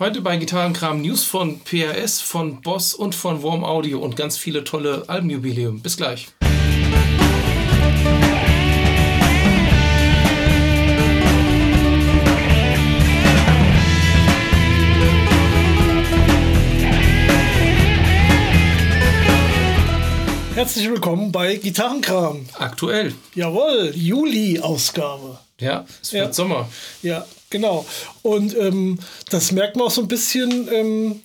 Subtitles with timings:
[0.00, 4.64] Heute bei Gitarrenkram News von PRS, von Boss und von Warm Audio und ganz viele
[4.64, 5.82] tolle Albenjubiläum.
[5.82, 6.28] Bis gleich.
[20.54, 22.46] Herzlich willkommen bei Gitarrenkram.
[22.58, 23.12] Aktuell.
[23.34, 25.38] Jawohl, Juli-Ausgabe.
[25.58, 26.32] Ja, es wird Ja.
[26.32, 26.68] Sommer.
[27.02, 27.84] Ja, genau.
[28.22, 28.98] Und ähm,
[29.30, 30.68] das merkt man auch so ein bisschen.
[30.72, 31.20] Ähm,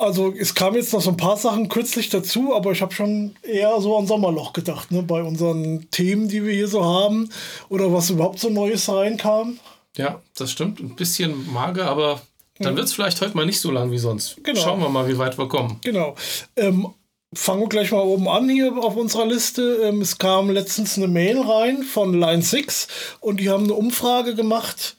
[0.00, 3.34] also es kamen jetzt noch so ein paar Sachen kürzlich dazu, aber ich habe schon
[3.42, 7.30] eher so an Sommerloch gedacht, ne, bei unseren Themen, die wir hier so haben
[7.68, 9.58] oder was überhaupt so Neues reinkam.
[9.96, 10.78] Ja, das stimmt.
[10.78, 12.22] Ein bisschen mager, aber
[12.60, 14.36] dann wird es vielleicht heute mal nicht so lang wie sonst.
[14.44, 14.60] Genau.
[14.60, 15.78] Schauen wir mal, wie weit wir kommen.
[15.82, 16.14] Genau.
[16.54, 16.88] Ähm,
[17.32, 19.80] fangen wir gleich mal oben an hier auf unserer Liste.
[19.82, 22.86] Ähm, es kam letztens eine Mail rein von Line 6
[23.20, 24.96] und die haben eine Umfrage gemacht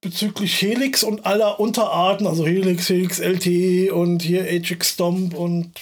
[0.00, 5.72] bezüglich Helix und aller Unterarten, also Helix, Helix LTE und hier HX Stomp und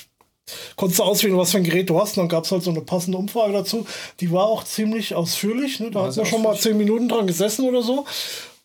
[0.76, 2.16] konntest du auswählen, was für ein Gerät du hast.
[2.16, 3.86] Und dann gab es halt so eine passende Umfrage dazu.
[4.20, 5.80] Die war auch ziemlich ausführlich.
[5.80, 5.90] Ne?
[5.90, 8.04] Da War hat man schon mal zehn Minuten dran gesessen oder so.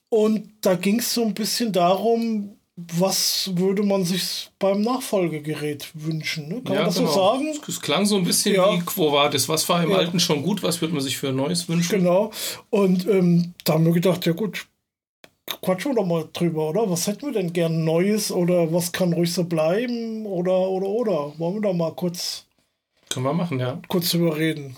[0.10, 6.48] Und da ging es so ein bisschen darum, was würde man sich beim Nachfolgegerät wünschen?
[6.48, 6.62] Ne?
[6.64, 7.54] Kann man das so sagen?
[7.68, 8.74] Es klang so ein bisschen Ja.
[8.74, 9.50] wie Quo Vadis.
[9.50, 9.98] Was war im Ja.
[9.98, 10.64] Alten schon gut?
[10.64, 12.00] Was würde man sich für ein Neues wünschen?
[12.00, 12.32] Genau.
[12.70, 14.66] Und ähm, da haben wir gedacht, ja gut,
[15.62, 16.90] quatschen wir doch mal drüber, oder?
[16.90, 20.26] Was hätten wir denn gern Neues oder was kann ruhig so bleiben?
[20.26, 21.34] Oder, oder, oder?
[21.40, 22.46] Wollen wir da mal kurz,
[23.10, 23.82] Können wir machen, ja.
[23.88, 24.76] kurz drüber reden?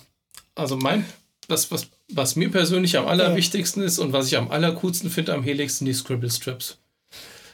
[0.56, 1.06] Also mein,
[1.48, 5.44] das, was, was mir persönlich am allerwichtigsten ist und was ich am allercoolsten finde am
[5.44, 6.78] Helix, sind die Scribble Strips.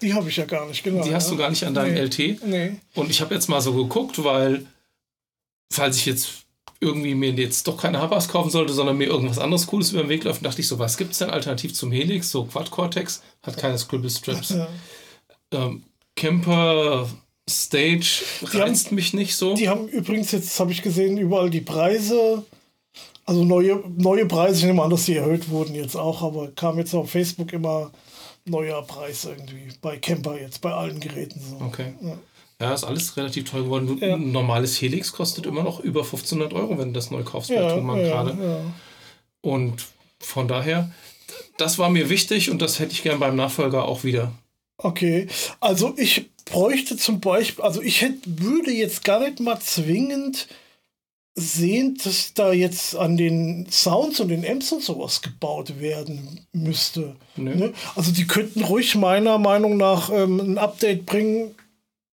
[0.01, 1.03] Die habe ich ja gar nicht, genau.
[1.03, 1.31] Die hast ja.
[1.31, 2.01] du gar nicht an deinem Nee.
[2.01, 2.45] LT.
[2.45, 2.75] Nee.
[2.93, 4.65] Und ich habe jetzt mal so geguckt, weil,
[5.71, 6.46] falls ich jetzt
[6.79, 10.09] irgendwie mir jetzt doch keine Habas kaufen sollte, sondern mir irgendwas anderes Cooles über den
[10.09, 12.29] Weg läuft, dachte ich so, was gibt es denn alternativ zum Helix?
[12.31, 14.49] So Quad Cortex hat keine Scribble Strips.
[14.55, 14.67] Ja.
[15.65, 15.83] ähm,
[16.15, 17.07] Camper
[17.49, 19.55] Stage Die haben- reizt mich nicht so.
[19.55, 22.43] Die haben übrigens jetzt, habe ich gesehen, überall die Preise,
[23.25, 26.77] also neue, neue Preise, ich nehme an, dass die erhöht wurden jetzt auch, aber kam
[26.77, 27.91] jetzt auf Facebook immer
[28.45, 31.63] neuer Preis irgendwie bei Camper jetzt, bei allen Geräten so.
[31.65, 31.93] Okay.
[32.01, 32.17] Ja.
[32.59, 33.97] Ja, ist alles relativ teuer geworden.
[34.01, 34.15] Ja.
[34.15, 37.55] Ein normales Helix kostet immer noch über 1500 Euro, wenn du das neu kaufst bei
[37.55, 38.37] Ja, Thomann ja, gerade.
[38.43, 38.59] ja.
[39.41, 39.85] Und
[40.19, 40.91] von daher,
[41.57, 44.31] das war mir wichtig und das hätte ich gern beim Nachfolger auch wieder.
[44.79, 45.27] Okay,
[45.59, 50.47] also ich bräuchte zum Beispiel, also ich hätte, würde jetzt gar nicht mal zwingend
[51.35, 57.15] sehen, dass da jetzt an den Sounds und den Amps und sowas gebaut werden müsste.
[57.35, 57.73] Ne?
[57.95, 61.53] Also die könnten ruhig meiner Meinung nach ähm, ein Update bringen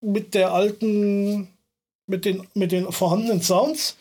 [0.05, 1.49] mit der alten,
[2.07, 3.97] mit den, mit den vorhandenen Sounds.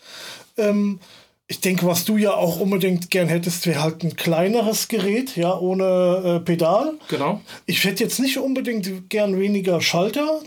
[0.56, 1.00] Ähm,
[1.46, 5.58] ich denke, was du ja auch unbedingt gern hättest, wäre halt ein kleineres Gerät, ja,
[5.58, 6.94] ohne äh, Pedal.
[7.08, 7.40] Genau.
[7.66, 10.40] Ich hätte jetzt nicht unbedingt gern weniger Schalter.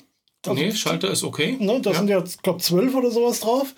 [0.45, 1.57] Also, nee, Schalter ist okay.
[1.59, 1.97] Ne, da Ja.
[1.97, 3.73] sind ja, ich glaube, zwölf oder sowas drauf.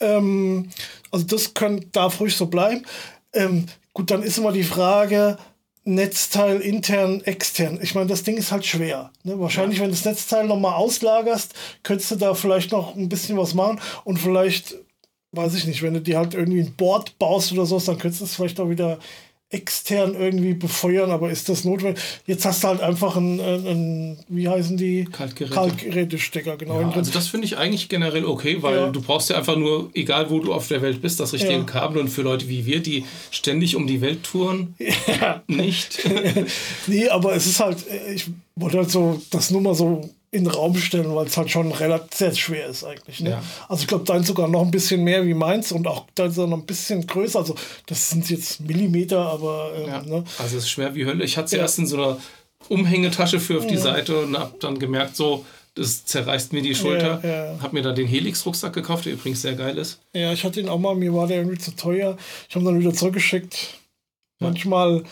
[0.00, 0.70] Ähm,
[1.10, 2.84] also das kann, darf ruhig so bleiben.
[3.34, 5.36] Ähm, gut, dann ist immer die Frage,
[5.84, 7.78] Netzteil intern, extern.
[7.82, 9.10] Ich meine, das Ding ist halt schwer.
[9.24, 9.38] Ne?
[9.40, 13.54] Wahrscheinlich, wenn du das Netzteil nochmal auslagerst, könntest du da vielleicht noch ein bisschen was
[13.54, 14.76] machen und vielleicht,
[15.32, 18.20] weiß ich nicht, wenn du dir halt irgendwie ein Board baust oder sowas, dann könntest
[18.20, 18.98] du es vielleicht auch wieder
[19.52, 22.02] extern irgendwie befeuern, aber ist das notwendig?
[22.26, 25.04] Jetzt hast du halt einfach ein, ein, ein wie heißen die?
[25.04, 25.54] Kaltgeräte.
[25.54, 26.80] Kaltgerätestecker, genau.
[26.80, 28.90] Ja, also das finde ich eigentlich generell okay, weil Ja.
[28.90, 31.64] du brauchst ja einfach nur, egal wo du auf der Welt bist, das richtige Ja.
[31.64, 34.74] Kabel und für Leute wie wir, die ständig um die Welt touren,
[35.46, 35.98] nicht.
[36.86, 37.78] Nee, aber es ist halt,
[38.14, 38.26] ich
[38.56, 41.70] wollte halt so das nur mal so in den Raum stellen, weil es halt schon
[41.72, 43.20] relativ sehr schwer ist eigentlich.
[43.20, 43.30] Ne?
[43.30, 43.42] Ja.
[43.68, 46.48] Also ich glaube, dein sogar noch ein bisschen mehr wie meins und auch dein sogar
[46.50, 47.38] noch ein bisschen größer.
[47.38, 47.54] Also
[47.86, 50.24] das sind jetzt Millimeter, aber ähm, Ja, ne?
[50.38, 51.22] also es ist schwer wie Hölle.
[51.24, 51.58] Ich hatte es Ja.
[51.58, 52.16] erst in so einer
[52.70, 55.44] Umhängetasche für auf die Seite und habe dann gemerkt, so,
[55.74, 57.20] das zerreißt mir die Schulter.
[57.22, 57.60] Ja, ja.
[57.60, 60.00] Habe mir dann den Helix-Rucksack gekauft, der übrigens sehr geil ist.
[60.14, 62.16] Ja, ich hatte ihn auch mal, mir war der irgendwie zu teuer.
[62.48, 63.74] Ich habe ihn dann wieder zurückgeschickt.
[64.38, 65.02] Manchmal,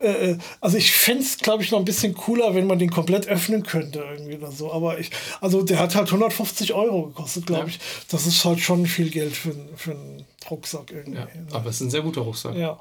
[0.00, 2.90] äh, äh, also ich fände es, glaube ich, noch ein bisschen cooler, wenn man den
[2.90, 4.72] komplett öffnen könnte irgendwie oder so.
[4.72, 5.10] Aber ich,
[5.40, 7.68] also der hat halt 150 Euro gekostet, glaube Ja.
[7.68, 7.78] ich.
[8.08, 11.18] Das ist halt schon viel Geld für, für einen Rucksack irgendwie.
[11.18, 12.54] Ja, aber es ist ein sehr guter Rucksack.
[12.56, 12.78] Ja.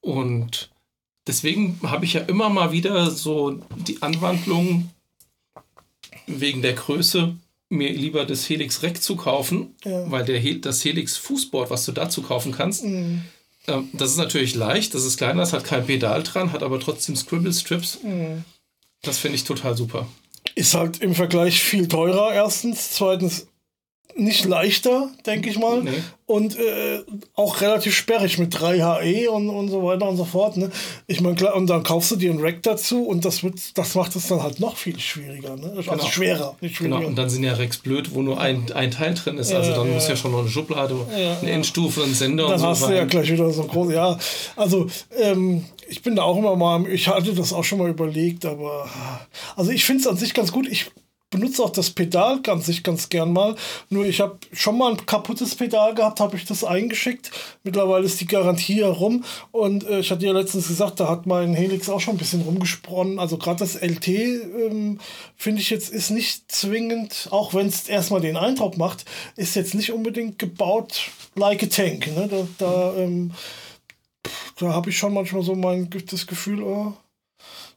[0.00, 0.70] Und
[1.26, 4.90] deswegen habe ich ja immer mal wieder so die Anwandlung
[6.26, 7.34] wegen der Größe
[7.68, 10.10] mir lieber das Helix Rec zu kaufen, Ja.
[10.10, 13.22] weil der Hel das Helix Fußboard, was du dazu kaufen kannst, Mhm.
[13.66, 16.80] Ähm, das ist natürlich leicht, das ist kleiner, das hat kein Pedal dran, hat aber
[16.80, 17.98] trotzdem Scribble Strips.
[18.02, 18.44] Mhm.
[19.02, 20.06] Das finde ich total super.
[20.54, 22.92] Ist halt im Vergleich viel teurer, erstens.
[22.92, 23.46] Zweitens
[24.14, 25.82] nicht leichter, denke ich mal.
[25.82, 25.90] Nee.
[26.26, 27.00] Und äh,
[27.34, 30.56] auch relativ sperrig mit 3HE und, und so weiter und so fort.
[30.56, 30.70] Ne?
[31.06, 33.94] Ich meine, klar, und dann kaufst du dir einen Rack dazu und das wird, das
[33.94, 35.56] macht es dann halt noch viel schwieriger.
[35.56, 35.72] Ne?
[35.76, 36.06] Also Genau.
[36.06, 36.96] schwerer, nicht schwieriger.
[36.98, 39.52] Genau, und dann sind ja Racks blöd, wo nur ein, ein Teil drin ist.
[39.52, 41.50] Also Ja, dann ja, muss ja schon noch eine Schublade, Ja, eine.
[41.50, 43.92] Endstufe, ein Sender dann und so hast du ja gleich wieder so groß.
[43.92, 44.18] Ja,
[44.56, 44.86] also
[45.20, 48.88] ähm, ich bin da auch immer mal, ich hatte das auch schon mal überlegt, aber
[49.56, 50.66] also ich finde es an sich ganz gut.
[50.68, 50.90] Ich
[51.32, 53.56] benutze auch das Pedal ganz sich ganz gern mal.
[53.90, 57.32] Nur ich habe schon mal ein kaputtes Pedal gehabt, habe ich das eingeschickt.
[57.64, 61.54] Mittlerweile ist die Garantie herum und äh, ich hatte ja letztens gesagt, da hat mein
[61.54, 63.18] Helix auch schon ein bisschen rumgespronnen.
[63.18, 65.00] Also gerade das LT ähm,
[65.36, 69.06] finde ich jetzt ist nicht zwingend, auch wenn es erstmal den Eindruck macht,
[69.36, 72.14] ist jetzt nicht unbedingt gebaut like a tank.
[72.14, 72.28] Ne?
[72.28, 73.32] Da, da, ähm,
[74.58, 76.92] da habe ich schon manchmal so mein das Gefühl, oh,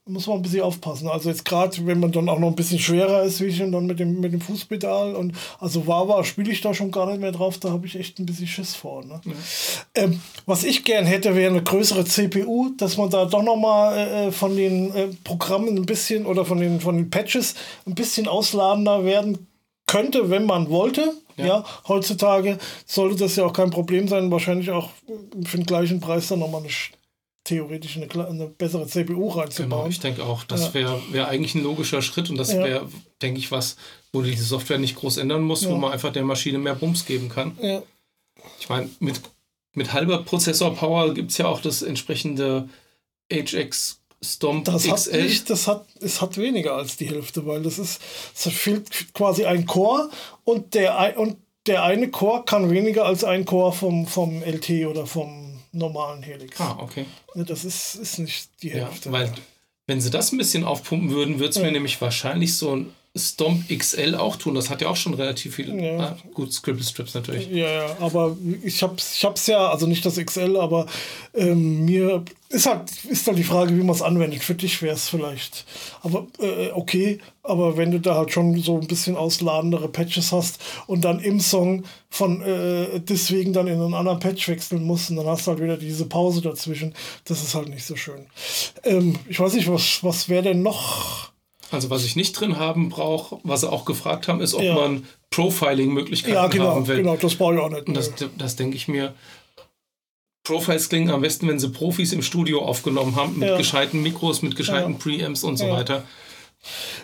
[0.08, 1.08] muss man ein bisschen aufpassen.
[1.08, 3.72] Also jetzt gerade, wenn man dann auch noch ein bisschen schwerer ist, wie ich und
[3.72, 7.20] dann mit dem, mit dem Fußpedal und also Wawa spiele ich da schon gar nicht
[7.20, 9.04] mehr drauf, da habe ich echt ein bisschen Schiss vor.
[9.04, 9.20] Ne?
[9.96, 14.32] Ähm, was ich gern hätte, wäre eine größere CPU, dass man da doch nochmal äh,
[14.32, 17.56] von den äh, Programmen ein bisschen oder von den, von den Patches
[17.88, 19.48] ein bisschen ausladender werden
[19.88, 21.14] könnte, wenn man wollte.
[21.38, 21.66] Ja.
[21.90, 26.30] heutzutage sollte das ja auch kein Problem sein, wahrscheinlich auch äh, für den gleichen Preis
[26.30, 26.70] dann nochmal eine
[27.46, 29.90] theoretisch eine, eine bessere CPU Genau, reinzubauen.
[29.90, 32.64] ich denke auch, das wäre wär eigentlich ein logischer Schritt und das Ja.
[32.64, 32.90] wäre,
[33.22, 33.78] denke ich, was,
[34.12, 35.78] wo du die Software nicht groß ändern musst, wo Ja.
[35.78, 37.58] man einfach der Maschine mehr Bums geben kann.
[37.62, 37.82] ja.
[38.60, 39.22] Ich meine, mit,
[39.74, 42.68] mit halber Prozessor-Power gibt es ja auch das entsprechende
[43.32, 45.24] HX Stomp Das hat XL.
[45.24, 48.02] nicht, das hat, es hat weniger als die Hälfte, weil das ist,
[48.36, 50.10] es fehlt quasi ein Core
[50.46, 51.38] und der, und
[51.68, 55.45] der eine Core kann weniger als ein Core vom, vom LT oder vom
[55.76, 56.60] normalen Helix.
[56.60, 57.06] ah, okay.
[57.36, 59.12] Das ist, ist nicht die Ja, Hälfte.
[59.12, 59.32] weil
[59.88, 63.70] wenn sie das ein bisschen aufpumpen würden, würde es mir nämlich wahrscheinlich so ein Stomp
[63.70, 64.56] XL auch tun.
[64.56, 65.74] Das hat ja auch schon relativ viel.
[65.82, 66.00] Ja.
[66.00, 67.50] Ah, gut, Scribble Strips natürlich.
[67.50, 70.86] Ja, ja, aber ich hab's, ich hab's ja, also nicht das XL, aber
[71.34, 74.44] ähm, mir ist halt, ist halt die Frage, wie man es anwendet.
[74.44, 75.66] Für dich wäre es vielleicht,
[76.04, 80.60] aber äh, okay, aber wenn du da halt schon so ein bisschen ausladendere Patches hast
[80.88, 85.16] und dann im Song von äh, deswegen dann in einen anderen Patch wechseln musst und
[85.16, 88.26] dann hast du halt wieder diese Pause dazwischen, das ist halt nicht so schön.
[88.84, 91.35] Ähm, ich weiß nicht, was, was wäre denn noch?
[91.76, 94.74] Also was ich nicht drin haben brauche, was sie auch gefragt haben, ist, ob Ja.
[94.74, 96.98] man Profiling-Möglichkeiten Ja, genau, haben will.
[96.98, 97.88] genau, das brauche ich auch nicht.
[97.88, 99.14] Und das, das denke ich mir.
[100.44, 103.58] Profiles klingen am besten, wenn sie Profis im Studio aufgenommen haben, mit Ja.
[103.58, 104.98] gescheiten Mikros, mit gescheiten Ja.
[105.00, 106.04] Preamps und so weiter.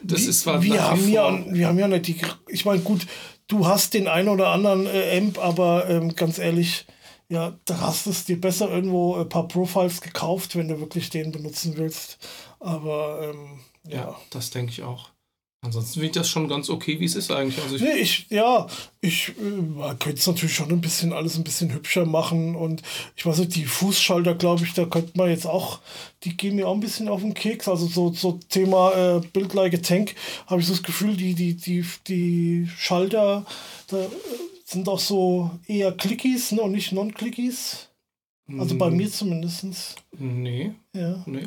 [0.03, 2.15] Das ist zwar wir wie haben, ja, wir haben ja nicht die.
[2.49, 3.05] Ich meine, gut,
[3.47, 6.85] du hast den einen oder anderen äh, Amp, aber ähm, ganz ehrlich,
[7.29, 11.09] ja, da hast du es dir besser irgendwo ein paar Profiles gekauft, wenn du wirklich
[11.09, 12.17] den benutzen willst.
[12.59, 13.97] Aber ähm, ja.
[13.97, 15.09] Ja, das denke ich auch.
[15.63, 17.61] Ansonsten finde ich das schon ganz okay, wie es ist eigentlich.
[17.61, 18.65] Also ich, Nee, ich, ja,
[18.99, 22.81] ich äh, könnte es natürlich schon ein bisschen alles ein bisschen hübscher machen und
[23.15, 25.79] ich weiß nicht, die Fußschalter, glaube ich, da könnte man jetzt auch,
[26.23, 27.67] die gehen mir auch ein bisschen auf den Keks.
[27.67, 30.15] Also so, so Thema äh, Build Like a Tank,
[30.47, 33.45] habe ich so das Gefühl, die, die, die, die Schalter
[33.85, 34.09] da, äh,
[34.65, 37.90] sind auch so eher Clickies ne, und nicht Non-Clickies.
[38.59, 39.95] Also bei Mm, mir zumindest.
[40.17, 41.23] Nee, Ja.
[41.25, 41.39] nee,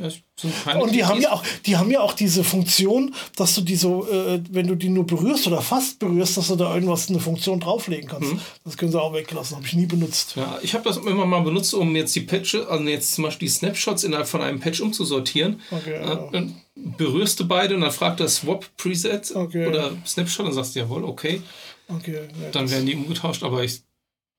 [0.81, 4.09] Und die haben ja auch, die haben ja auch diese Funktion, dass du die so,
[4.09, 7.61] äh, wenn du die nur berührst oder fast berührst, dass du da irgendwas eine Funktion
[7.61, 8.33] drauflegen kannst.
[8.33, 8.41] Mhm.
[8.65, 10.35] Das können sie auch weglassen, habe ich nie benutzt.
[10.37, 13.49] Ja, ich habe das immer mal benutzt, um jetzt die Patches, also jetzt zum Beispiel
[13.49, 15.61] die Snapshots innerhalb von einem Patch umzusortieren.
[15.71, 16.29] Okay, Ja, ja.
[16.33, 19.67] Dann berührst du beide und dann fragt er Swap Preset Okay.
[19.67, 21.43] oder Snapshot und sagst jawohl, okay.
[21.89, 23.83] Okay, ja, Dann werden die umgetauscht, aber ich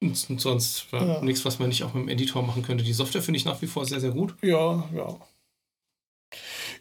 [0.02, 1.22] und sonst ja, Ja.
[1.22, 2.84] nichts, was man nicht auch mit dem Editor machen könnte.
[2.84, 4.36] Die Software finde ich nach wie vor sehr, sehr gut.
[4.42, 5.16] ja, ja.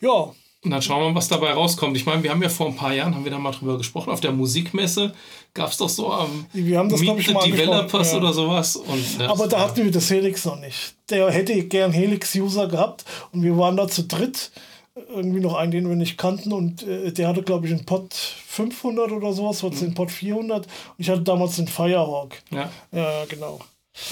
[0.01, 0.33] Ja,
[0.65, 1.97] Und dann schauen wir mal, was dabei rauskommt.
[1.97, 4.11] Ich meine, wir haben ja vor ein paar Jahren, haben wir da mal drüber gesprochen,
[4.11, 5.15] auf der Musikmesse
[5.53, 8.19] gab es doch so am wir haben das, ich, Meet mal the Developers ja.
[8.19, 8.77] oder sowas.
[8.77, 10.97] Und Aber da hatten wir das Helix noch nicht.
[11.11, 14.51] Der hätte gern Helix-User gehabt und wir waren da zu dritt.
[14.97, 18.15] Irgendwie noch einen, den wir nicht kannten und äh, der hatte, glaube ich, einen Pod
[18.15, 19.87] 500 oder sowas, was Mhm.
[19.87, 22.37] den Pod 400 und ich hatte damals den Firehawk.
[22.53, 23.59] ja, Ja, genau.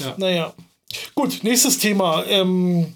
[0.01, 0.15] ja.
[0.17, 0.53] Naja.
[1.15, 2.25] Gut, nächstes Thema.
[2.27, 2.95] Ähm,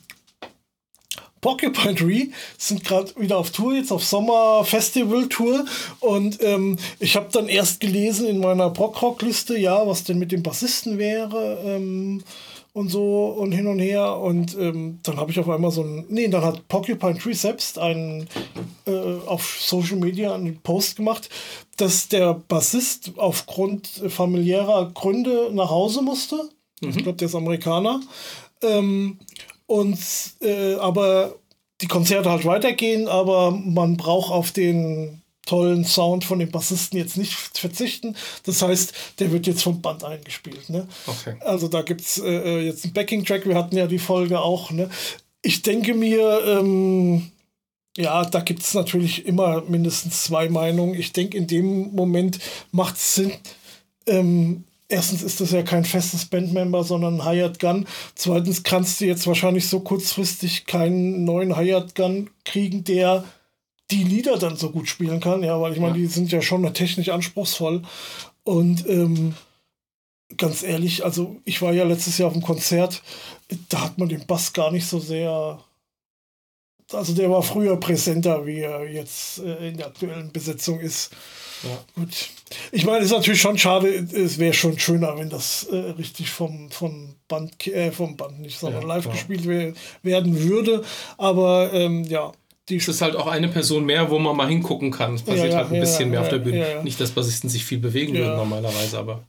[1.46, 5.64] Porcupine Tree sind gerade wieder auf Tour, jetzt auf Sommer-Festival-Tour.
[6.00, 10.42] Und ähm, ich habe dann erst gelesen in meiner Brockrock-Liste, ja, was denn mit dem
[10.42, 12.24] Bassisten wäre ähm,
[12.72, 14.16] und so und hin und her.
[14.16, 16.04] Und ähm, dann habe ich auf einmal so ein.
[16.08, 18.26] Nee, dann hat Porcupine Tree selbst einen
[18.88, 18.90] äh,
[19.26, 21.30] auf Social Media einen Post gemacht,
[21.76, 26.50] dass der Bassist aufgrund familiärer Gründe nach Hause musste.
[26.80, 28.00] Ich glaube, der ist Amerikaner.
[28.62, 29.18] Ähm,
[29.66, 29.98] und
[30.40, 31.36] äh, aber
[31.80, 37.16] die Konzerte halt weitergehen, aber man braucht auf den tollen Sound von dem Bassisten jetzt
[37.16, 38.16] nicht verzichten.
[38.44, 40.68] Das heißt, der wird jetzt vom Band eingespielt.
[40.68, 40.88] Ne?
[41.06, 41.36] Okay.
[41.40, 44.70] Also da gibt es äh, äh, jetzt einen Backing-Track, wir hatten ja die Folge auch.
[44.70, 44.90] Ne?
[45.42, 47.30] Ich denke mir, ähm,
[47.96, 50.94] ja, da gibt es natürlich immer mindestens zwei Meinungen.
[50.94, 52.38] Ich denke, in dem Moment
[52.72, 53.32] macht es Sinn.
[54.06, 57.86] Ähm, erstens ist das ja kein festes Bandmember, sondern ein Hired Gun.
[58.14, 63.24] Zweitens kannst du jetzt wahrscheinlich so kurzfristig keinen neuen Hired Gun kriegen, der
[63.90, 65.42] die Lieder dann so gut spielen kann.
[65.42, 66.02] Ja, weil ich meine, ja.
[66.02, 67.82] die sind ja schon technisch anspruchsvoll.
[68.44, 69.34] Und ähm,
[70.36, 73.02] ganz ehrlich, also ich war ja letztes Jahr auf dem Konzert,
[73.68, 75.60] da hat man den Bass gar nicht so sehr.
[76.92, 81.10] Also der war früher präsenter, wie er jetzt äh, in der aktuellen Besetzung ist.
[81.62, 82.02] Ja.
[82.02, 82.28] Gut.
[82.72, 86.30] Ich meine, es ist natürlich schon schade, es wäre schon schöner, wenn das äh, richtig
[86.30, 89.14] vom, vom Band, äh, vom Band nicht, sondern ja, live klar.
[89.14, 89.46] gespielt
[90.02, 90.84] werden würde.
[91.18, 92.32] Aber ähm, ja.
[92.68, 95.14] Die es ist halt auch eine Person mehr, wo man mal hingucken kann.
[95.14, 96.82] Es passiert ja, halt ein bisschen mehr auf der Bühne.
[96.82, 99.22] Nicht, dass Bassisten sich viel bewegen würden normalerweise, aber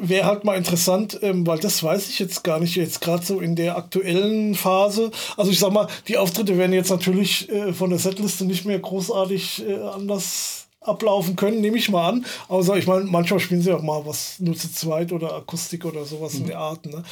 [0.00, 3.40] wäre halt mal interessant, ähm, weil das weiß ich jetzt gar nicht, jetzt gerade so
[3.40, 5.12] in der aktuellen Phase.
[5.36, 8.80] Also ich sag mal, die Auftritte werden jetzt natürlich äh, von der Setliste nicht mehr
[8.80, 12.26] großartig äh, anders ablaufen können, nehme ich mal an.
[12.48, 16.04] Außer ich meine, manchmal spielen sie auch mal was nur zu zweit oder Akustik oder
[16.04, 16.40] sowas mhm.
[16.40, 16.86] in der Art.
[16.86, 17.02] Ne?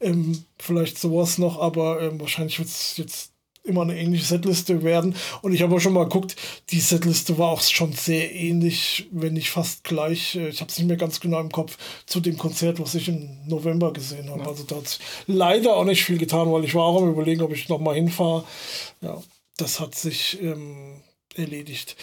[0.00, 3.32] Ähm, vielleicht sowas noch, aber ähm, wahrscheinlich wird es jetzt
[3.68, 5.14] immer eine ähnliche Setliste werden.
[5.42, 6.36] Und ich habe auch schon mal geguckt,
[6.70, 10.34] die Setliste war auch schon sehr ähnlich, wenn nicht fast gleich.
[10.34, 13.08] Äh, ich habe es nicht mehr ganz genau im Kopf zu dem Konzert, was ich
[13.08, 14.40] im November gesehen habe.
[14.40, 14.48] Ja.
[14.48, 17.52] Also da hat leider auch nicht viel getan, weil ich war auch am überlegen, ob
[17.52, 18.44] ich noch mal hinfahre.
[19.02, 19.22] Ja,
[19.58, 21.02] das hat sich ähm,
[21.34, 21.96] erledigt.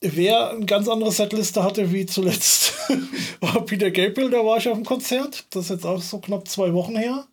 [0.00, 2.72] Wer eine ganz andere Setliste hatte wie zuletzt,
[3.40, 5.44] war Peter Gabriel, da war ich auf dem Konzert.
[5.50, 7.26] Das ist jetzt auch so knapp zwei Wochen her.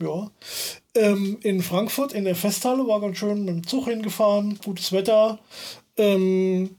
[0.00, 0.30] Ja.
[0.94, 5.38] Ähm, in Frankfurt in der Festhalle war ganz schön mit dem Zug hingefahren, gutes Wetter.
[5.96, 6.76] Ähm,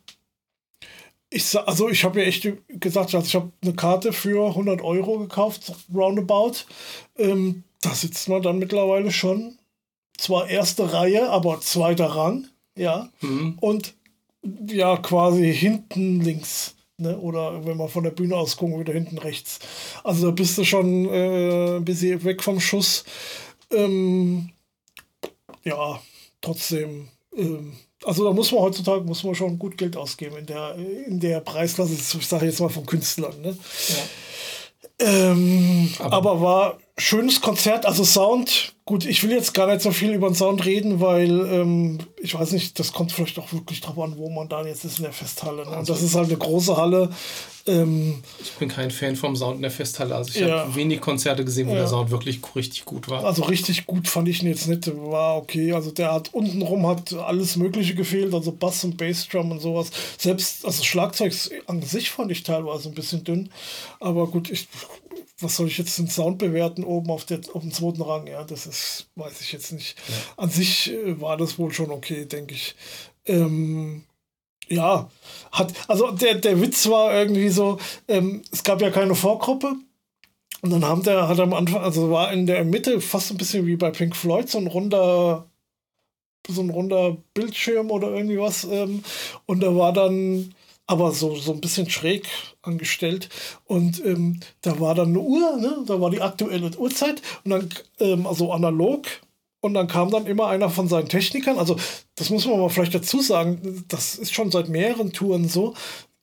[1.30, 5.20] ich, also ich habe ja echt gesagt, also ich habe eine Karte für 100 Euro
[5.20, 6.66] gekauft, roundabout.
[7.18, 9.58] Ähm, da sitzt man dann mittlerweile schon.
[10.18, 12.48] Zwar erste Reihe, aber zweiter Rang.
[12.76, 13.10] Ja.
[13.22, 13.58] Mhm.
[13.60, 13.94] Und
[14.68, 16.76] ja quasi hinten links.
[16.98, 17.18] Ne?
[17.18, 19.60] Oder wenn wir von der Bühne aus gucken, wieder hinten rechts.
[20.04, 23.04] Also da bist du schon äh, ein bisschen weg vom Schuss.
[23.72, 24.50] Ähm,
[25.64, 26.02] ja,
[26.42, 27.10] trotzdem.
[27.36, 27.74] Ähm,
[28.04, 31.42] also da muss man heutzutage muss man schon gut Geld ausgeben in der, in der
[31.42, 33.42] Preisklasse, ich sage jetzt mal von Künstlern.
[33.42, 33.58] Ne?
[33.90, 33.96] Ja.
[35.00, 38.74] Ähm, aber, aber war schönes Konzert, also Sound.
[38.86, 42.34] Gut, ich will jetzt gar nicht so viel über den Sound reden, weil ähm, ich
[42.34, 45.04] weiß nicht, das kommt vielleicht auch wirklich drauf an, wo man da jetzt ist in
[45.04, 45.64] der Festhalle.
[45.64, 45.72] Ne?
[45.72, 47.10] Und also, das ist halt eine große Halle.
[47.68, 50.16] Ähm, ich bin kein Fan vom Sound in der Festhalle.
[50.16, 50.62] Also ich ja.
[50.62, 51.80] habe wenig Konzerte gesehen, wo ja.
[51.80, 53.26] der Sound wirklich richtig gut war.
[53.26, 54.88] Also richtig gut fand ich ihn jetzt nicht.
[54.88, 55.74] War okay.
[55.74, 59.92] Also der hat untenrum hat alles Mögliche gefehlt, also Bass und Bassdrum und sowas.
[60.18, 61.34] Selbst also Schlagzeug
[61.68, 63.50] an sich fand ich teilweise ein bisschen dünn.
[64.00, 64.68] Aber gut, ich
[65.40, 68.28] was soll ich jetzt den Sound bewerten oben auf, der, auf dem zweiten Rang?
[68.28, 69.98] Ja, das ist, weiß ich jetzt nicht.
[70.08, 70.44] Ja.
[70.44, 72.76] An sich äh, war das wohl schon okay, denke ich.
[73.26, 74.04] Ähm,
[74.68, 75.10] ja,
[75.52, 77.78] hat, also der, der Witz war irgendwie so,
[78.08, 79.76] ähm, es gab ja keine Vorgruppe.
[80.62, 83.68] Und dann haben der, hat am Anfang, also war in der Mitte fast ein bisschen
[83.68, 85.46] wie bei Pink Floyd, so ein runder,
[86.48, 88.64] so ein runder Bildschirm oder irgendwie was.
[88.64, 89.04] Ähm,
[89.46, 90.56] und da war dann
[90.88, 92.28] aber so, so ein bisschen schräg
[92.62, 93.30] angestellt.
[93.66, 95.84] Und ähm, da war dann eine Uhr, ne?
[95.86, 99.06] da war die aktuelle Uhrzeit und dann, ähm, also analog.
[99.60, 101.58] Und dann kam dann immer einer von seinen Technikern.
[101.58, 101.76] Also,
[102.16, 105.74] das muss man mal vielleicht dazu sagen, das ist schon seit mehreren Touren so.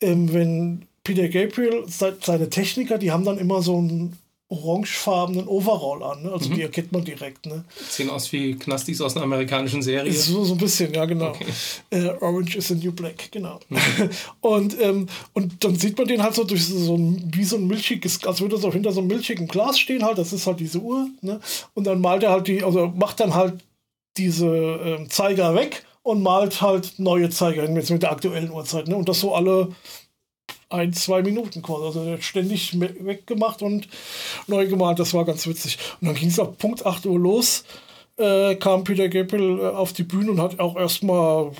[0.00, 4.16] Ähm, wenn Peter Gabriel, seine Techniker, die haben dann immer so ein
[4.54, 6.22] orangefarbenen Overall an.
[6.22, 6.32] Ne?
[6.32, 6.54] Also mhm.
[6.54, 7.46] die erkennt man direkt.
[7.46, 7.64] Ne?
[7.88, 10.12] Sehen aus wie Knastis aus einer amerikanischen Serie.
[10.12, 11.30] So, so ein bisschen, ja, genau.
[11.30, 11.46] Okay.
[11.90, 13.60] Äh, Orange is the New Black, genau.
[13.68, 13.78] Mhm.
[14.40, 17.66] und, ähm, und dann sieht man den halt so durch so ein, wie so ein
[17.66, 20.18] milchiges, als würde er so hinter so einem milchigen Glas stehen halt.
[20.18, 21.08] Das ist halt diese Uhr.
[21.20, 21.40] Ne?
[21.74, 23.54] Und dann malt er halt die, also macht dann halt
[24.16, 28.88] diese ähm, Zeiger weg und malt halt neue Zeiger hin mit der aktuellen Uhrzeit.
[28.88, 28.96] Ne?
[28.96, 29.74] Und das so alle
[30.74, 31.84] ein, zwei Minuten quasi.
[31.98, 33.88] Also ständig weggemacht und
[34.46, 34.98] neu gemalt.
[34.98, 35.78] Das war ganz witzig.
[36.00, 37.64] Und dann ging es ab Punkt 8 Uhr los.
[38.16, 41.50] Äh, kam Peter Gabriel äh, auf die Bühne und hat auch erstmal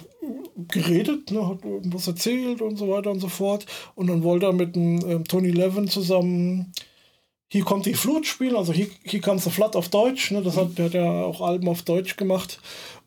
[0.68, 3.66] geredet, ne, hat irgendwas erzählt und so weiter und so fort.
[3.96, 6.72] Und dann wollte er mit dem ähm, Tony Levin zusammen
[7.48, 10.30] Hier kommt die Flut spielen, also Hier, hier Comes the auf Deutsch.
[10.30, 12.60] Ne, das hat, der hat ja auch Alben auf Deutsch gemacht.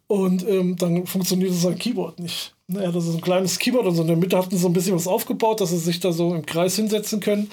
[0.07, 2.56] Und ähm, dann funktionierte sein Keyboard nicht.
[2.67, 4.73] Naja, das ist ein kleines Keyboard und so in der Mitte hatten sie so ein
[4.73, 7.49] bisschen was aufgebaut, dass sie sich da so im Kreis hinsetzen können.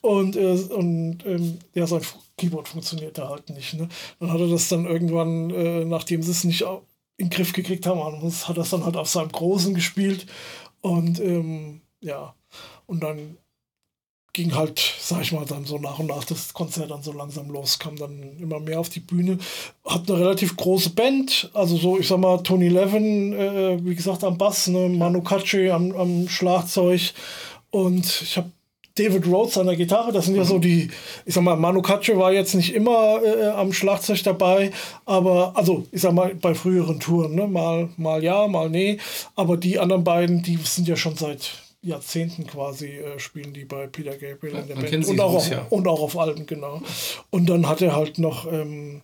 [0.00, 2.02] Und, äh, und ähm, ja, sein
[2.36, 3.74] Keyboard funktionierte halt nicht.
[3.74, 3.88] Ne?
[4.18, 7.86] Dann hat er das dann irgendwann, äh, nachdem sie es nicht in den Griff gekriegt
[7.86, 10.26] haben, hat er es dann halt auf seinem Großen gespielt.
[10.80, 12.34] Und ähm, ja,
[12.86, 13.38] und dann
[14.34, 17.48] ging halt, sag ich mal, dann so nach und nach das Konzert dann so langsam
[17.48, 19.38] los, kam dann immer mehr auf die Bühne.
[19.86, 24.24] Hat eine relativ große Band, also so, ich sag mal, Tony Levin, äh, wie gesagt,
[24.24, 27.14] am Bass, ne, Manu Katché am, am Schlagzeug
[27.70, 28.50] und ich habe
[28.96, 30.90] David Rhodes an der Gitarre, das sind ja so die,
[31.24, 34.72] ich sag mal, Manu Katché war jetzt nicht immer äh, am Schlagzeug dabei,
[35.04, 38.98] aber, also, ich sag mal, bei früheren Touren, ne, mal, mal ja, mal nee,
[39.36, 43.86] aber die anderen beiden, die sind ja schon seit Jahrzehnten quasi äh, spielen die bei
[43.86, 45.06] Peter Gabriel in der Band.
[45.06, 45.66] Und auch, auf, ja.
[45.70, 46.80] und auch auf Alben, genau.
[47.30, 49.02] Und dann hat er halt noch, ähm,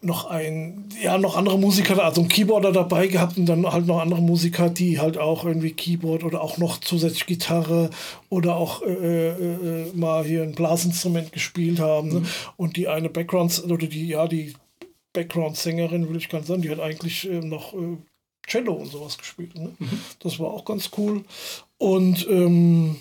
[0.00, 4.00] noch ein, ja, noch andere Musiker, also ein Keyboarder dabei gehabt und dann halt noch
[4.00, 7.90] andere Musiker, die halt auch irgendwie Keyboard oder auch noch zusätzlich Gitarre
[8.28, 8.92] oder auch äh,
[9.28, 12.08] äh, äh, mal hier ein Blasinstrument gespielt haben.
[12.08, 12.22] Ne?
[12.56, 14.54] Und die eine Background, oder die, ja, die
[15.12, 17.96] Background-Sängerin, will ich ganz sagen, die hat eigentlich äh, noch äh,
[18.48, 19.54] Cello und sowas gespielt.
[19.54, 19.72] Ne?
[20.20, 21.24] Das war auch ganz cool.
[21.78, 22.96] Und ähm,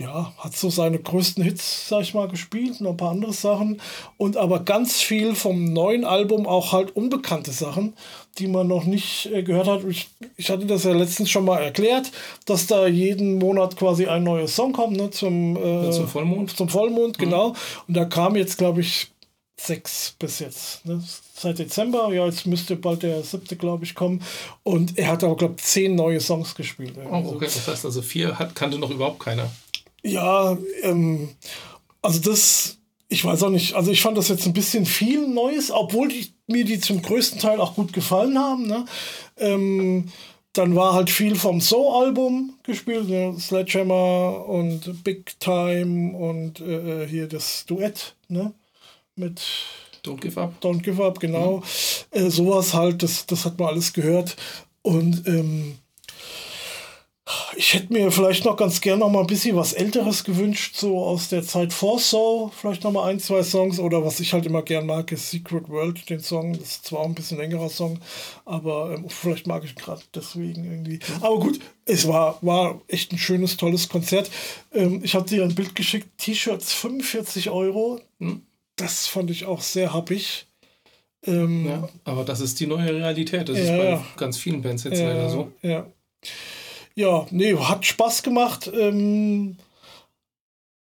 [0.00, 3.80] ja, hat so seine größten Hits, sag ich mal, gespielt, noch ein paar andere Sachen.
[4.16, 7.94] Und aber ganz viel vom neuen Album auch halt unbekannte Sachen,
[8.38, 9.84] die man noch nicht äh, gehört hat.
[9.84, 12.10] Ich, ich hatte das ja letztens schon mal erklärt,
[12.44, 16.56] dass da jeden Monat quasi ein neuer Song kommt, ne, zum, äh, zum Vollmond.
[16.56, 17.54] Zum Vollmond, genau.
[17.86, 19.12] Und da kam jetzt, glaube ich,
[19.56, 20.84] sechs bis jetzt.
[20.84, 21.02] Ne?
[21.36, 24.22] Seit Dezember, ja, jetzt müsste bald der siebte, glaube ich, kommen.
[24.62, 26.94] Und er hat aber, glaube ich, zehn neue Songs gespielt.
[27.10, 29.50] Oh, okay, das heißt also vier hat, kannte noch überhaupt keiner.
[30.04, 31.30] Ja, ähm,
[32.02, 35.72] also das, ich weiß auch nicht, also ich fand das jetzt ein bisschen viel Neues,
[35.72, 38.68] obwohl die, mir die zum größten Teil auch gut gefallen haben.
[38.68, 38.84] Ne?
[39.36, 40.12] Ähm,
[40.52, 43.34] dann war halt viel vom So-Album gespielt, ne?
[43.40, 48.52] Sledgehammer und Big Time und äh, hier das Duett, ne?
[49.16, 49.42] Mit
[50.04, 50.54] Don't Give Up.
[50.60, 51.62] Don't Give Up, genau.
[52.10, 54.36] Äh, sowas halt, das, das hat man alles gehört.
[54.82, 55.78] Und ähm,
[57.56, 60.98] ich hätte mir vielleicht noch ganz gern noch mal ein bisschen was Älteres gewünscht, so
[61.02, 62.52] aus der Zeit vor So.
[62.54, 63.78] Vielleicht noch mal ein, zwei Songs.
[63.78, 66.52] Oder was ich halt immer gern mag, ist Secret World, den Song.
[66.52, 67.98] Das ist zwar auch ein bisschen längerer Song,
[68.44, 70.98] aber ähm, vielleicht mag ich gerade deswegen irgendwie.
[71.22, 74.30] Aber gut, es war, war echt ein schönes, tolles Konzert.
[74.74, 78.00] Ähm, ich habe dir ein Bild geschickt, T-Shirts 45 Euro.
[78.76, 80.46] Das fand ich auch sehr happig.
[81.26, 83.48] Ähm, Ja, aber das ist die neue Realität.
[83.48, 84.06] Das ist Ja, bei ja.
[84.16, 85.52] ganz vielen Bands jetzt ja, leider so.
[85.62, 85.86] Ja.
[86.96, 88.70] Ja, nee, hat Spaß gemacht.
[88.72, 89.56] Ähm,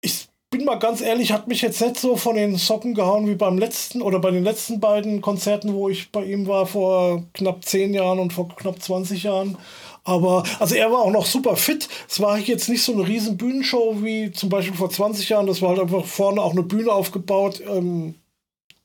[0.01, 3.35] ich bin mal ganz ehrlich, hat mich jetzt nicht so von den Socken gehauen wie
[3.37, 7.64] beim letzten oder bei den letzten beiden Konzerten, wo ich bei ihm war vor knapp
[7.64, 9.57] 10 Jahren und vor knapp 20 Jahren.
[10.05, 11.88] Aber, also er war auch noch super fit.
[12.09, 15.47] Es war jetzt nicht so eine riesen Bühnenshow wie zum Beispiel vor 20 Jahren.
[15.47, 17.62] Das war halt einfach vorne auch eine Bühne aufgebaut.
[17.67, 18.17] Ähm,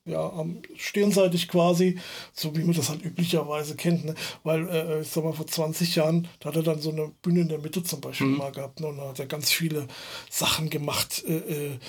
[0.08, 2.00] ja, am stirnseitig quasi,
[2.34, 4.16] so wie man das halt üblicherweise kennt, ne?
[4.44, 7.42] Weil, äh, ich sag mal, vor 20 Jahren, da hat er dann so eine Bühne
[7.42, 8.88] in der Mitte zum Beispiel mal gehabt, ne?
[8.88, 9.88] Und da hat er ganz viele
[10.30, 11.80] Sachen gemacht, äh, äh,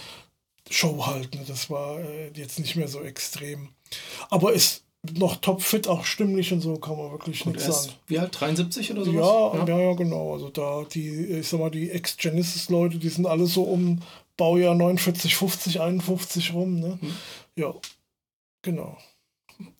[0.68, 1.42] Show halt, ne?
[1.46, 3.68] Das war äh, jetzt nicht mehr so extrem.
[4.30, 4.84] Aber ist
[5.16, 7.92] noch topfit, auch stimmlich und so, kann man wirklich nichts sagen.
[8.06, 8.38] wie alt?
[8.38, 9.26] 73 oder sowas?
[9.56, 10.32] Ja, ja, ja, genau.
[10.34, 14.00] Also da, die, ich sag mal, die Ex-Genesis-Leute, die sind alle so um
[14.36, 16.98] Baujahr 49, 50, 51 rum, ne?
[17.56, 17.74] Ja,
[18.62, 18.96] genau.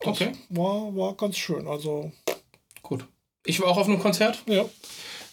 [0.01, 1.69] Das Okay, War, war ganz schön.
[1.69, 2.11] Also,
[2.83, 3.07] gut.
[3.47, 4.43] Ich war auch auf einem Konzert.
[4.47, 4.65] ja.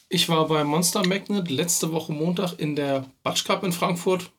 [0.07, 4.31] Ich war bei Monster Magnet letzte Woche Montag in der Batsch Cup in Frankfurt.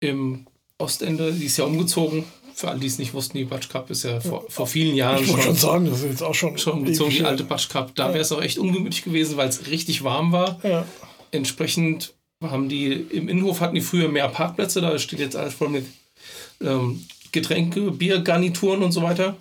[0.00, 1.32] Im Ostende.
[1.32, 2.24] Die ist ja umgezogen.
[2.54, 5.22] Für alle, die es nicht wussten, die Batsch Cup ist ja vor, vor vielen Jahren
[5.22, 6.58] Ich schon, schon sagen, das ist jetzt auch schon.
[6.58, 7.94] schon umgezogen, ewig die alte Batsch Cup.
[7.94, 10.58] Da wäre es auch echt ungemütlich gewesen, weil es richtig warm war.
[10.62, 10.84] Ja,
[11.30, 15.68] Entsprechend haben die im Innenhof hatten die früher mehr Parkplätze, da steht jetzt alles voll
[15.68, 15.86] mit
[16.62, 19.36] ähm, Getränke, Biergarnituren und so weiter.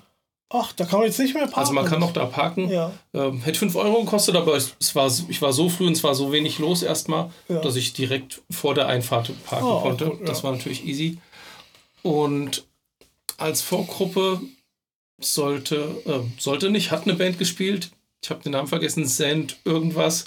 [0.52, 1.60] Ach, da kann man jetzt nicht mehr parken.
[1.60, 2.70] Also man kann noch da parken.
[2.70, 2.92] Ja.
[3.14, 6.04] Ähm, hätte 5 Euro gekostet, aber es, es war, ich war so früh und es
[6.04, 7.60] war so wenig los erstmal, Ja.
[7.62, 10.06] dass ich direkt vor der Einfahrt parken Oh, konnte.
[10.06, 10.26] gut, ja.
[10.26, 11.20] Das war natürlich easy.
[12.02, 12.66] Und
[13.40, 14.42] als Vorgruppe
[15.22, 17.92] sollte, äh, sollte nicht, hat eine Band gespielt.
[18.24, 20.26] Ich habe den Namen vergessen, Sand irgendwas.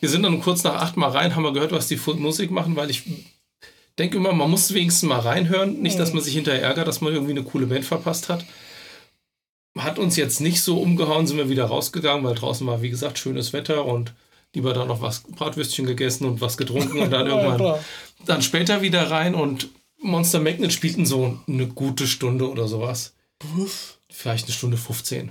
[0.00, 2.76] Wir sind dann kurz nach acht mal rein, haben wir gehört, was die Musik machen,
[2.76, 3.02] weil ich
[3.98, 5.80] denke immer, man muss wenigstens mal reinhören.
[5.80, 8.44] Nicht, dass man sich hinterher ärgert, dass man irgendwie eine coole Band verpasst hat.
[9.78, 13.18] Hat uns jetzt nicht so umgehauen, sind wir wieder rausgegangen, weil draußen war, wie gesagt,
[13.18, 14.12] schönes Wetter und
[14.54, 17.78] lieber da noch was Bratwürstchen gegessen und was getrunken und dann irgendwann
[18.24, 23.14] dann später wieder rein und Monster Magnet spielten so eine gute Stunde oder sowas.
[23.56, 23.98] Was?
[24.10, 25.30] Vielleicht eine Stunde 15.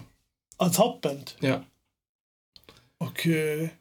[0.58, 1.36] Als Hauptband.
[1.42, 1.64] Ja.
[3.00, 3.72] Okay.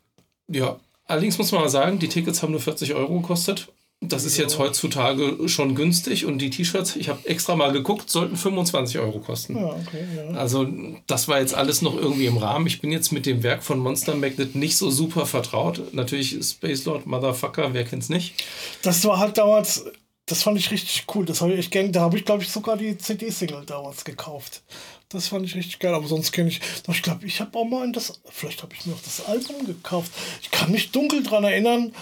[0.49, 0.81] Ja.
[1.07, 3.69] Allerdings muss man mal sagen, die Tickets haben nur 40 Euro gekostet.
[4.01, 8.37] Das ist jetzt heutzutage schon günstig und die T-Shirts, ich habe extra mal geguckt, sollten
[8.37, 9.57] 25 Euro kosten.
[9.57, 10.37] Ja, okay, ja.
[10.37, 10.67] Also
[11.07, 12.67] das war jetzt alles noch irgendwie im Rahmen.
[12.67, 15.95] Ich bin jetzt mit dem Werk von Monster Magnet nicht so super vertraut.
[15.95, 18.45] Natürlich Space Lord, Motherfucker, wer kennt's nicht?
[18.83, 19.87] Das war halt damals,
[20.27, 21.25] das fand ich richtig cool.
[21.25, 24.63] Das habe ich gern, da habe ich glaube ich sogar die CD-Single damals gekauft.
[25.11, 27.65] Das fand ich richtig geil, aber sonst kenne ich, doch ich glaube, ich habe auch
[27.65, 30.11] mal in das, vielleicht habe ich mir auch das Album gekauft.
[30.43, 31.93] Ich kann mich dunkel dran erinnern,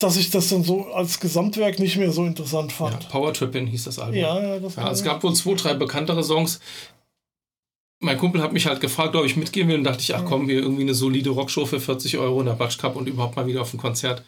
[0.00, 3.04] dass ich das dann so als Gesamtwerk nicht mehr so interessant fand.
[3.04, 4.16] Ja, Power Trippin hieß das Album.
[4.16, 6.58] Ja, ja, das Ja, es gab wohl zwei, drei bekanntere Songs.
[8.02, 10.46] Mein Kumpel hat mich halt gefragt, ob ich mitgehen will und dachte ich, ach komm,
[10.46, 13.46] hier irgendwie eine solide Rockshow für 40 Euro in der Batsch Cup und überhaupt mal
[13.46, 14.24] wieder auf ein Konzert.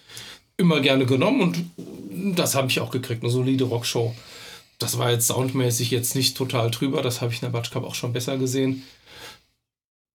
[0.57, 4.15] Immer gerne genommen und das habe ich auch gekriegt, eine solide Rockshow.
[4.79, 7.85] Das war jetzt soundmäßig jetzt nicht total drüber, das habe ich in der Batsch Cup
[7.85, 8.83] auch schon besser gesehen.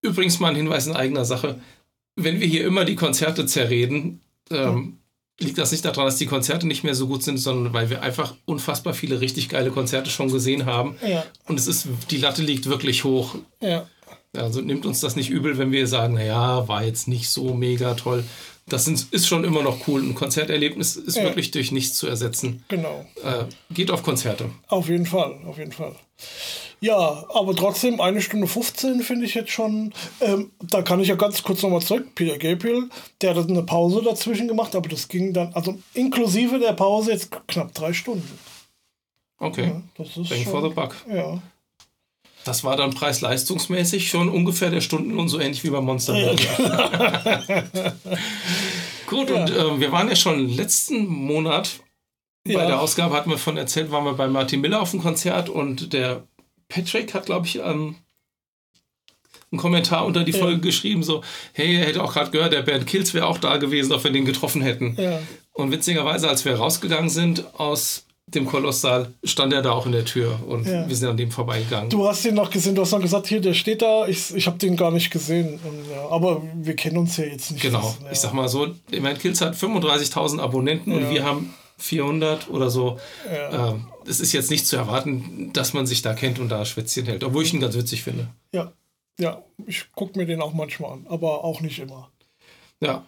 [0.01, 1.59] Übrigens mal ein Hinweis in eigener Sache.
[2.15, 4.21] Wenn wir hier immer die Konzerte zerreden,
[4.51, 4.99] ähm,
[5.39, 8.01] liegt das nicht daran, dass die Konzerte nicht mehr so gut sind, sondern weil wir
[8.01, 10.95] einfach unfassbar viele richtig geile Konzerte schon gesehen haben.
[11.07, 13.35] Ja, Und es ist, die Latte liegt wirklich hoch.
[13.61, 13.87] ja.
[14.35, 17.95] Also nimmt uns das nicht übel, wenn wir sagen, naja, war jetzt nicht so mega
[17.95, 18.23] toll.
[18.69, 20.01] Das sind, ist schon immer noch cool.
[20.01, 21.23] Ein Konzerterlebnis ist Ja.
[21.23, 22.63] wirklich durch nichts zu ersetzen.
[22.67, 23.05] Genau.
[23.23, 24.49] Äh, geht auf Konzerte.
[24.67, 25.95] Auf jeden Fall, auf jeden Fall.
[26.79, 29.93] Ja, aber trotzdem, eine Stunde 15 finde ich jetzt schon.
[30.21, 32.13] Ähm, da kann ich ja ganz kurz nochmal zurück.
[32.13, 32.89] Peter Gabriel,
[33.21, 37.31] der hat eine Pause dazwischen gemacht, aber das ging dann, also inklusive der Pause jetzt
[37.47, 38.29] knapp drei Stunden.
[39.39, 39.65] Okay.
[39.67, 40.95] Ja, das ist Bang schon, for the buck.
[41.11, 41.41] Ja.
[42.47, 46.13] Das war dann preis-leistungsmäßig schon ungefähr der Stundenlohn, so ähnlich wie bei Monster.
[49.07, 51.79] Gut, und äh, wir waren ja schon letzten Monat
[52.45, 52.67] bei Ja.
[52.67, 55.91] der Ausgabe, hatten wir von erzählt, waren wir bei Martin Miller auf dem Konzert und
[55.91, 56.23] der
[56.69, 57.95] Patrick hat, glaube ich, ähm,
[59.51, 60.39] einen Kommentar unter die Ja.
[60.39, 63.57] Folge geschrieben, so, hey, er hätte auch gerade gehört, der Bernd Kills wäre auch da
[63.57, 64.95] gewesen, ob wir den getroffen hätten.
[64.97, 65.19] Ja.
[65.51, 70.03] Und witzigerweise, als wir rausgegangen sind aus dem Kolosssaal, stand er da auch in der
[70.03, 70.87] Tür und Ja.
[70.87, 71.89] wir sind an dem vorbeigegangen.
[71.89, 74.05] Du hast ihn noch gesehen, du hast noch gesagt, hier, der steht da.
[74.07, 75.59] Ich, ich habe den gar nicht gesehen.
[75.63, 77.61] Und, ja, aber wir kennen uns ja jetzt nicht.
[77.61, 78.11] Genau, Das, ja.
[78.11, 82.99] ich sag mal so, Event Kills hat 35.000 Abonnenten und wir haben 400 oder so.
[83.29, 87.05] Ähm, es ist jetzt nicht zu erwarten, dass man sich da kennt und da Schwätzchen
[87.05, 88.27] hält, obwohl ich ihn ganz witzig finde.
[88.51, 88.73] Ja,
[89.19, 92.09] ja, ich gucke mir den auch manchmal an, aber auch nicht immer.
[92.81, 93.05] Ja.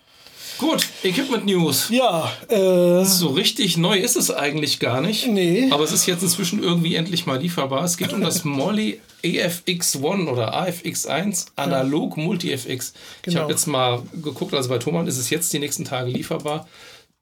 [0.60, 1.88] Gut, Equipment News.
[1.90, 5.26] Ja, äh, So richtig neu ist es eigentlich gar nicht.
[5.28, 5.70] nee.
[5.72, 7.84] Aber es ist jetzt inzwischen irgendwie endlich mal lieferbar.
[7.86, 12.94] Es geht um das Molly AFX1 oder AFX1 Analog Multi-FX.
[12.94, 13.42] Ich Genau.
[13.42, 16.68] habe jetzt mal geguckt, also bei Thomann ist es jetzt die nächsten Tage lieferbar.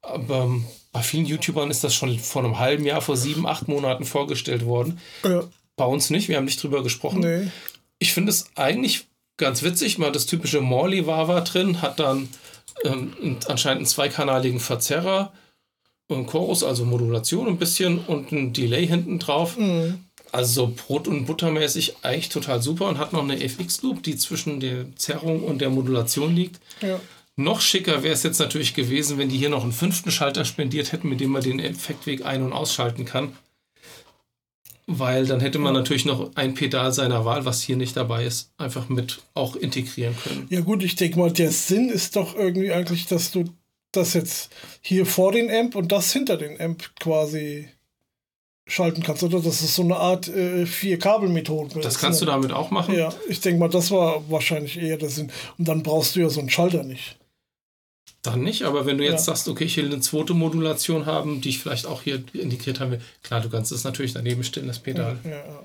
[0.01, 3.67] Aber ähm, bei vielen YouTubern ist das schon vor einem halben Jahr, vor sieben, acht
[3.67, 4.99] Monaten vorgestellt worden.
[5.23, 5.41] Äh,
[5.75, 7.19] Bei uns nicht, wir haben nicht drüber gesprochen.
[7.19, 7.51] nee.
[7.99, 9.05] Ich finde es eigentlich
[9.37, 12.29] ganz witzig, mal das typische Morley-Wawa drin, hat dann
[12.83, 15.33] ähm, einen- anscheinend einen zweikanaligen Verzerrer,
[16.09, 19.57] einen Chorus, also Modulation ein bisschen und ein Delay hinten drauf.
[19.57, 20.05] Mhm.
[20.31, 24.59] Also so Brot- und Buttermäßig eigentlich total super und hat noch eine FX-Loop, die zwischen
[24.59, 26.59] der Zerrung und der Modulation liegt.
[26.81, 26.99] Ja.
[27.37, 30.91] Noch schicker wäre es jetzt natürlich gewesen, wenn die hier noch einen fünften Schalter spendiert
[30.91, 33.37] hätten, mit dem man den Effektweg ein- und ausschalten kann.
[34.89, 38.53] Weil dann hätte man natürlich noch ein Pedal seiner Wahl, was hier nicht dabei ist,
[38.57, 40.47] einfach mit auch integrieren können.
[40.49, 43.43] ja gut, ich denke mal, der Sinn ist doch irgendwie eigentlich, dass du
[43.91, 44.49] das jetzt
[44.81, 47.67] hier vor den Amp und das hinter den Amp quasi
[48.67, 49.39] schalten kannst, oder?
[49.39, 51.79] Das ist so eine Art äh, Vier-Kabel-Methode.
[51.81, 52.95] Das kannst du damit auch machen.
[52.95, 55.31] Ja, ich denke mal, das war wahrscheinlich eher der Sinn.
[55.57, 57.17] Und dann brauchst du ja so einen Schalter nicht.
[58.31, 59.33] Dann nicht, aber wenn du jetzt Ja.
[59.33, 62.91] sagst, okay, ich will eine zweite Modulation haben, die ich vielleicht auch hier integriert haben
[62.91, 65.17] will, klar, du kannst es natürlich daneben stellen, das Pedal.
[65.23, 65.63] Ja, ja.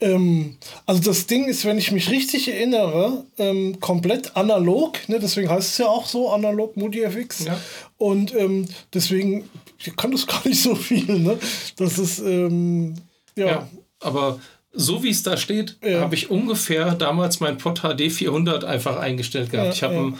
[0.00, 5.18] Ähm, also das Ding ist, wenn ich mich richtig erinnere, ähm, komplett analog, ne?
[5.20, 7.44] deswegen heißt es ja auch so, analog MUDI-FX.
[7.44, 7.60] Ja.
[7.98, 9.48] Und ähm, deswegen
[9.96, 11.18] kann das gar nicht so viel.
[11.18, 11.38] Ne?
[11.76, 12.94] Das ist, ähm,
[13.36, 13.68] ja,
[14.00, 14.40] aber
[14.72, 19.50] so wie es da steht, habe ich ungefähr damals mein Pod HD 400 einfach eingestellt
[19.50, 19.74] gehabt.
[19.74, 20.12] Ich habe ja.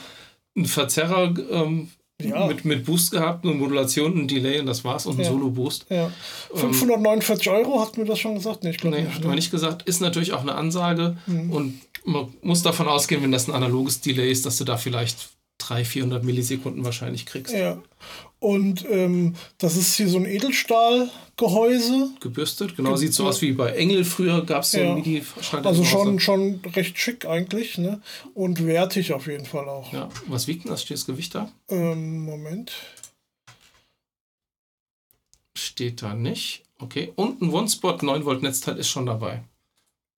[0.56, 1.90] Einen, Verzerrer ähm,
[2.22, 2.46] Ja.
[2.46, 5.30] mit, mit Boost gehabt, eine Modulation, ein Delay und das war's und ein Ja.
[5.30, 5.86] Solo-Boost.
[5.90, 6.10] ja.
[6.54, 8.62] 549 Euro, hat mir das schon gesagt?
[8.64, 9.14] Nee, ich glaube Nee, nicht.
[9.14, 9.26] hat ne?
[9.26, 9.82] man nicht gesagt.
[9.82, 14.30] Ist natürlich auch eine Ansage und man muss davon ausgehen, wenn das ein analoges Delay
[14.30, 17.54] ist, dass du da vielleicht 300, 400 Millisekunden wahrscheinlich kriegst.
[17.54, 17.78] Ja.
[18.44, 22.10] Und ähm, das ist hier so ein Edelstahlgehäuse.
[22.20, 24.90] Gebürstet, genau, sieht so aus wie bei Engel früher gab es so Ja.
[24.90, 25.66] ein MIDI-Schalter.
[25.66, 27.78] Also schon, schon recht schick eigentlich.
[27.78, 28.02] Ne?
[28.34, 29.90] Und wertig auf jeden Fall auch.
[29.94, 30.82] Ja, was wiegt denn das?
[30.82, 31.50] Steht das Gewicht da?
[31.70, 32.72] Ähm, Moment.
[35.56, 36.64] Steht da nicht.
[36.78, 37.12] Okay.
[37.16, 39.42] Und ein One-Spot 9 Volt Netzteil ist schon dabei.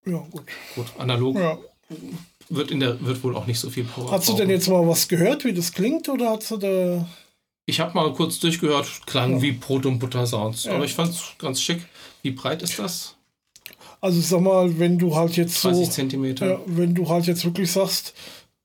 [0.04, 0.42] Ja, gut.
[0.74, 1.58] Gut, analog Ja.
[2.48, 4.84] wird, in der, wird wohl auch nicht so viel Power Hast du denn jetzt mal
[4.88, 6.08] was gehört, wie das klingt?
[6.08, 7.08] Oder hast du da.
[7.68, 9.42] Ich habe mal kurz durchgehört, klang Ja.
[9.42, 10.64] wie Brot und Butter Sounds.
[10.64, 10.74] Ja.
[10.74, 11.84] Aber ich fand es ganz schick.
[12.22, 13.16] Wie breit ist das?
[14.00, 16.46] Also sag mal, wenn du halt jetzt 30 so, Zentimeter.
[16.46, 18.14] ja, wenn du halt jetzt wirklich sagst,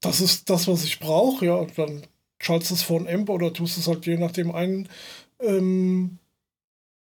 [0.01, 2.03] das ist das, was ich brauche, ja, dann
[2.39, 4.87] schaltest du es vor ein Amp oder tust es halt je nachdem ein,
[5.39, 6.19] ähm,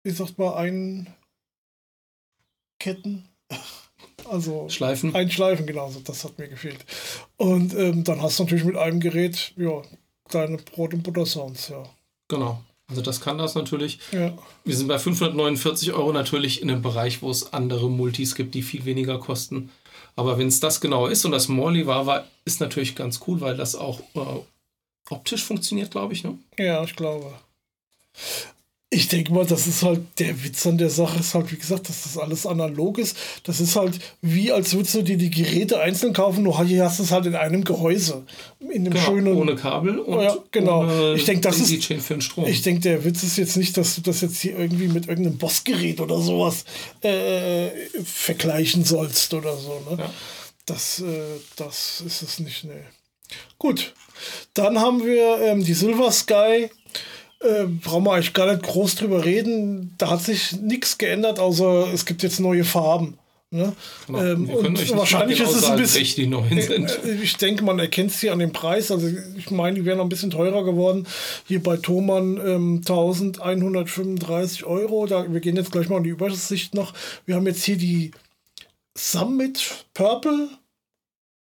[0.04, 1.14] wie sagt man, ein
[2.80, 3.26] Ketten.
[4.30, 5.16] Also Schleifen.
[5.16, 6.86] einschleifen, genau, so, das hat mir gefehlt.
[7.38, 9.82] Und ähm, dann hast du natürlich mit einem Gerät, ja,
[10.30, 11.84] deine Brot- und Butter-Sounds, ja.
[12.28, 12.64] Genau.
[12.88, 14.00] Also das kann das natürlich.
[14.12, 14.34] Ja,
[14.66, 18.64] Wir sind bei 549 Euro natürlich in einem Bereich, wo es andere Multis gibt, die
[18.64, 19.70] viel weniger kosten.
[20.16, 23.42] Aber wenn es das genau ist und das Morley war, war, ist natürlich ganz cool,
[23.42, 24.40] weil das auch äh,
[25.10, 26.24] optisch funktioniert, glaube ich.
[26.24, 26.38] Ne?
[26.58, 27.32] ja, ich glaube.
[28.92, 31.88] Ich denke mal, das ist halt der Witz an der Sache, ist halt, wie gesagt,
[31.90, 33.16] dass das alles analog ist.
[33.44, 36.98] Das ist halt wie, als würdest du dir die Geräte einzeln kaufen, nur hier hast
[36.98, 38.26] du es halt in einem Gehäuse.
[38.60, 39.36] In dem Genau, schönen.
[39.38, 41.14] ohne Kabel und Ja, genau.
[41.14, 42.48] Ich denk, das ist- für den Strom.
[42.48, 45.38] Ich denke, der Witz ist jetzt nicht, dass du das jetzt hier irgendwie mit irgendeinem
[45.38, 46.66] Bossgerät oder sowas
[47.02, 47.68] äh,
[48.04, 49.80] vergleichen sollst oder so.
[49.92, 49.98] Ne?
[50.00, 50.14] Ja.
[50.66, 51.06] Das, äh,
[51.58, 52.84] das ist es nicht, ne.
[53.60, 53.94] Gut.
[54.56, 56.70] Dann haben wir ähm, die Silver Sky.
[57.42, 59.94] Äh, brauchen wir eigentlich gar nicht groß drüber reden.
[59.98, 63.18] Da hat sich nichts geändert, außer es gibt jetzt neue Farben.
[63.52, 63.74] Ne?
[64.06, 64.22] Genau.
[64.24, 66.62] Ähm, und wahrscheinlich mal ist genau es ein bisschen.
[66.62, 67.06] sind.
[67.06, 68.92] Äh, Ich denke, man erkennt sie an dem Preis.
[68.92, 71.08] Also ich meine, die wären noch ein bisschen teurer geworden.
[71.48, 75.08] Hier bei Thomann ähm, 1135 Euro.
[75.08, 76.94] Da, wir gehen jetzt gleich mal in die Übersicht noch.
[77.26, 78.12] Wir haben jetzt hier die
[78.98, 80.50] Summit Purple.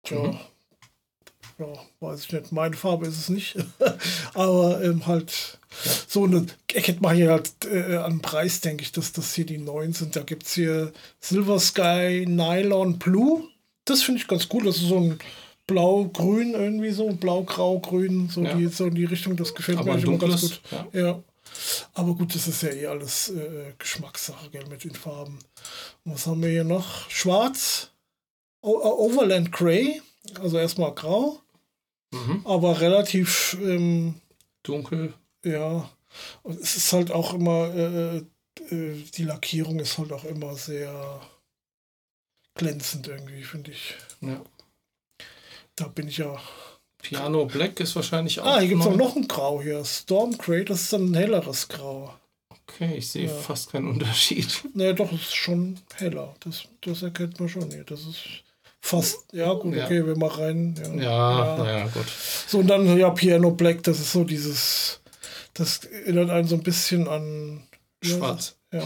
[0.04, 0.38] Tja, Mhm.
[1.58, 1.66] ja,
[2.00, 2.52] weiß ich nicht.
[2.52, 3.56] Meine Farbe ist es nicht.
[4.34, 5.58] Aber ähm, halt
[6.08, 9.58] so eine, erkennt man hier halt äh, am Preis, denke ich, dass das hier die
[9.58, 10.16] neuen sind.
[10.16, 13.44] Da gibt es hier Silver Sky Nylon Blue.
[13.84, 14.64] Das finde ich ganz cool.
[14.64, 15.18] Das ist so ein
[15.66, 18.54] blau-grün irgendwie so, blau-grau-grün, so, Ja.
[18.54, 19.36] die, so in die Richtung.
[19.36, 20.60] Das gefällt Aber mir immer ganz gut.
[20.70, 20.86] ja.
[21.00, 21.22] Ja.
[21.94, 25.38] Aber gut, das ist ja eh alles äh, Geschmackssache, gell, mit den Farben.
[26.04, 27.08] Und was haben wir hier noch?
[27.10, 27.90] Schwarz,
[28.62, 30.00] o äh, Overland Grey,
[30.40, 31.40] also erstmal grau,
[32.12, 32.42] Mhm.
[32.44, 34.14] aber relativ, ähm,
[34.64, 35.14] Dunkel.
[35.44, 35.88] Ja,
[36.42, 38.16] und es ist halt auch immer, äh,
[38.70, 41.20] äh, die Lackierung ist halt auch immer sehr
[42.54, 43.94] glänzend irgendwie, finde ich.
[44.20, 44.42] Ja.
[45.76, 46.38] Da bin ich ja.
[47.02, 48.46] Piano Black ist wahrscheinlich auch.
[48.46, 49.82] Ah, hier gibt es auch noch ein Grau hier.
[49.84, 52.14] Storm Grey, das ist dann ein helleres Grau.
[52.50, 53.34] Okay, ich sehe Ja.
[53.34, 54.62] fast keinen Unterschied.
[54.74, 56.34] Naja, doch, es ist schon heller.
[56.40, 57.84] Das, das erkennt man schon hier.
[57.84, 58.18] Das ist
[58.82, 59.86] fast, ja gut, Ja.
[59.86, 60.74] okay, wir mal rein.
[60.78, 62.06] Ja, Ja, naja, gut.
[62.46, 64.99] So, und dann ja Piano Black, das ist so dieses,
[65.60, 67.62] das erinnert einen so ein bisschen an
[68.02, 68.56] Schwarz.
[68.72, 68.82] Ja.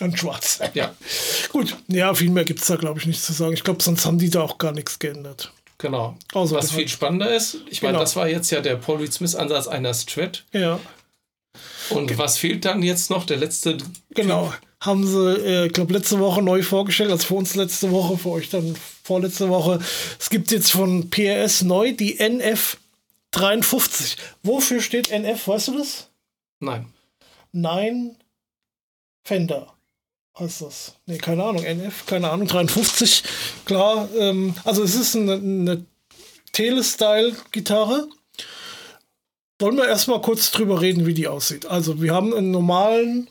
[0.00, 0.58] An Schwarz.
[0.74, 0.94] Ja,
[1.50, 3.52] Gut, ja, viel mehr gibt es da, glaube ich, nichts zu sagen.
[3.54, 5.52] Ich glaube, sonst haben die da auch gar nichts geändert.
[5.78, 6.16] genau.
[6.32, 8.00] Außer Was viel spannender ist, ich meine, Genau.
[8.04, 10.44] das war jetzt ja der Paul Reed Smith Ansatz einer Strat.
[10.52, 10.80] Ja,
[11.90, 13.24] Und was fehlt dann jetzt noch?
[13.26, 13.78] Der letzte.
[14.10, 14.52] genau.
[14.80, 18.30] Haben sie, äh, ich glaube, letzte Woche neu vorgestellt, also für uns letzte Woche, für
[18.30, 19.78] euch dann vorletzte Woche.
[20.18, 22.76] Es gibt jetzt von PRS neu die NF
[23.34, 24.16] 53.
[24.42, 26.08] Wofür steht NF, weißt du das?
[26.60, 26.92] Nein.
[27.52, 28.16] Nein
[29.24, 29.74] Fender
[30.38, 30.94] heißt das.
[31.06, 33.22] Nee, keine Ahnung, NF, keine Ahnung, 53.
[33.64, 35.86] Klar, ähm, also es ist eine, eine
[36.52, 38.08] Tele-Style-Gitarre.
[39.58, 41.66] Wollen wir erstmal kurz drüber reden, wie die aussieht.
[41.66, 43.28] Also wir haben einen normalen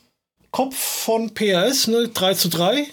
[0.51, 2.87] Kopf von PRS, ne, 3 zu 3.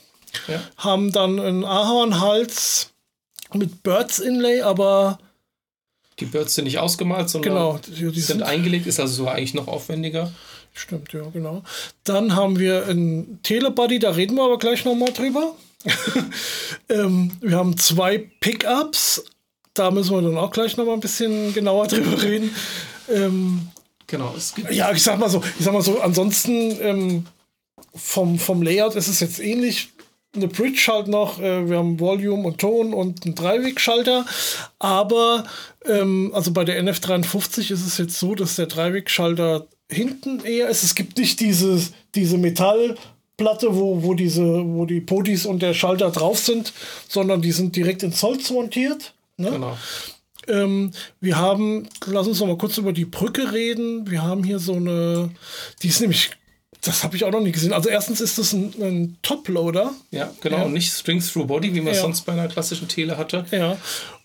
[0.49, 0.63] Ja.
[0.77, 2.91] Haben dann einen Ahornhals
[3.53, 5.19] mit Birds Inlay, aber
[6.21, 9.55] Die Birds sind nicht ausgemalt, sondern genau, die, die sind eingelegt, ist also sogar eigentlich
[9.55, 10.33] noch aufwendiger.
[10.73, 11.63] Stimmt, ja, genau.
[12.05, 15.55] Dann haben wir ein Telebuddy, da reden wir aber gleich nochmal drüber.
[16.89, 19.25] ähm, wir haben zwei Pickups,
[19.75, 22.55] da müssen wir dann auch gleich nochmal ein bisschen genauer drüber reden.
[23.09, 23.71] Ähm,
[24.11, 24.35] Genau.
[24.37, 27.27] Es gibt ja, ich sag mal so, ich sag mal so, ansonsten ähm,
[27.95, 29.93] vom, vom Layout ist es jetzt ähnlich.
[30.35, 34.25] Eine Bridge halt noch, äh, wir haben Volume und Ton und einen Dreiwegschalter,
[34.79, 35.45] aber
[35.87, 40.85] ähm, also bei der NF53 ist es jetzt so, dass der Dreiwegschalter hinten eher ist.
[40.85, 46.11] Es gibt nicht dieses, diese Metallplatte, wo, wo, diese, wo die Potis und der Schalter
[46.11, 46.73] drauf sind,
[47.09, 49.15] sondern die sind direkt ins Holz montiert.
[49.37, 49.51] Ne?
[49.51, 49.77] Genau.
[50.49, 54.11] Ähm, wir haben, lass uns noch mal kurz über die Brücke reden.
[54.11, 55.31] Wir haben hier so eine,
[55.83, 56.31] die ist nämlich,
[56.83, 57.73] das habe ich auch noch nie gesehen.
[57.73, 59.93] Also erstens ist das ein, ein Toploader.
[60.11, 60.59] Ja, genau.
[60.59, 60.63] Ja.
[60.65, 62.03] Und nicht Strings Through Body, wie man es Ja.
[62.05, 63.45] sonst bei einer klassischen Tele hatte.
[63.51, 63.77] Ja.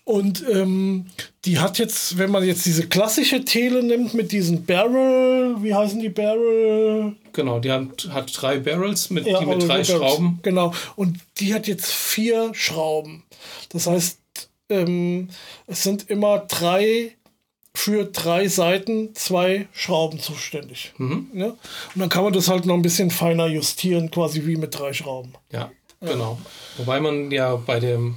[0.04, 1.06] Und ähm,
[1.44, 5.98] die hat jetzt, wenn man jetzt diese klassische Tele nimmt mit diesen Barrel, wie heißen
[6.00, 7.16] die Barrel?
[7.32, 9.82] Genau, die hat, hat drei Barrels mit, Ja, die mit drei.
[9.82, 10.38] Schrauben.
[10.42, 10.72] Genau.
[10.94, 13.24] Und die hat jetzt vier Schrauben.
[13.70, 14.20] Das heißt,
[14.68, 15.28] ähm,
[15.66, 17.15] es sind immer drei
[17.76, 20.92] für drei Seiten zwei Schrauben zuständig.
[20.96, 21.28] Mhm.
[21.34, 21.46] Ja?
[21.48, 21.58] Und
[21.96, 25.34] dann kann man das halt noch ein bisschen feiner justieren, quasi wie mit drei Schrauben.
[25.52, 26.38] Ja, genau.
[26.78, 28.16] Wobei man ja bei dem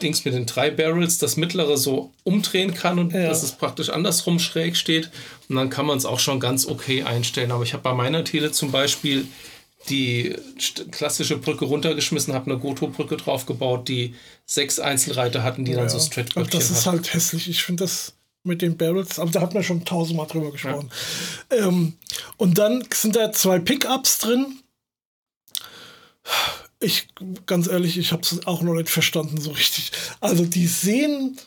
[0.00, 3.28] Dings mit den drei Barrels das mittlere so umdrehen kann und Ja.
[3.28, 5.10] dass es praktisch andersrum schräg steht.
[5.50, 7.52] Und dann kann man es auch schon ganz okay einstellen.
[7.52, 9.28] Aber ich habe bei meiner Tele zum Beispiel
[9.90, 10.34] die
[10.92, 14.14] klassische Brücke runtergeschmissen, habe eine Goto-Brücke draufgebaut, die
[14.46, 16.96] sechs Einzelreiter hatten, die dann so Aber Stretchböckchen das ist hatten.
[16.98, 17.50] halt hässlich.
[17.50, 20.90] Ich finde das mit den Barrels, aber da hat man schon tausendmal drüber gesprochen.
[21.50, 21.94] Ähm,
[22.36, 24.58] und dann sind da zwei Pickups drin.
[26.80, 27.08] Ich,
[27.46, 29.92] ganz ehrlich, ich habe es auch noch nicht verstanden so richtig.
[30.20, 31.38] Also die sehen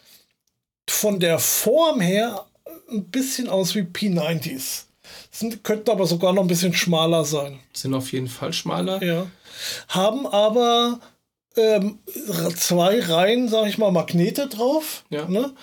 [0.90, 2.46] von der Form her
[2.90, 4.84] ein bisschen aus wie P90s.
[5.32, 7.60] Sind, könnten aber sogar noch ein bisschen schmaler sein.
[7.74, 9.04] Sind auf jeden Fall schmaler.
[9.04, 9.28] Ja.
[9.90, 11.00] Haben aber
[11.58, 12.00] ähm,
[12.56, 15.04] zwei Reihen, sag ich mal, Magnete drauf.
[15.10, 15.28] Ja.
[15.28, 15.54] Ne?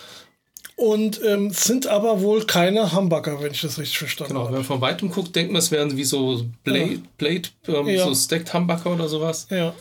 [0.83, 4.57] Und ähm, sind aber wohl keine Hamburger, wenn ich das richtig verstanden Genau, wenn habe.
[4.57, 8.05] man von weitem guckt, denkt man, es wären wie so Blade, Blade ähm, Ja.
[8.05, 9.47] so Stacked Humbucker oder sowas.
[9.49, 9.75] Ja.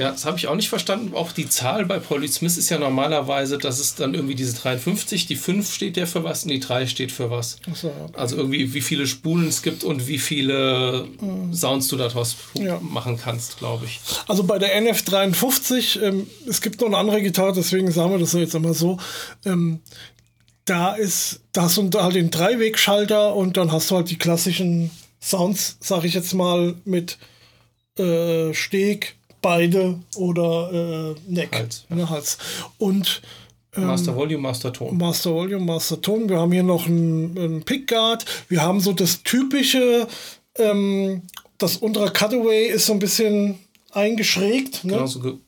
[0.00, 1.14] Ja, das habe ich auch nicht verstanden.
[1.14, 5.26] Auch die Zahl bei Polly Smith ist ja normalerweise, dass es dann irgendwie diese 53,
[5.26, 7.58] die 5 steht ja für was und die 3 steht für was.
[7.70, 8.06] Achso, ja.
[8.14, 11.06] Also irgendwie, wie viele Spulen es gibt und wie viele
[11.52, 12.80] Sounds du daraus Ja.
[12.80, 14.00] machen kannst, glaube ich.
[14.26, 18.32] Also bei der NF53, ähm, es gibt noch eine andere Gitarre, deswegen sagen wir das
[18.32, 18.98] jetzt immer so.
[19.44, 19.80] Ähm,
[20.64, 24.90] da ist, da hast du halt den Dreiwegschalter und dann hast du halt die klassischen
[25.20, 27.18] Sounds, sag ich jetzt mal, mit
[27.98, 31.54] äh, Steg, Beide oder äh, Neck.
[31.54, 32.38] Hals, Ne, Hals.
[32.78, 33.22] Und
[33.76, 34.96] Master Volume, Master Ton.
[34.96, 36.28] Master Volume, Master Ton.
[36.28, 38.24] Wir haben hier noch einen, einen Pickguard.
[38.48, 40.08] Wir haben so das typische,
[40.56, 41.22] ähm,
[41.58, 43.58] das untere Cutaway ist so ein bisschen
[43.92, 44.84] eingeschrägt.
[44.84, 44.94] Ne?
[44.94, 45.38] Genau so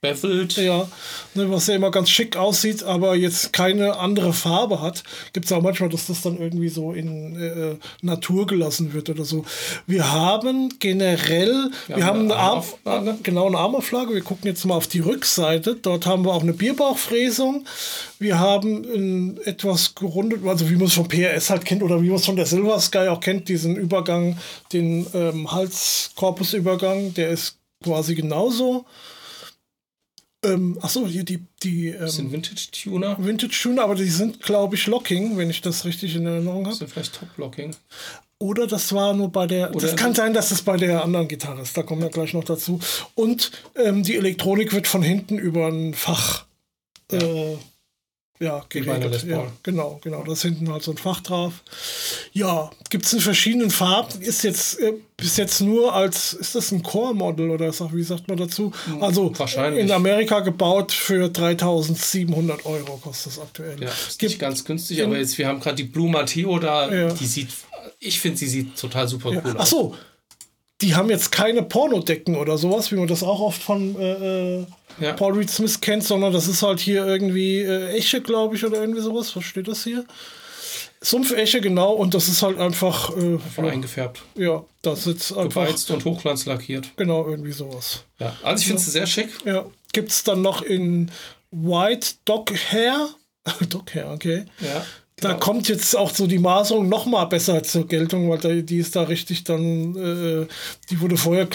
[0.00, 0.56] gebevelt.
[0.56, 0.88] Ja,
[1.34, 5.02] ne, was ja immer ganz schick aussieht, aber jetzt keine andere Farbe hat.
[5.32, 9.24] Gibt es auch manchmal, dass das dann irgendwie so in äh, Natur gelassen wird oder
[9.24, 9.44] so.
[9.86, 13.18] Wir haben generell, wir, haben eine, Arm, Armauflage.
[13.22, 14.14] genau eine Armauflage.
[14.14, 15.74] Wir gucken jetzt mal auf die Rückseite.
[15.74, 17.66] Dort haben wir auch eine Bierbauchfräsung.
[18.20, 22.16] Wir haben etwas gerundet, also wie man es von PRS halt kennt oder wie man
[22.16, 24.38] es von der Silver Sky auch kennt, diesen Übergang,
[24.72, 28.84] den ähm, Halskorpusübergang, der ist quasi genauso.
[30.48, 33.16] Ähm, achso, hier die, die Das sind ähm, Vintage-Tuner.
[33.18, 36.74] Vintage Tuner, aber die sind, glaube ich, Locking, wenn ich das richtig in Erinnerung habe.
[36.74, 37.74] sind vielleicht Top-Locking.
[38.40, 39.74] Oder das war nur bei der.
[39.74, 41.76] Oder- das kann sein, dass das bei der anderen Gitarre ist.
[41.76, 42.78] Da kommen wir gleich noch dazu.
[43.14, 46.46] Und ähm, die Elektronik wird von hinten über ein Fach.
[47.10, 47.18] Ja.
[47.18, 47.56] Äh,
[48.40, 49.24] ja, geregelt.
[49.24, 50.22] Ja, genau, genau.
[50.24, 51.54] Da ist hinten halt so ein Fach drauf.
[52.32, 54.20] Ja, gibt es in verschiedenen Farben.
[54.20, 58.28] Ist jetzt äh, bis jetzt nur als, ist das ein Core-Model oder sag, wie sagt
[58.28, 58.72] man dazu?
[59.00, 59.84] Also Hm, Wahrscheinlich.
[59.84, 63.80] in Amerika gebaut für 3700 Euro kostet es aktuell.
[63.82, 66.92] Ja, ist Gibt- nicht ganz günstig, aber jetzt, wir haben gerade die Blue Mateo da,
[66.92, 67.12] Ja.
[67.12, 67.48] die sieht,
[68.00, 69.42] ich finde, sie sieht total super Ja.
[69.44, 69.74] cool Ach aus.
[70.80, 74.66] Die haben jetzt keine Pornodecken oder sowas, wie man das auch oft von äh, äh,
[75.00, 75.12] Ja.
[75.14, 78.80] Paul Reed Smith kennt, sondern das ist halt hier irgendwie äh, Eche, glaube ich, oder
[78.80, 79.34] irgendwie sowas.
[79.34, 80.04] Was steht das hier?
[81.00, 85.90] Sumpf-Eche, genau, und das ist halt einfach, äh, Von eingefärbt, ja, das ist einfach, gebeizt
[85.92, 86.90] und hochglanzlackiert.
[86.96, 88.02] genau, irgendwie sowas.
[88.18, 89.28] Ja, also ich finde sie sehr schick.
[89.44, 91.10] Ja, gibt es dann noch in
[91.52, 93.10] White Dog Hair,
[93.68, 94.44] Dog Hair, okay.
[94.60, 94.84] Ja,
[95.20, 95.40] Da genau.
[95.40, 98.94] kommt jetzt auch so die Maserung noch mal besser zur Geltung, weil da, die ist
[98.94, 100.46] da richtig dann, äh,
[100.90, 101.48] die wurde vorher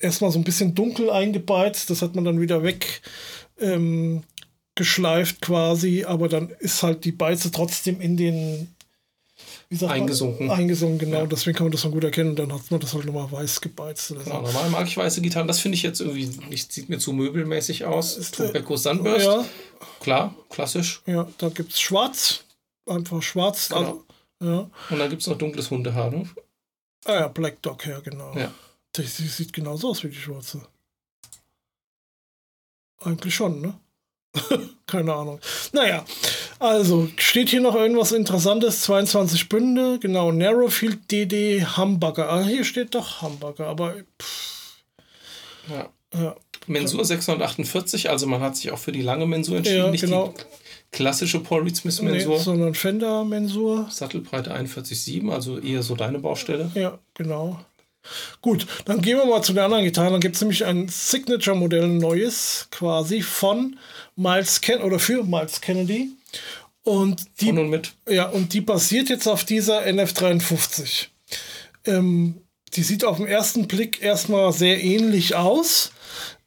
[0.00, 3.02] erstmal so ein bisschen dunkel eingebeizt, das hat man dann wieder weg
[3.60, 4.22] ähm,
[4.74, 8.68] geschleift quasi, aber dann ist halt die Beize trotzdem in den
[9.70, 10.00] wie sagt man?
[10.00, 10.50] Eingesunken.
[10.50, 11.20] Eingesunken, genau.
[11.20, 11.26] Ja.
[11.26, 12.30] Deswegen kann man das dann gut erkennen.
[12.30, 14.10] Und dann hat man das halt nochmal weiß gebeizt.
[14.10, 14.30] Oder so.
[14.30, 15.46] Genau, normal mag ich weiße Gitarren.
[15.46, 18.16] Das finde ich jetzt irgendwie, nicht, sieht mir zu möbelmäßig aus.
[18.16, 19.44] Ist, Tobacco Sunburst, Ja,
[20.00, 21.02] klar, klassisch.
[21.06, 22.44] ja, da gibt es schwarz.
[22.88, 23.68] Einfach schwarz.
[23.68, 24.02] Genau.
[24.42, 24.70] Ja.
[24.90, 26.10] Und dann gibt es noch dunkles Hundehaar.
[26.10, 26.28] Ne?
[27.04, 28.34] Ah ja, Black Dog, ja, genau.
[28.36, 28.52] Ja.
[28.96, 30.62] Die, die sieht genauso aus wie die schwarze.
[33.00, 33.74] Eigentlich schon, ne?
[34.86, 35.40] Keine Ahnung.
[35.72, 36.04] Naja,
[36.58, 38.82] also steht hier noch irgendwas Interessantes?
[38.82, 40.32] 22 Bünde, genau.
[40.32, 42.28] Narrowfield DD Hamburger.
[42.30, 44.76] Ah, hier steht doch Hamburger, aber pff,
[45.70, 45.88] Ja.
[46.14, 46.36] ja.
[46.66, 50.34] Mensur 648, also man hat sich auch für die lange Mensur entschieden, Ja, nicht genau.
[50.36, 50.44] die
[50.92, 52.38] klassische Paul Reed Smith Nee, Mensur.
[52.40, 53.88] sondern Fender-Mensur.
[53.90, 56.70] Sattelbreite 41,7, also eher so deine Baustelle.
[56.74, 57.60] Ja, genau.
[58.40, 60.12] Gut, dann gehen wir mal zu den anderen Gitarren.
[60.12, 63.76] Dann gibt es nämlich ein Signature-Modell, ein neues, quasi von
[64.16, 66.10] Miles Kennedy oder für Miles Kennedy.
[66.84, 67.92] Und die, Von und mit.
[68.08, 71.08] ja, und die basiert jetzt auf dieser NF53.
[71.84, 72.40] Ähm,
[72.74, 75.92] die sieht auf den ersten Blick erstmal sehr ähnlich aus,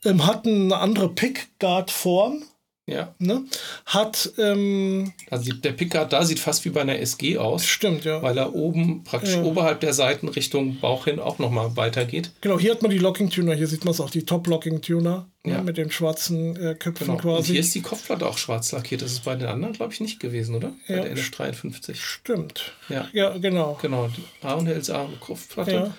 [0.04, 2.44] ähm, hat eine andere Pickguard-Form.
[2.92, 3.16] Ja.
[3.20, 3.46] Ne?
[3.86, 8.22] Hat, ähm, Also der Pickard da sieht fast wie bei einer SG aus, stimmt, ja.
[8.22, 9.44] weil er oben praktisch Ja.
[9.44, 12.32] oberhalb der Seiten Richtung Bauch hin auch nochmal weitergeht.
[12.42, 15.58] Genau, hier hat man die Locking-Tuner, hier sieht man es auch, die Top-Locking-Tuner Ja.
[15.58, 17.14] ne, mit den schwarzen äh, Köpfen Genau.
[17.14, 17.52] Und quasi.
[17.54, 19.02] hier ist die Kopfplatte auch schwarz lackiert.
[19.02, 20.74] Das ist bei den anderen, glaube ich, nicht gewesen, oder?
[20.88, 21.02] Bei Ja.
[21.04, 21.96] der NF53.
[21.96, 22.74] Stimmt.
[22.90, 23.08] Ja.
[23.14, 23.78] Ja, genau.
[23.82, 25.72] Genau, die A und Kopfplatte.
[25.72, 25.94] Ja.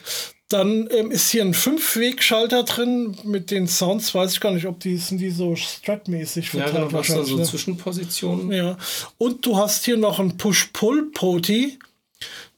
[0.52, 4.80] Dann ähm, ist hier ein Fünfwegschalter drin mit den Sounds, weiß ich gar nicht, ob
[4.80, 7.44] die sind die so Strat-mäßig Ja, verteilt genau, du hast da so ne?
[7.44, 8.52] Zwischenpositionen.
[8.52, 8.76] Ja.
[9.16, 11.78] Und du hast hier noch ein Push-Pull-Poti,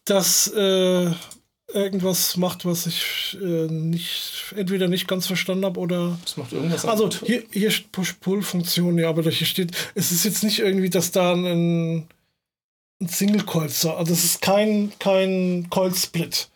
[0.04, 1.10] das äh,
[1.72, 6.18] irgendwas macht, was ich äh, nicht, entweder nicht ganz verstanden habe oder.
[6.24, 10.42] Das macht irgendwas Also hier, hier steht Push-Pull-Funktion, ja, aber hier steht, es ist jetzt
[10.42, 12.08] nicht irgendwie, dass da ein,
[13.00, 13.86] ein Single-Coil ist.
[13.86, 16.48] Also es ist kein, kein Coil-Split.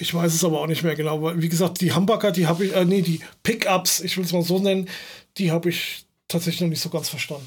[0.00, 2.66] Ich weiß es aber auch nicht mehr genau, weil wie gesagt, die Hamburger, die habe
[2.66, 4.88] ich, äh, nee, die Pickups, ich will es mal so nennen,
[5.36, 7.46] die habe ich tatsächlich noch nicht so ganz verstanden.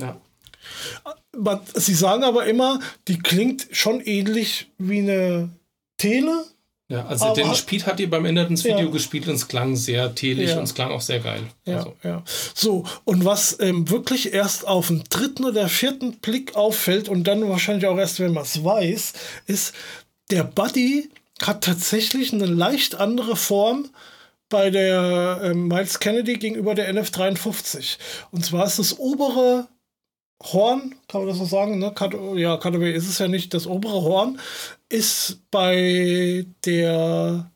[0.00, 0.16] Ja.
[1.36, 5.50] Man, sie sagen aber immer, die klingt schon ähnlich wie eine
[5.96, 6.44] Tele.
[6.88, 8.90] Ja, also Aber- den Speed hat ihr beim Ende ins Video Ja.
[8.90, 10.58] gespielt und es klang sehr telig Ja.
[10.58, 11.42] und es klang auch sehr geil.
[11.64, 12.22] Ja, Also, ja.
[12.54, 17.48] So, und was ähm, wirklich erst auf den dritten oder vierten Blick auffällt und dann
[17.48, 19.14] wahrscheinlich auch erst, wenn man es weiß,
[19.46, 19.74] ist,
[20.30, 21.08] der Buddy
[21.46, 23.90] hat tatsächlich eine leicht andere Form
[24.48, 27.96] bei der ähm, Miles Kennedy gegenüber der NF53.
[28.30, 29.66] Und zwar ist das obere
[30.42, 31.92] Horn, kann man das so sagen, ne?
[31.94, 34.40] Cut, ja, Cutaway ist es ja nicht, das obere Horn
[34.88, 37.50] ist bei der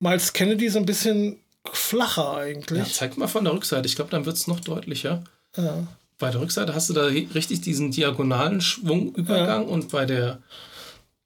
[0.00, 1.38] Miles Kennedy so ein bisschen
[1.70, 2.78] flacher eigentlich.
[2.78, 3.86] ja, zeig mal von der Rückseite.
[3.86, 5.22] Ich glaube, dann wird es noch deutlicher.
[5.56, 5.86] Ja.
[6.18, 10.38] Bei der Rückseite hast du da richtig diesen diagonalen Schwungübergang und bei der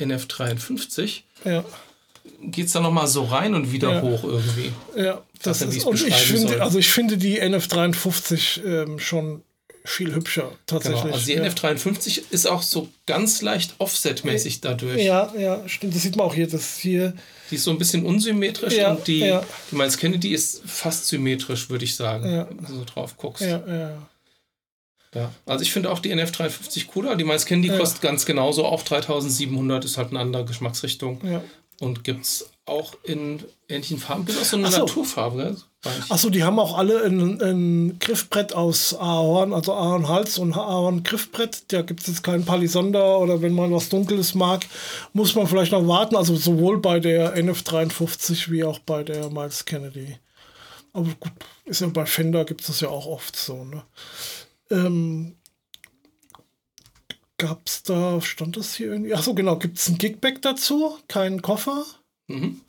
[0.01, 1.65] NF53 Ja,
[2.43, 4.03] geht es dann nochmal so rein und wieder Ja.
[4.03, 4.73] hoch irgendwie.
[4.97, 6.61] ja, das ist, und ich finde, soll.
[6.61, 9.43] also ich finde die NF53 ähm, schon
[9.85, 11.03] viel hübscher, tatsächlich.
[11.03, 11.15] Genau.
[11.15, 11.45] Also die ja.
[11.45, 15.01] NF53 ist auch so ganz leicht offsetmäßig dadurch.
[15.03, 17.15] Ja, ja, stimmt, das sieht man auch hier, das hier,
[17.53, 19.45] Die ist so ein bisschen unsymmetrisch Ja, und die, ja.
[19.71, 22.49] die Miles Kennedy ist fast symmetrisch, würde ich sagen, Ja.
[22.49, 23.43] wenn du so drauf guckst.
[23.43, 24.09] ja, ja,
[25.15, 25.33] Ja.
[25.47, 27.15] Also ich finde auch die NF53 cooler.
[27.15, 27.79] Die Miles Kennedy Ja.
[27.79, 31.21] kostet ganz genauso auch 3700, ist halt eine andere Geschmacksrichtung.
[31.81, 34.25] Und gibt es auch in ähnlichen Farben.
[34.25, 34.79] Gibt auch so eine Ach so.
[34.81, 35.57] Naturfarbe.
[36.09, 41.73] Achso, die haben auch alle ein, ein Griffbrett aus Ahorn, also Ahornhals und Ahorn-Griffbrett.
[41.73, 44.67] Da gibt es jetzt keinen Palisonder oder wenn man was Dunkles mag,
[45.13, 46.17] muss man vielleicht noch warten.
[46.17, 50.17] Also sowohl bei der NF53 wie auch bei der Miles Kennedy.
[50.93, 51.33] Aber gut,
[51.67, 53.65] ist ja bei Fender gibt es das ja auch oft so.
[53.65, 53.83] Ne?
[54.71, 55.37] Ähm,
[57.39, 59.15] Gab es da, stand das hier irgendwie?
[59.15, 60.97] Achso, genau, gibt es ein Gigback dazu?
[61.09, 61.85] Keinen Koffer?
[62.29, 62.61] Mhm.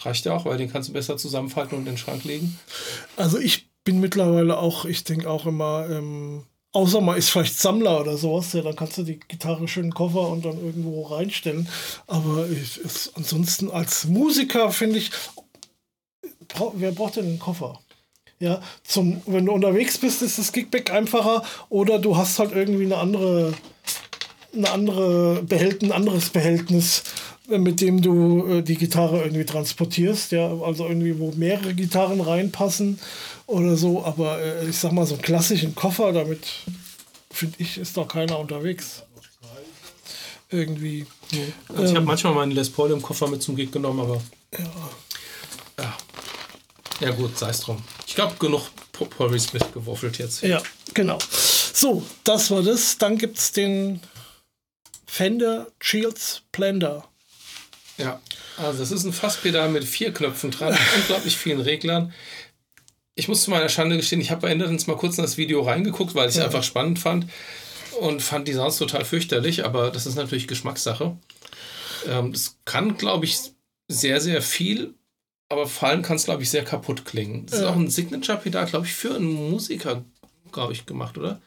[0.00, 2.58] Reicht ja auch, weil den kannst du besser zusammenfalten und in den Schrank legen.
[3.16, 8.00] Also ich bin mittlerweile auch, ich denke auch immer, ähm, außer man ist vielleicht Sammler
[8.00, 11.04] oder sowas, ja, dann kannst du die Gitarre schön in den Koffer und dann irgendwo
[11.04, 11.66] reinstellen.
[12.06, 15.10] Aber ich, es, ansonsten als Musiker finde ich,
[16.48, 17.80] brau, wer braucht denn einen Koffer?
[18.38, 22.84] Ja, zum, wenn du unterwegs bist, ist das Gigback einfacher oder du hast halt irgendwie
[22.84, 23.54] eine andere,
[24.56, 27.02] eine andere Behältnis, ein anderes Behältnis,
[27.50, 32.20] äh, mit dem du äh, die Gitarre irgendwie transportierst, ja, also irgendwie, wo mehrere Gitarren
[32.20, 32.98] reinpassen
[33.46, 36.40] oder so, aber äh, ich sag mal, so einen klassischen Koffer, damit
[37.30, 39.02] finde ich, ist doch keiner unterwegs.
[40.48, 41.06] Irgendwie.
[41.68, 44.22] Also ich habe manchmal meinen Les Paul im Koffer mit zum Gig genommen, aber.
[44.56, 45.96] Ja.
[47.00, 47.82] Ja, gut, sei es drum.
[48.06, 50.42] Ich glaube, genug Paul Smith gewürfelt jetzt.
[50.42, 50.62] Ja,
[50.94, 51.18] genau.
[51.30, 52.96] So, das war das.
[52.96, 54.00] Dann gibt es den
[55.06, 57.08] Fender Shields Blender.
[57.98, 58.20] Ja,
[58.58, 62.12] also das ist ein Fasspedal mit vier Knöpfen dran, unglaublich vielen Reglern.
[63.14, 65.62] Ich muss zu meiner Schande gestehen, ich habe bei Enderens mal kurz in das Video
[65.62, 67.26] reingeguckt, weil ich es einfach spannend fand
[68.00, 71.16] und fand die Sounds total fürchterlich, aber das ist natürlich Geschmackssache.
[72.06, 73.38] Ähm, das kann, glaube ich,
[73.88, 74.92] sehr, sehr viel,
[75.48, 77.46] aber vor allem kann es, glaube ich, sehr kaputt klingen.
[77.46, 77.70] Das ist Ja.
[77.70, 80.04] auch ein Signature-Pedal, glaube ich, für einen Musiker,
[80.52, 81.40] glaube ich, gemacht, oder?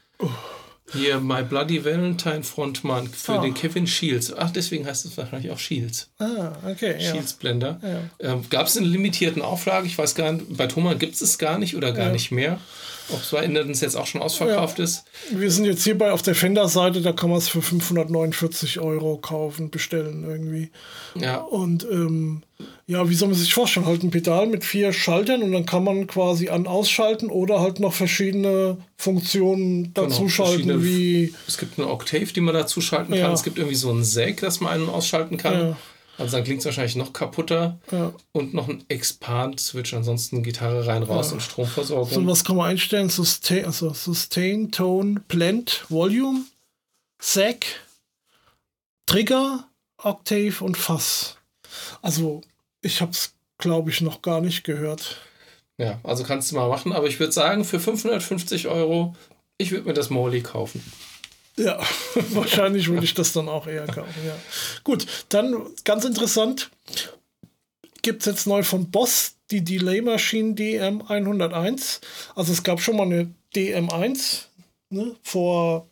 [0.94, 3.42] Hier, My Bloody Valentine Frontmann für Ah.
[3.42, 4.34] den Kevin Shields.
[4.36, 6.10] Ach, deswegen heißt es wahrscheinlich auch Shields.
[6.20, 6.96] Ah, okay.
[7.00, 7.12] Ja.
[7.12, 7.80] Shields Blender.
[8.20, 8.34] Ja.
[8.34, 9.88] Ähm, Gab es in limitierten Auflage?
[9.88, 12.12] Ich weiß gar nicht, bei Thomann gibt es es gar nicht oder gar Ja.
[12.12, 12.60] nicht mehr.
[13.12, 15.04] Ob es bei Indertons jetzt auch schon ausverkauft ist.
[15.32, 19.70] Wir sind jetzt hierbei auf der Fender-Seite, da kann man es für 549 Euro kaufen,
[19.72, 20.70] bestellen irgendwie.
[21.16, 22.44] Ja, Und ähm,
[22.88, 23.86] ja, wie soll man sich vorstellen?
[23.86, 27.80] Halt ein Pedal mit vier Schaltern und dann kann man quasi an ausschalten oder halt
[27.80, 33.20] noch verschiedene Funktionen dazuschalten, verschiedene- wie es gibt eine Octave, die man dazu schalten kann.
[33.20, 33.34] Ja.
[33.34, 35.54] Es gibt irgendwie so ein Säg, das man ein- und ausschalten kann.
[35.70, 35.78] Ja.
[36.20, 38.14] Also dann klingt es wahrscheinlich noch kaputter Ja.
[38.34, 42.10] und noch ein Expand-Switch, ansonsten Gitarre rein, raus und Stromversorgung.
[42.14, 43.10] So, was kann man einstellen?
[43.10, 46.42] Sustain, also Sustain, Tone, Blend, Volume,
[47.22, 47.66] Sag,
[49.06, 49.66] Trigger,
[49.98, 51.38] Octave und Fass.
[52.02, 52.42] Also,
[52.82, 55.18] ich habe es, glaube ich, noch gar nicht gehört.
[55.78, 59.16] Ja, also kannst du mal machen, aber ich würde sagen, für 550 Euro,
[59.58, 60.84] ich würde mir das Molly kaufen.
[61.60, 61.80] Ja,
[62.32, 64.14] wahrscheinlich würde ich das dann auch eher kaufen.
[64.26, 64.36] Ja.
[64.84, 66.72] Gut, dann ganz interessant,
[68.02, 72.00] gibt es jetzt neu von Boss die Delay Machine DM101.
[72.36, 74.44] Also es gab schon mal eine DM1
[74.90, 75.88] ne, vor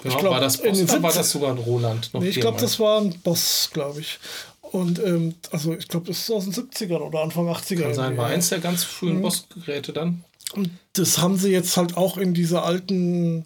[0.00, 2.14] Genau, glaub, war das in Boss den oder war 70 das sogar ein Roland?
[2.14, 4.20] Noch Nee, ich glaube, das war ein Boss, glaube ich.
[4.60, 7.82] Und ähm, also ich glaube, das ist aus den 70ern oder Anfang 80er.
[7.82, 8.34] Kann sein, war ja.
[8.34, 8.88] eins der ganz Mhm.
[8.88, 10.22] frühen Boss-Geräte dann.
[10.52, 13.44] Und das haben sie jetzt halt auch in dieser alten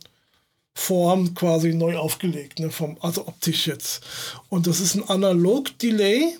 [0.74, 4.02] Form quasi neu aufgelegt, ne, vom, also optisch jetzt.
[4.48, 6.34] Und das ist ein Analog-Delay,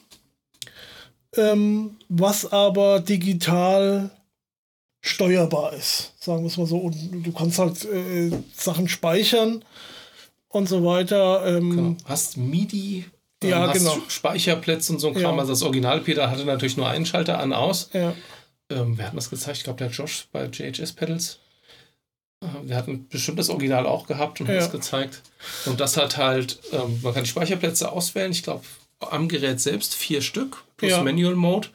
[1.37, 4.11] ähm, was aber digital
[5.01, 6.79] steuerbar ist, sagen wir es mal so.
[6.79, 9.65] Und du kannst halt äh, Sachen speichern
[10.49, 11.45] und so weiter.
[11.47, 11.97] Ähm, Genau.
[12.05, 13.05] Hast MIDI,
[13.43, 13.99] ähm, Ja, hast genau.
[14.09, 15.35] Speicherplätze und so ein Kram.
[15.35, 15.41] Ja.
[15.41, 17.91] Also das Originalpeter hatte natürlich nur einen Schalter an aus.
[17.93, 18.15] Ja,
[18.71, 19.59] Ähm, wer hat das gezeigt?
[19.59, 21.39] Ich glaube, der Josh bei JHS Pedals.
[22.43, 24.63] Äh, Wir hatten bestimmt das Original auch gehabt und haben Ja.
[24.63, 25.23] es gezeigt.
[25.67, 28.33] Und das hat halt, ähm, man kann die Speicherplätze auswählen.
[28.33, 28.65] Ich glaube,
[29.01, 31.03] am Gerät selbst vier Stück plus Ja.
[31.03, 31.69] Manual Mode.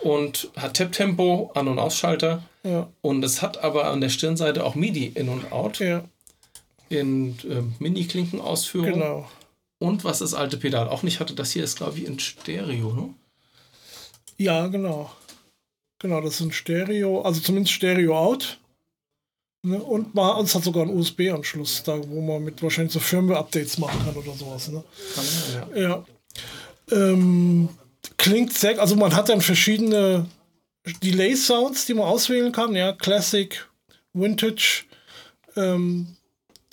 [0.00, 2.42] Und hat Tap-Tempo, An- und Ausschalter.
[2.62, 6.04] ja, Und es hat aber an der Stirnseite auch MIDI in und out ja,
[6.88, 8.92] in ähm, Mini-Klinken-Ausführung.
[8.92, 9.28] genau.
[9.80, 12.92] Und was das alte Pedal auch nicht hatte, das hier ist, glaube ich, in Stereo,
[12.92, 13.14] ne?
[14.36, 15.10] Ja, genau.
[16.00, 18.58] Genau, das ist ein Stereo, also zumindest Stereo-Out.
[19.68, 19.82] Ne?
[19.82, 24.00] Und man, es hat sogar einen USB-Anschluss, da wo man mit wahrscheinlich so Firmware-Updates machen
[24.04, 24.68] kann oder sowas.
[24.68, 24.84] Ne?
[25.74, 25.80] Ja.
[25.80, 26.04] Ja.
[26.90, 27.68] Ähm,
[28.16, 30.26] klingt sehr, also man hat dann verschiedene
[31.02, 33.68] Delay-Sounds, die man auswählen kann, ja, Classic,
[34.12, 34.84] Vintage,
[35.56, 36.16] ähm,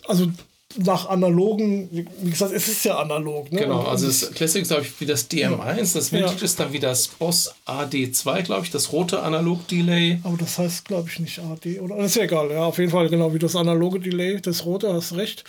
[0.07, 0.31] also
[0.77, 1.89] nach analogen,
[2.21, 3.51] wie gesagt, es ist ja analog.
[3.51, 3.61] Ne?
[3.61, 6.43] Genau, also das Classic ist, glaube ich, wie das DM1, das Vintage Ja.
[6.43, 10.19] ist dann wie das Boss AD2, glaube ich, das rote Analog-Delay.
[10.23, 11.97] Aber das heißt, glaube ich, nicht AD, oder?
[11.97, 14.93] Das ist ja egal, ja, auf jeden Fall, genau, wie das analoge Delay, das rote,
[14.93, 15.43] hast recht.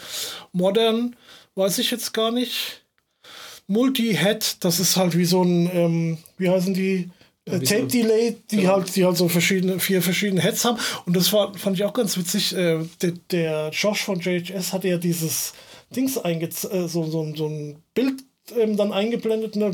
[0.53, 1.17] Modern,
[1.55, 2.83] weiß ich jetzt gar nicht.
[3.69, 7.11] Multi-Head, das ist halt wie so ein, ähm, wie heißen die?
[7.49, 8.73] Wie so- Tape-Delay, die Genau.
[8.77, 10.79] halt, die halt so verschiedene, vier verschiedene Heads haben.
[11.07, 12.55] Und das war, fand ich auch ganz witzig.
[12.57, 15.55] Äh, der, der Josh von JHS hatte ja dieses
[15.95, 18.25] Dings eingez äh, so, so, so ein Bild
[18.59, 19.71] ähm, dann eingeblendet, ne?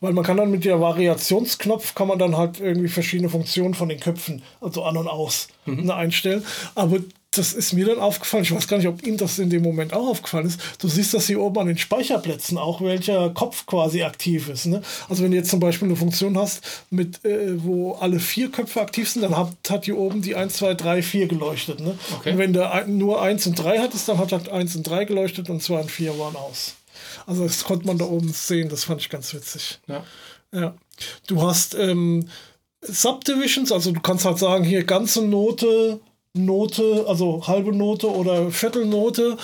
[0.00, 3.88] Weil man kann dann mit der Variationsknopf kann man dann halt irgendwie verschiedene Funktionen von
[3.88, 6.44] den Köpfen, also an und aus, ne, einstellen.
[6.74, 6.98] Aber
[7.38, 8.42] das ist mir dann aufgefallen.
[8.42, 10.60] Ich weiß gar nicht, ob ihm das in dem Moment auch aufgefallen ist.
[10.78, 14.66] Du siehst das hier oben an den Speicherplätzen auch, welcher Kopf quasi aktiv ist.
[14.66, 14.82] Ne?
[15.08, 18.80] Also wenn du jetzt zum Beispiel eine Funktion hast, mit, äh, wo alle vier Köpfe
[18.80, 21.80] aktiv sind, dann hat, hat hier oben die 1, 2, 3, 4 geleuchtet.
[21.80, 21.98] Ne?
[22.16, 22.32] Okay.
[22.32, 25.48] Und wenn du nur 1 und 3 hattest, dann hat halt 1 und 3 geleuchtet
[25.50, 26.74] und 2 und 4 waren aus.
[27.26, 29.78] Also das konnte man da oben sehen, das fand ich ganz witzig.
[29.86, 30.04] Ja.
[30.52, 30.74] Ja.
[31.26, 32.28] Du hast ähm,
[32.80, 36.00] Subdivisions, also du kannst halt sagen, hier ganze Note,
[36.34, 39.36] Note, also halbe Note oder Viertelnote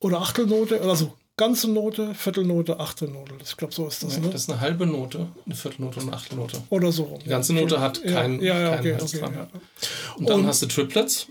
[0.00, 3.34] oder Achtelnote, also ganze Note, Viertelnote, Achtelnote.
[3.44, 4.30] Ich glaube, so ist das, Ja, ne?
[4.30, 6.60] Das ist eine halbe Note, eine Viertelnote und eine Achtelnote.
[6.70, 7.18] Oder so rum.
[7.24, 9.34] Die ganze Note hat ja, kein, ja, ja, keinen okay, Hals okay, dran.
[9.34, 9.48] ja.
[10.16, 11.28] Und dann Und- hast du Triplets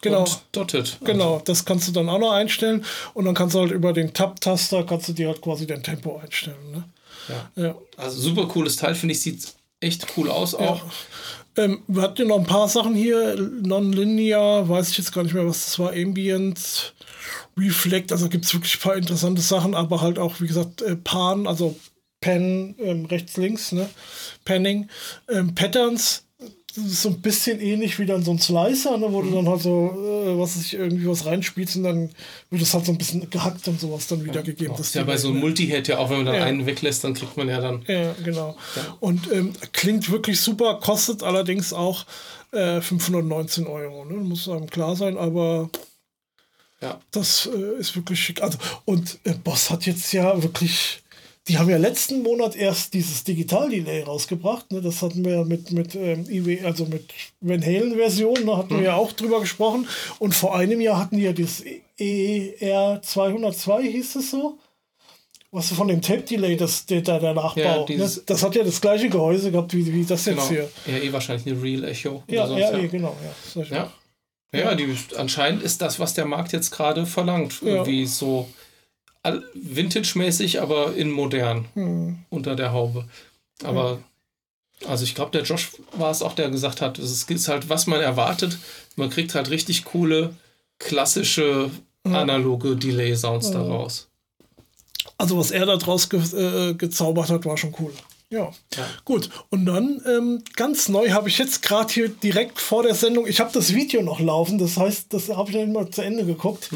[0.00, 0.20] Genau.
[0.24, 0.98] und Dotted.
[1.04, 4.12] Genau, das kannst du dann auch noch einstellen und dann kannst du halt über den
[4.12, 6.56] Tab-Taster kannst du dir halt quasi dein Tempo einstellen.
[6.72, 6.84] Ne?
[7.54, 7.62] Ja.
[7.66, 7.74] Ja.
[7.98, 10.80] Also super cooles Teil, finde ich, sieht echt cool aus auch.
[11.56, 13.36] Ähm, wir hatten ja noch ein paar Sachen hier.
[13.36, 15.92] Non-linear, weiß ich jetzt gar nicht mehr, was das war.
[15.92, 16.94] Ambient,
[17.56, 20.96] Reflect, also gibt es wirklich ein paar interessante Sachen, aber halt auch, wie gesagt, äh,
[20.96, 21.76] Pan, also
[22.20, 23.88] Pen, ähm, rechts, links, ne?
[24.44, 24.88] Panning.
[25.28, 26.24] Ähm, Patterns,
[26.74, 29.06] so ein bisschen ähnlich wie dann so ein Slicer, ne?
[29.10, 32.10] wo du dann halt so, äh, was sich irgendwie was reinspielst und dann
[32.50, 34.68] wird das halt so ein bisschen gehackt und sowas dann wiedergegeben.
[34.68, 35.42] Das das ist ja bei so einem ne?
[35.42, 36.44] Multi-Head ja auch, wenn man dann Ja.
[36.44, 37.84] einen weglässt, dann kriegt man ja dann.
[37.86, 38.56] Ja, genau.
[39.00, 42.06] Und ähm, klingt wirklich super, kostet allerdings auch
[42.52, 44.04] äh, 519 Euro.
[44.06, 44.14] Ne?
[44.14, 45.68] Muss einem klar sein, aber
[46.80, 47.00] Ja.
[47.10, 48.42] das äh, ist wirklich schick.
[48.42, 48.56] Also,
[48.86, 51.01] und äh, Boss hat jetzt ja wirklich.
[51.48, 54.70] Die haben ja letzten Monat erst dieses Digital-Delay rausgebracht.
[54.70, 54.80] Ne?
[54.80, 58.84] Das hatten wir ja mit, mit ähm, IW, also mit Van Halen-Version, da hatten wir
[58.84, 59.88] ja auch drüber gesprochen.
[60.20, 61.64] Und vor einem Jahr hatten die ja das
[61.98, 64.58] ER202, hieß es so.
[65.50, 67.60] Was von dem Tape-Delay, das, der, der, Nachbau.
[67.60, 68.10] Ja, ne?
[68.24, 70.48] Das hat ja das gleiche Gehäuse gehabt wie, wie das jetzt Genau.
[70.48, 70.70] hier.
[70.86, 72.22] Ja, eh wahrscheinlich eine Real Echo.
[72.28, 73.16] Ja, oder ja, sonst, eh, genau.
[73.54, 73.92] Ja, Ja.
[74.54, 77.60] Ja, die, anscheinend ist das, was der Markt jetzt gerade verlangt.
[77.62, 77.68] Ja.
[77.68, 78.48] Irgendwie so
[79.54, 82.18] Vintage-mäßig, aber in modern Hm.
[82.30, 83.04] unter der Haube.
[83.62, 83.98] Aber
[84.86, 87.86] also ich glaube, der Josh war es auch, der gesagt hat, es ist halt, was
[87.86, 88.58] man erwartet.
[88.96, 90.34] Man kriegt halt richtig coole,
[90.78, 91.70] klassische,
[92.04, 94.08] analoge Delay-Sounds daraus.
[95.18, 97.92] Also was er da draus ge äh, gezaubert hat, war schon cool.
[98.32, 98.50] Ja.
[98.74, 98.86] Ja.
[99.04, 99.28] Gut.
[99.50, 103.40] Und dann ähm, ganz neu habe ich jetzt gerade hier direkt vor der Sendung, ich
[103.40, 106.70] habe das Video noch laufen, das heißt, das habe ich nicht mal zu Ende geguckt.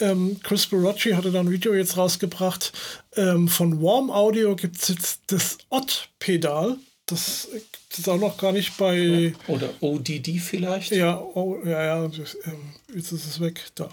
[0.00, 2.72] Ähm, Chris Barocci hatte da ein Video jetzt rausgebracht.
[3.16, 6.76] Ähm, von Warm Audio gibt es jetzt das Odd-Pedal.
[7.06, 7.48] Das
[7.96, 9.32] ist auch noch gar nicht bei.
[9.46, 10.92] Oder ODD vielleicht.
[10.92, 13.64] Ja, oh, ja, ja, ähm, jetzt ist es weg.
[13.76, 13.88] Da.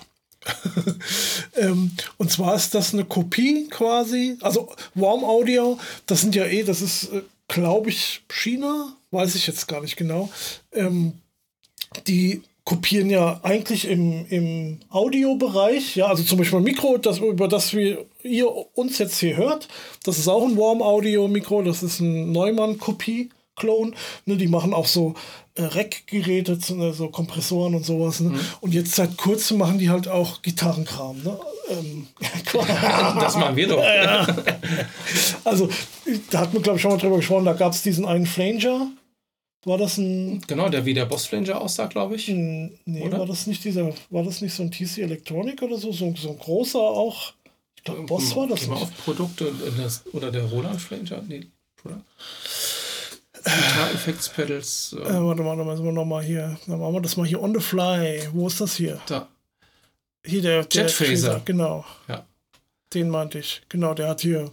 [1.56, 4.38] ähm, und zwar ist das eine Kopie quasi.
[4.42, 9.48] Also Warm Audio, das sind ja eh, das ist, äh, glaube ich, China, weiß ich
[9.48, 10.30] jetzt gar nicht genau.
[10.74, 11.14] Ähm,
[12.08, 17.48] die kopieren ja eigentlich im, im Audiobereich, ja, also zum Beispiel ein Mikro, das, über
[17.48, 19.68] das wir, ihr uns jetzt hier hört,
[20.04, 23.30] das ist auch ein Warm Audio Mikro, das ist ein Neumann-Kopie.
[23.56, 23.92] Clone,
[24.26, 25.16] ne, die machen auch so
[25.56, 28.20] äh, Rack-Geräte, ne, so Kompressoren und sowas.
[28.20, 28.38] Ne?
[28.62, 31.22] Und jetzt seit kurzem machen die halt auch Gitarrenkram.
[31.24, 31.40] Ne?
[31.70, 32.08] Ähm,
[33.20, 33.84] Das machen wir doch.
[35.44, 35.70] also,
[36.30, 38.92] da hat man, glaube ich, schon mal drüber gesprochen, da gab es diesen einen Flanger.
[39.66, 40.42] War das ein.
[40.48, 42.28] Genau, der wie der Boss Flanger aussah, glaube ich.
[42.30, 43.20] ein nee, Oder?
[43.20, 43.94] war das nicht dieser.
[44.12, 45.92] War das nicht so ein TC Electronic oder so?
[45.92, 47.34] So, so ein großer auch.
[47.76, 51.24] Ich glaube, Boss war das mal auf Produkte in das, oder der Roland Flanger.
[51.28, 51.48] Nee,
[51.84, 52.00] oder?
[53.46, 54.94] Guitar Effects Pedals.
[54.98, 56.58] Äh, Äh, warte mal, dann müssen wir nochmal hier.
[56.68, 58.28] Dann machen wir das mal hier on the fly.
[58.34, 59.00] Wo ist das hier?
[59.08, 59.28] da.
[60.26, 61.42] Hier der, der Jetphaser.
[61.46, 61.86] Genau.
[62.08, 62.26] Ja.
[62.94, 63.62] Den meinte ich.
[63.70, 64.52] Genau, der hat hier.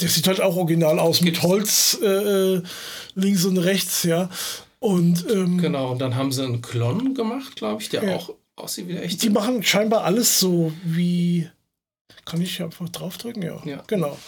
[0.00, 2.06] Der sieht halt auch original aus mit Gibt's- Holz äh,
[2.56, 2.62] äh,
[3.14, 4.28] links und rechts, ja.
[4.80, 8.16] Und ähm, Genau, und dann haben sie einen Klon gemacht, glaube ich, der Ja.
[8.16, 9.18] auch aussieht wie der echte.
[9.20, 11.48] die machen scheinbar alles so wie.
[12.26, 13.42] Kann ich hier einfach draufdrücken?
[13.42, 13.62] Ja.
[13.64, 13.82] Ja.
[13.86, 14.18] Genau.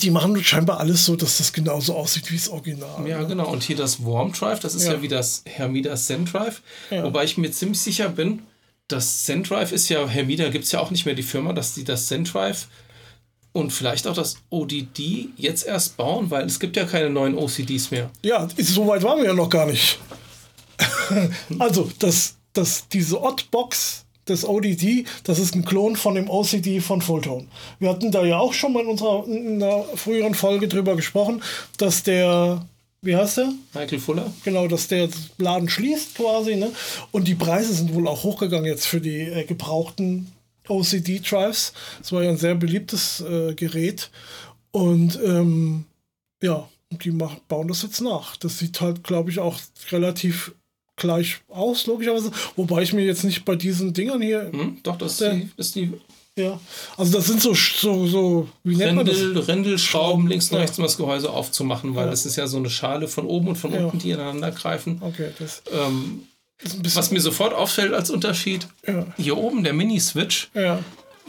[0.00, 3.06] Die machen scheinbar alles so, dass das genauso aussieht wie das Original.
[3.06, 3.50] Ja, genau.
[3.50, 5.02] Und hier das Warm Drive, das ist ja, Ja.
[5.02, 6.62] wie das Hermida Zen Drive.
[6.90, 7.04] Ja.
[7.04, 8.42] Wobei ich mir ziemlich sicher bin,
[8.88, 11.74] das Zen Drive ist ja, Hermida gibt es ja auch nicht mehr die Firma, dass
[11.74, 12.68] die das Zen Drive
[13.52, 17.90] und vielleicht auch das ODD jetzt erst bauen, weil es gibt ja keine neuen OCDs
[17.90, 18.10] mehr.
[18.22, 19.98] Ja, so weit waren wir ja noch gar nicht.
[21.58, 27.02] also, das, das, diese Oddbox des ODD, das ist ein Klon von dem OCD von
[27.02, 27.46] Fulltone.
[27.78, 31.42] Wir hatten da ja auch schon mal in unserer in einer früheren Folge drüber gesprochen,
[31.78, 32.66] dass der,
[33.02, 33.52] wie heißt der?
[33.74, 34.32] Michael Fuller?
[34.44, 35.08] Genau, dass der
[35.38, 36.56] Laden schließt quasi.
[36.56, 36.72] Ne?
[37.12, 40.32] Und die Preise sind wohl auch hochgegangen jetzt für die äh, gebrauchten
[40.68, 41.72] OCD-Drives.
[41.98, 44.10] Das war ja ein sehr beliebtes äh, Gerät.
[44.70, 45.84] Und ähm,
[46.42, 48.36] ja, die mach, bauen das jetzt nach.
[48.36, 49.58] Das sieht halt, glaube ich, auch
[49.90, 50.52] relativ
[50.96, 52.30] gleich aus, logischerweise.
[52.56, 54.50] Wobei ich mir jetzt nicht bei diesen Dingern hier.
[54.52, 54.78] Hm?
[54.82, 55.92] Doch, das ist Der- ist die
[56.36, 56.58] Ja,
[56.96, 59.18] also das sind so, so, so wie nennt man das?
[59.20, 60.62] Rändel, Rändelschrauben links und Ja.
[60.62, 62.10] rechts, um das Gehäuse aufzumachen, weil Ja.
[62.10, 63.84] das ist ja so eine Schale von oben und von Ja.
[63.84, 64.98] unten, die ineinander greifen.
[65.00, 66.22] Okay, das Ähm,
[66.92, 68.66] was mir sofort auffällt als Unterschied,
[69.16, 70.50] hier oben der Mini-Switch,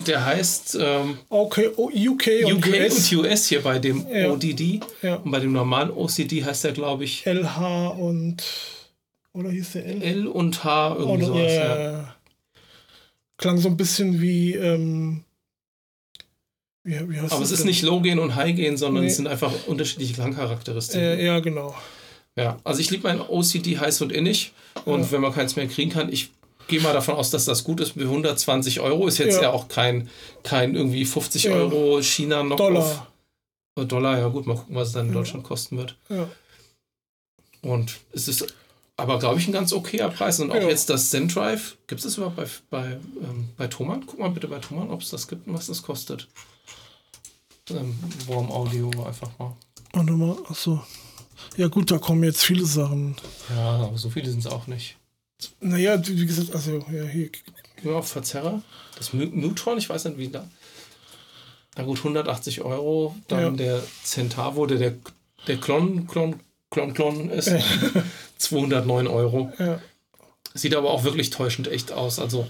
[0.07, 3.11] der heißt ähm, Okay, UK und UK US.
[3.11, 4.05] und US hier bei dem.
[4.07, 4.79] ODD.
[5.23, 8.43] Und bei dem normalen OCD heißt der, glaube ich, LH und.
[9.35, 10.01] Oder hieß der L?
[10.01, 11.53] L und H, irgendwie Oder, sowas.
[11.53, 12.15] ja.
[13.37, 14.53] Klang so ein bisschen wie.
[14.55, 15.23] Ähm,
[16.83, 17.67] wie, wie Aber es ist denn?
[17.67, 19.09] nicht Low-Gain und High-Gain, sondern Nee.
[19.09, 21.01] es sind einfach unterschiedliche Klangcharakteristiken.
[21.03, 21.75] Äh, ja, genau.
[22.37, 24.53] Ja, also ich liebe mein OCD heiß und innig.
[24.85, 25.11] Und Ja.
[25.11, 26.31] wenn man keins mehr kriegen kann, ich
[26.67, 27.95] gehe mal davon aus, dass das gut ist.
[27.95, 29.51] Mit 120 Euro ist jetzt ja, Ja.
[29.51, 30.09] auch kein,
[30.43, 31.53] kein irgendwie 50 Ja.
[31.53, 33.07] Euro China noch Dollar.
[33.75, 35.97] Dollar, ja gut, mal gucken, was es dann in Deutschland kosten wird.
[36.09, 36.29] Ja.
[37.61, 38.53] Und es ist
[38.97, 40.39] aber, glaube ich, ein ganz okayer Preis.
[40.39, 40.67] Und auch Ja.
[40.69, 42.91] jetzt das Zendrive, gibt es das überhaupt bei, bei,
[43.21, 44.05] ähm, bei Thomann?
[44.05, 46.27] Guck mal bitte bei Thomann, ob es das gibt und was das kostet.
[47.69, 49.55] Ähm, Warm Audio einfach mal.
[49.93, 50.81] Warte mal, achso.
[51.57, 53.15] Ja, gut, da kommen jetzt viele Sachen.
[53.49, 54.97] Ja, aber so viele sind es auch nicht.
[55.59, 57.29] Naja, wie gesagt, also, ja, hier.
[57.83, 58.61] Ja, auf Verzerrer.
[58.97, 60.47] Das Mu- Mutron, ich weiß nicht wie da.
[61.75, 63.15] Na gut, 180 Euro.
[63.27, 63.49] Dann Ja.
[63.51, 64.93] der Centavo, der der,
[65.47, 66.39] der Klon, Klon,
[66.71, 67.51] Klon, Klon ist.
[68.37, 69.51] 209 Euro.
[69.59, 69.79] Ja,
[70.53, 72.17] Sieht aber auch wirklich täuschend echt aus.
[72.19, 72.47] Also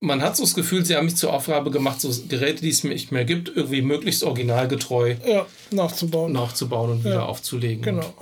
[0.00, 2.84] man hat so das Gefühl, sie haben mich zur Aufgabe gemacht, so Geräte, die es
[2.84, 6.32] nicht mehr gibt, irgendwie möglichst originalgetreu ja nachzubauen.
[6.32, 7.82] nachzubauen und wieder Ja, aufzulegen.
[7.82, 8.14] Genau.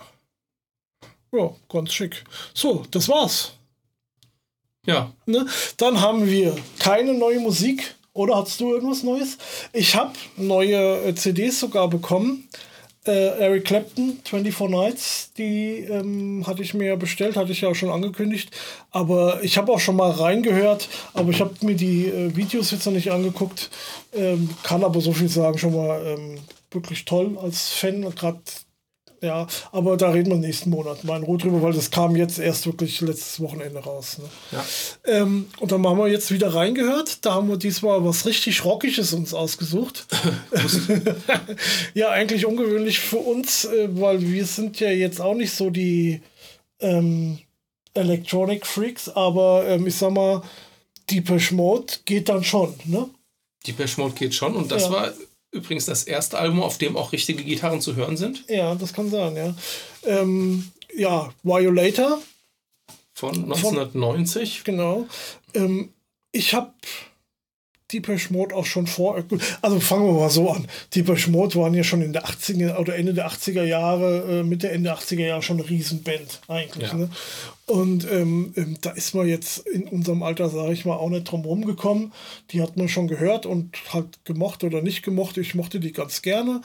[1.33, 2.25] Ja, ganz schick.
[2.55, 3.53] So, das war's.
[4.87, 5.47] Ja, Ne?
[5.77, 7.95] Dann haben wir keine neue Musik.
[8.15, 9.39] Oder hast du irgendwas Neues?
[9.73, 12.49] Ich habe neue äh, CDs sogar bekommen.
[13.09, 17.75] Äh, Eric Clapton, 24 Nights, die ähm, hatte ich mir bestellt, hatte ich ja auch
[17.75, 18.51] schon angekündigt.
[18.91, 22.85] Aber ich habe auch schon mal reingehört, aber ich habe mir die äh, Videos jetzt
[22.85, 23.71] noch nicht angeguckt.
[24.13, 26.39] Ähm, kann aber so viel sagen, schon mal ähm,
[26.71, 28.41] wirklich toll als Fan, gerade
[29.21, 32.39] ja, aber da reden wir nächsten Monat mal in Ruhe drüber, weil das kam jetzt
[32.39, 34.19] erst wirklich letztes Wochenende raus.
[34.19, 34.25] Ne?
[34.53, 34.65] Ja.
[35.23, 37.25] Ähm, und dann haben wir jetzt wieder reingehört.
[37.25, 40.07] Da haben wir diesmal was richtig Rockiges uns ausgesucht.
[41.95, 46.23] ja, eigentlich ungewöhnlich für uns, äh, weil wir sind ja jetzt auch nicht so die
[46.81, 47.39] ähm,
[47.95, 50.43] Electronic Freaks, aber ähm, ich sag mal,
[51.11, 53.09] Deepish Mode geht dann schon, ne?
[53.67, 54.91] Deepish Mode geht schon und das Ja.
[54.93, 55.13] war
[55.51, 58.45] übrigens das erste Album, auf dem auch richtige Gitarren zu hören sind.
[58.49, 59.55] Ja, das kann sein, ja.
[60.05, 62.19] Ähm, ja, Violator,
[63.15, 64.65] Von 1990.
[64.65, 65.07] genau.
[65.55, 65.93] Ähm,
[66.33, 66.73] ich habe
[67.93, 69.23] Deepesh Mode auch schon vor.
[69.63, 70.67] Also fangen wir mal so an.
[70.95, 74.71] Deepesh Mode waren ja schon in der 80er oder Ende der 80er Jahre, äh, Mitte,
[74.71, 76.89] Ende 80er Jahre schon eine Riesenband eigentlich.
[76.89, 76.95] Ja.
[76.95, 77.11] Ne?
[77.67, 81.31] Und ähm, ähm, da ist man jetzt in unserem Alter, sage ich mal, auch nicht
[81.31, 82.13] drum rumgekommen.
[82.51, 85.39] Die hat man schon gehört und halt gemocht oder nicht gemocht.
[85.39, 86.61] Ich mochte die ganz gerne.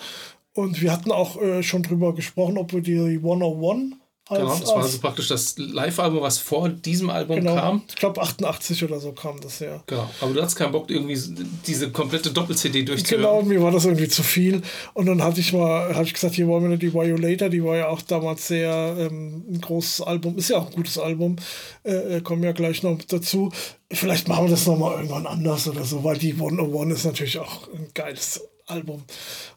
[0.54, 3.96] Und wir hatten auch äh, schon drüber gesprochen, ob wir die 101
[4.34, 7.82] als, Genau, das war als also praktisch das Live-Album, was vor diesem Album genau, kam.
[7.88, 9.82] ich glaube 88 oder so kam das ja.
[9.88, 10.10] Genau.
[10.22, 11.18] Aber du hattest keinen Bock, irgendwie
[11.66, 13.24] diese komplette Doppel-CD durchzuhören.
[13.24, 14.62] Genau, mir war das irgendwie zu viel.
[14.94, 17.78] Und dann hatte ich mal, hatte ich gesagt, hier wollen wir die Violator, die war
[17.78, 21.36] ja auch damals sehr ähm, ein großes Album, ist ja auch ein gutes Album,
[21.84, 23.52] äh, äh, kommen ja gleich noch dazu.
[23.92, 27.68] Vielleicht machen wir das nochmal irgendwann anders oder so, weil die 101 ist natürlich auch
[27.74, 29.04] ein geiles Album.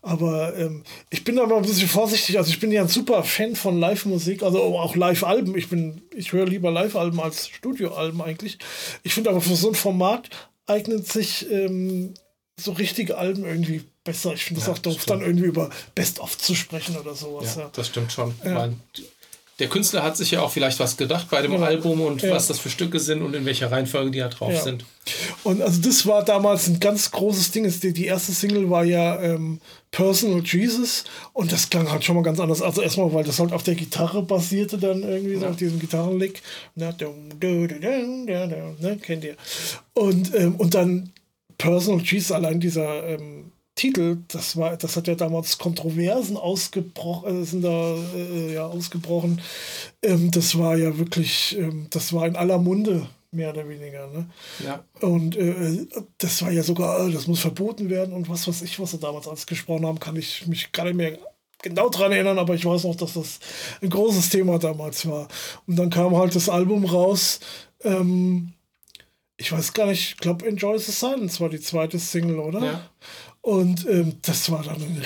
[0.02, 2.38] Aber ähm, ich bin mal ein bisschen vorsichtig.
[2.38, 5.56] Also ich bin ja ein super Fan von Live-Musik, also auch Live-Alben.
[5.56, 8.58] Ich bin, ich höre lieber Live-Alben als Studioalben eigentlich.
[9.02, 10.28] Ich finde aber für so ein Format
[10.66, 12.14] eignet sich ähm,
[12.58, 14.32] so richtige Alben irgendwie besser.
[14.34, 15.10] Ich finde es Ja, auch doof, stimmt.
[15.10, 17.56] dann irgendwie über Best-of zu sprechen oder sowas.
[17.56, 17.70] Ja, Ja.
[17.72, 18.34] das stimmt schon.
[18.44, 18.54] Ja.
[18.56, 18.74] Weil
[19.58, 21.60] der Künstler hat sich ja auch vielleicht was gedacht bei dem Ja.
[21.60, 22.32] Album und Ja.
[22.32, 24.62] was das für Stücke sind und in welcher Reihenfolge die da drauf Ja.
[24.62, 24.84] sind.
[25.44, 27.72] Und also das war damals ein ganz großes Ding.
[27.80, 29.60] Die, erste Single war ja ähm,
[29.92, 32.60] Personal Jesus und das klang halt schon mal ganz anders.
[32.60, 36.42] Also erstmal, weil das halt auf der Gitarre basierte dann irgendwie, so auf diesem Gitarrenlick.
[36.74, 39.36] Na, dum, du, du, ne, kennt ihr.
[39.94, 41.12] Und, ähm, und dann
[41.56, 47.44] Personal Jesus, allein dieser ähm, Titel, das war, das hat ja damals Kontroversen ausgebrochen, äh,
[47.44, 49.40] sind da äh, ja ausgebrochen.
[50.02, 54.06] Ähm, das war ja wirklich, ähm, das war in aller Munde, mehr oder weniger.
[54.08, 54.26] Ne?
[54.64, 54.82] Ja.
[55.00, 58.80] Und äh, das war ja sogar, äh, das muss verboten werden und was weiß ich,
[58.80, 61.18] was sie damals alles gesprochen haben, kann ich mich gar nicht mehr
[61.62, 63.40] genau dran erinnern, aber ich weiß noch, dass das
[63.82, 65.28] ein großes Thema damals war.
[65.66, 67.40] Und dann kam halt das Album raus.
[67.84, 68.54] Ähm,
[69.36, 72.64] ich weiß gar nicht, ich glaube Enjoy the Silence war die zweite Single, oder?
[72.64, 72.90] Ja.
[73.46, 75.00] Und ähm, das war dann, ein,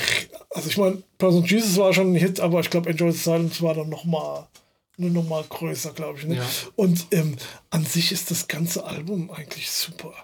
[0.48, 3.60] also ich meine, Person Jesus war schon ein Hit, aber ich glaube Enjoy the Silence
[3.60, 4.48] war dann nochmal
[4.96, 6.24] eine Nummer größer, glaube ich.
[6.24, 6.36] Ne?
[6.36, 6.46] Ja.
[6.74, 7.36] Und ähm,
[7.68, 10.14] an sich ist das ganze Album eigentlich super.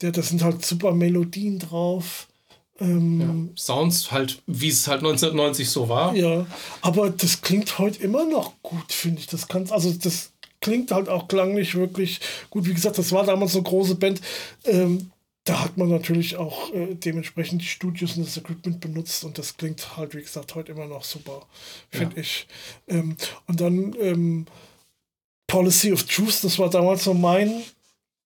[0.00, 2.28] Ja, da sind halt super Melodien drauf.
[2.78, 6.14] Ähm, Sounds halt, wie es halt 1990 so war.
[6.14, 6.46] ja.
[6.82, 9.26] aber das klingt heute immer noch gut, finde ich.
[9.26, 12.64] Das kann, also das klingt halt auch klanglich wirklich gut.
[12.64, 14.20] Wie gesagt, das war damals so eine große Band.
[14.66, 15.10] Ähm,
[15.46, 19.56] da hat man natürlich auch äh, dementsprechend die Studios und das Equipment benutzt und das
[19.56, 21.46] klingt halt, wie gesagt, heute immer noch super,
[21.90, 22.48] finde ich.
[22.88, 23.16] Ähm,
[23.46, 24.46] und dann ähm,
[25.46, 27.62] Policy of Truth, das war damals so mein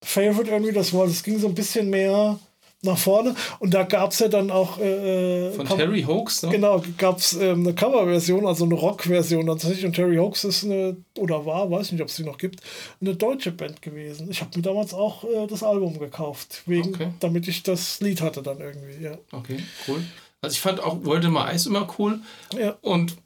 [0.02, 2.40] Favorite irgendwie, das war, das ging so ein bisschen mehr
[2.82, 6.50] nach vorne und da gab es ja dann auch äh, Von Cover- Terry Hoax, ne?
[6.50, 9.84] Genau, gab es ähm, eine Coverversion, also eine Rock-Version tatsächlich.
[9.84, 12.60] Und Terry Hoax ist eine, oder war, weiß nicht, ob es die noch gibt,
[13.00, 14.28] eine deutsche Band gewesen.
[14.30, 17.08] Ich habe mir damals auch äh, das Album gekauft, wegen, Okay.
[17.20, 19.18] damit ich das Lied hatte dann irgendwie, ja.
[19.32, 20.02] Okay, cool.
[20.40, 22.20] Also ich fand auch World in My Eyes immer cool.
[22.58, 23.16] Ja, Und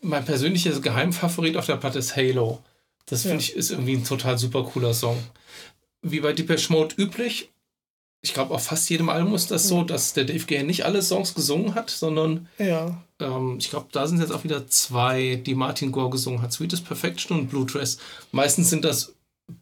[0.00, 2.58] mein persönlicher Geheimfavorit auf der Platte ist Halo.
[3.06, 3.40] Das finde Ja.
[3.42, 5.16] ich ist irgendwie ein total super cooler Song.
[6.02, 7.50] Wie bei Depeche Mode üblich,
[8.22, 11.02] ich glaube auf fast jedem Album ist das so, dass der Dave Gahan nicht alle
[11.02, 15.56] Songs gesungen hat, sondern ja, ähm, ich glaube, da sind jetzt auch wieder zwei, die
[15.56, 16.52] Martin Gore gesungen hat.
[16.52, 17.98] Sweetest Perfection und Blue Dress.
[18.30, 19.14] Meistens sind das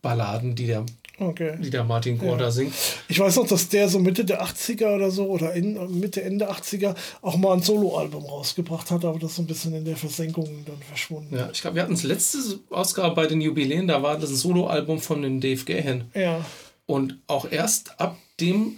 [0.03, 0.85] Balladen, die der,
[1.19, 1.57] okay.
[1.59, 2.37] die der Martin Gore Ja.
[2.37, 2.75] da singt.
[3.09, 6.51] Ich weiß noch, dass der so Mitte der 80er oder so, oder in, Mitte, Ende
[6.51, 9.97] 80er, auch mal ein Soloalbum rausgebracht hat, aber das ist so ein bisschen in der
[9.97, 11.35] Versenkung dann verschwunden.
[11.35, 12.39] Ja, ich glaube, wir hatten das letzte
[12.69, 16.11] Ausgabe bei den Jubiläen, da war das ein Soloalbum von dem Dave Gahan.
[16.15, 16.45] Ja,
[16.85, 18.77] Und auch erst ab dem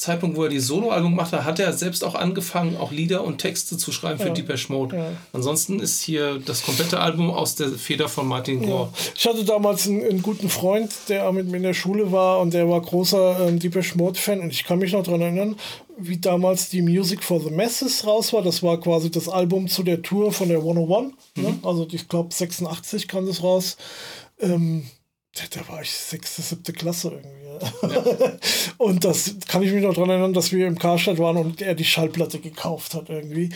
[0.00, 3.76] Zeitpunkt, wo er die Soloalbum machte, hat er selbst auch angefangen, auch Lieder und Texte
[3.76, 4.32] zu schreiben für Ja.
[4.32, 4.96] Depeche Mode.
[4.96, 5.12] Ja.
[5.34, 8.88] Ansonsten ist hier das komplette Album aus der Feder von Martin Gore.
[9.14, 12.54] Ich hatte damals einen, einen guten Freund, der mit mir in der Schule war und
[12.54, 15.56] der war großer ähm, Depeche Mode-Fan und ich kann mich noch daran erinnern,
[15.98, 18.40] wie damals die Music for the Masses raus war.
[18.40, 20.88] Das war quasi das Album zu der Tour von der 101.
[20.88, 21.12] Ne?
[21.36, 21.42] Mhm.
[21.42, 21.58] Ne?
[21.62, 23.76] Also ich glaube 86 kam das raus.
[24.40, 24.84] Ähm,
[25.32, 27.40] da war ich sechste, siebte Klasse irgendwie.
[27.46, 28.38] Ja.
[28.78, 31.74] und das kann ich mich noch daran erinnern, dass wir im Karstadt waren und er
[31.74, 33.50] die Schallplatte gekauft hat irgendwie.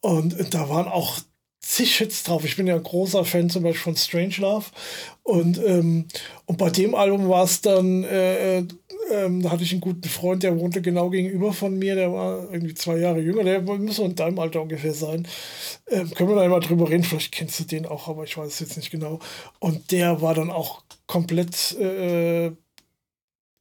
[0.00, 1.18] Und da waren auch
[1.60, 2.44] zig Hits drauf.
[2.44, 4.66] Ich bin ja ein großer Fan zum Beispiel von Strange Love.
[5.22, 6.06] Und, ähm,
[6.46, 8.66] und bei dem Album war es dann, äh, äh,
[9.10, 12.74] da hatte ich einen guten Freund, der wohnte genau gegenüber von mir, der war irgendwie
[12.74, 15.28] zwei Jahre jünger, der muss so in deinem Alter ungefähr sein.
[15.90, 18.46] Ähm, können wir da mal drüber reden, vielleicht kennst du den auch, aber ich weiß
[18.46, 19.18] es jetzt nicht genau.
[19.58, 22.52] Und der war dann auch komplett äh,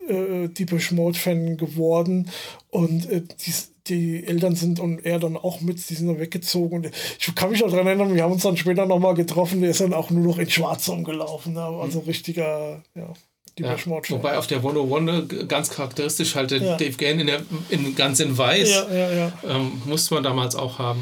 [0.07, 2.29] äh, Deepish Mode Fan geworden
[2.69, 3.53] und äh, die,
[3.87, 7.49] die Eltern sind und er dann auch mit, die sind dann weggezogen und ich kann
[7.49, 10.11] mich auch daran erinnern, wir haben uns dann später nochmal getroffen, der ist dann auch
[10.11, 11.63] nur noch in Schwarz umgelaufen, ne?
[11.63, 12.05] also mhm.
[12.05, 13.13] richtiger, ja.
[13.59, 13.75] Ja,
[14.09, 16.77] wobei auf der 101 ganz charakteristisch halt ja.
[16.77, 21.01] Dave Gain in, der, in ganz in weiß ja, ähm, musste man damals auch haben.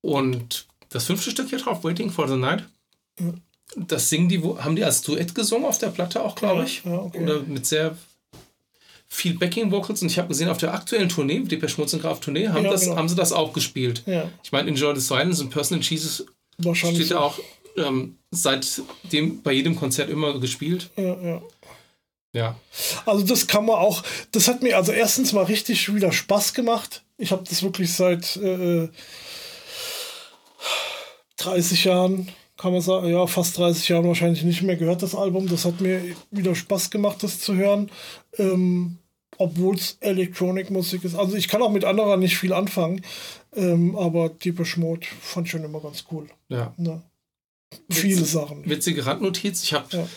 [0.00, 2.62] Und das fünfte Stück hier drauf, Waiting for the Night,
[3.76, 6.82] das singen die, haben die als Duett gesungen auf der Platte auch, glaube ich.
[6.84, 7.22] Ja, okay.
[7.22, 7.96] Oder mit sehr
[9.08, 10.02] viel Backing Vocals.
[10.02, 12.64] Und ich habe gesehen, auf der aktuellen Tournee, die Per Schmutz und Graf Tournee, haben,
[12.64, 12.96] ja, das, genau.
[12.96, 14.02] haben sie das auch gespielt.
[14.06, 14.30] Ja.
[14.42, 16.26] Ich meine, Enjoy the Silence und Personal Jesus
[16.74, 17.38] steht ja auch
[17.76, 20.90] ähm, seitdem bei jedem Konzert immer gespielt.
[20.96, 21.42] Ja, ja.
[22.32, 22.56] Ja.
[23.06, 24.02] Also das kann man auch,
[24.32, 27.04] das hat mir also erstens mal richtig wieder Spaß gemacht.
[27.16, 28.88] Ich habe das wirklich seit äh,
[31.36, 35.48] 30 Jahren kann man sagen, ja, fast 30 Jahren wahrscheinlich nicht mehr gehört, das Album.
[35.48, 36.00] Das hat mir
[36.30, 37.90] wieder Spaß gemacht, das zu hören.
[38.38, 38.98] Ähm,
[39.38, 41.14] obwohl es Elektronikmusik ist.
[41.14, 43.02] Also ich kann auch mit anderer nicht viel anfangen,
[43.54, 46.28] ähm, aber Deepish Mode fand ich schon immer ganz cool.
[46.48, 46.72] Ja.
[46.76, 47.02] Ne?
[47.90, 48.68] Viele Witz, Sachen.
[48.68, 50.08] Witzige Randnotiz, ich habe ja.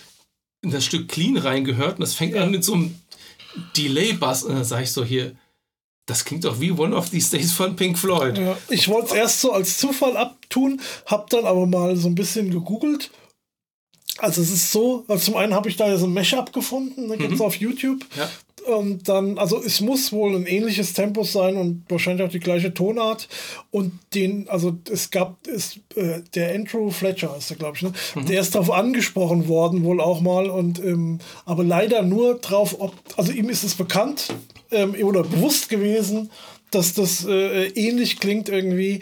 [0.62, 2.44] in das Stück Clean reingehört und das fängt ja.
[2.44, 3.00] an mit so einem
[3.76, 5.36] Delay-Bass und dann sage ich so hier,
[6.08, 8.38] das klingt doch wie One of These Days von Pink Floyd.
[8.38, 12.16] Ja, ich wollte es erst so als Zufall abtun, hab dann aber mal so ein
[12.16, 13.12] bisschen gegoogelt.
[14.18, 17.10] Also es ist so, also zum einen habe ich da ja so ein Mashup gefunden,
[17.10, 17.46] da gibt es mhm.
[17.46, 18.04] auf YouTube.
[18.16, 18.30] Ja.
[18.68, 22.74] Und dann, also es muss wohl ein ähnliches Tempo sein und wahrscheinlich auch die gleiche
[22.74, 23.30] Tonart.
[23.72, 27.94] Und den, also es gab, ist, äh, der Andrew Fletcher ist der, glaube ich, ne?
[28.16, 28.26] Mhm.
[28.26, 30.50] Der ist darauf angesprochen worden, wohl auch mal.
[30.50, 34.34] Und ähm, aber leider nur drauf, ob, also ihm ist es bekannt,
[34.72, 36.30] ähm, oder bewusst gewesen,
[36.72, 39.00] dass das äh, ähnlich klingt irgendwie.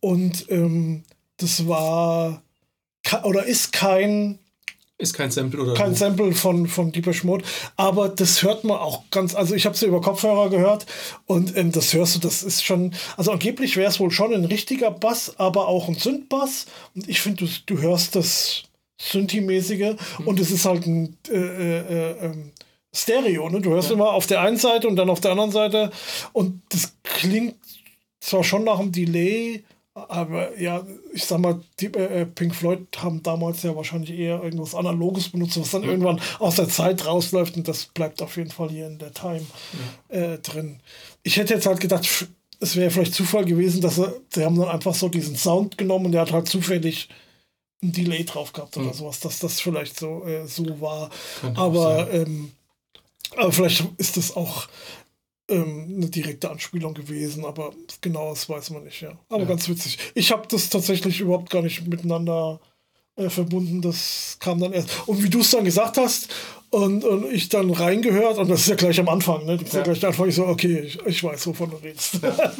[0.00, 1.02] Und ähm,
[1.38, 2.42] das war
[3.24, 4.38] oder ist kein
[4.98, 7.44] ist kein Sample oder kein Sample von von Deepesh Mode,
[7.76, 10.86] aber das hört man auch ganz also ich habe es ja über Kopfhörer gehört
[11.26, 14.44] und ähm, das hörst du, das ist schon also angeblich wäre es wohl schon ein
[14.44, 18.64] richtiger Bass, aber auch ein Synthbass und ich finde du, du hörst das
[19.00, 20.26] Synthi-mäßige mhm.
[20.26, 22.50] und es ist halt ein äh, äh, äh, ähm,
[22.92, 23.60] Stereo, ne?
[23.60, 23.94] Du hörst ja.
[23.94, 25.92] immer auf der einen Seite und dann auf der anderen Seite
[26.32, 27.54] und das klingt
[28.20, 29.62] zwar schon nach einem Delay,
[30.08, 34.74] aber ja, ich sag mal, die, äh, Pink Floyd haben damals ja wahrscheinlich eher irgendwas
[34.74, 35.90] Analoges benutzt, was dann ja.
[35.90, 39.46] irgendwann aus der Zeit rausläuft und das bleibt auf jeden Fall hier in der Time
[40.10, 40.16] ja.
[40.16, 40.80] äh, drin.
[41.22, 42.28] Ich hätte jetzt halt gedacht,
[42.60, 46.06] es wäre vielleicht Zufall gewesen, dass sie, sie haben dann einfach so diesen Sound genommen
[46.06, 47.08] und der hat halt zufällig
[47.82, 48.94] ein Delay drauf gehabt oder mhm.
[48.94, 51.10] sowas, dass das vielleicht so, äh, so war.
[51.54, 52.52] Aber ähm,
[53.36, 54.68] aber vielleicht ist das auch
[55.48, 59.18] ähm, eine direkte Anspielung gewesen, aber genau das weiß man nicht, ja.
[59.28, 59.48] Aber ja.
[59.48, 59.98] ganz witzig.
[60.14, 62.60] Ich habe das tatsächlich überhaupt gar nicht miteinander
[63.16, 63.82] äh, verbunden.
[63.82, 64.90] Das kam dann erst.
[65.06, 66.28] Und wie du es dann gesagt hast,
[66.70, 69.56] und, und ich dann reingehört, und das ist ja gleich am Anfang, ne?
[69.56, 72.20] Das ist ja, gleich am Anfang, ich so, okay, ich, ich weiß, wovon du redest.
[72.22, 72.52] Ja,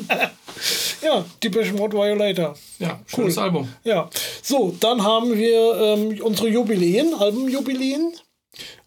[1.02, 2.56] ja Depeche Mode Violator.
[2.78, 3.42] Ja, cooles cool.
[3.42, 3.68] Album.
[3.84, 4.08] Ja.
[4.42, 8.12] So, dann haben wir ähm, unsere Jubiläen, Albumjubiläen.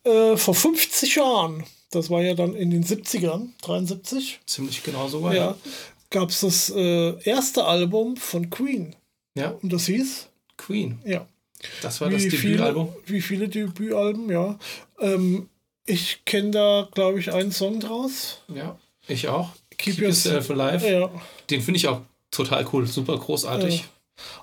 [0.04, 4.39] Äh, vor 50 Jahren das war ja dann in den 70ern, 73.
[4.46, 5.46] Ziemlich genau so war ja.
[5.46, 5.58] ja.
[6.10, 8.96] Gab es das äh, erste Album von Queen.
[9.36, 9.52] Ja.
[9.62, 10.30] Und das hieß?
[10.58, 11.00] Queen.
[11.06, 11.28] Ja.
[11.82, 12.89] Das war wie das Debütalbum.
[13.04, 14.58] Viele, wie viele Debütalben, ja.
[15.00, 15.50] Ähm,
[15.86, 18.42] ich kenne da, glaube ich, einen Song draus.
[18.48, 18.78] Ja,
[19.08, 19.50] ich auch.
[19.78, 20.89] Keep, Keep Yourself Alive.
[20.89, 21.12] Ja.
[21.50, 23.80] Den finde ich auch total cool, super großartig.
[23.80, 23.86] Ja.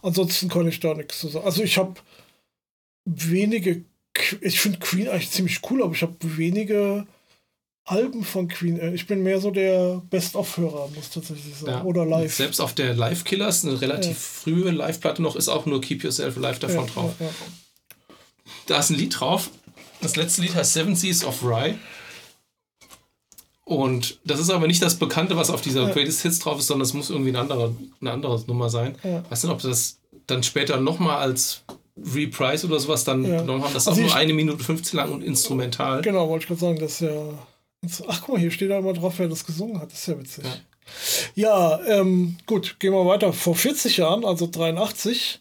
[0.03, 1.44] Ansonsten kann ich da nichts zu sagen.
[1.44, 1.94] Also ich habe
[3.05, 3.84] wenige,
[4.40, 7.07] ich finde Queen eigentlich ziemlich cool, aber ich habe wenige
[7.89, 8.78] Alben von Queen.
[8.78, 11.72] Äh, ich bin mehr so der Best-of-Hörer, muss tatsächlich sagen.
[11.72, 11.82] Ja.
[11.84, 12.34] Oder live.
[12.34, 14.14] Selbst auf der Live Killers, eine relativ ja.
[14.14, 17.14] frühe Live-Platte noch, ist auch nur Keep Yourself Alive davon ja, drauf.
[18.66, 19.51] Da ist ein Lied drauf.
[20.03, 21.76] Das letzte Lied heißt Seven Seas of Rye.
[23.64, 26.86] Und das ist aber nicht das Bekannte, was auf dieser Greatest Hits drauf ist, sondern
[26.86, 28.97] es muss irgendwie eine andere, eine andere Nummer sein.
[29.03, 29.22] Ja.
[29.30, 31.64] Weiß nicht, ob das dann später nochmal als
[31.97, 33.74] Reprise oder sowas dann genommen haben.
[33.74, 36.03] Das ist also auch nur eine Minute 15 lang und instrumental.
[36.03, 37.39] Genau, wollte ich gerade sagen, das ist ja
[38.08, 39.92] Ach, guck mal, hier steht da immer drauf, wer das gesungen hat.
[39.92, 40.44] Das ist ja witzig.
[40.44, 40.50] Ja.
[41.34, 43.32] Ja, ähm, gut, gehen wir weiter.
[43.32, 45.40] Vor 40 Jahren, also 83,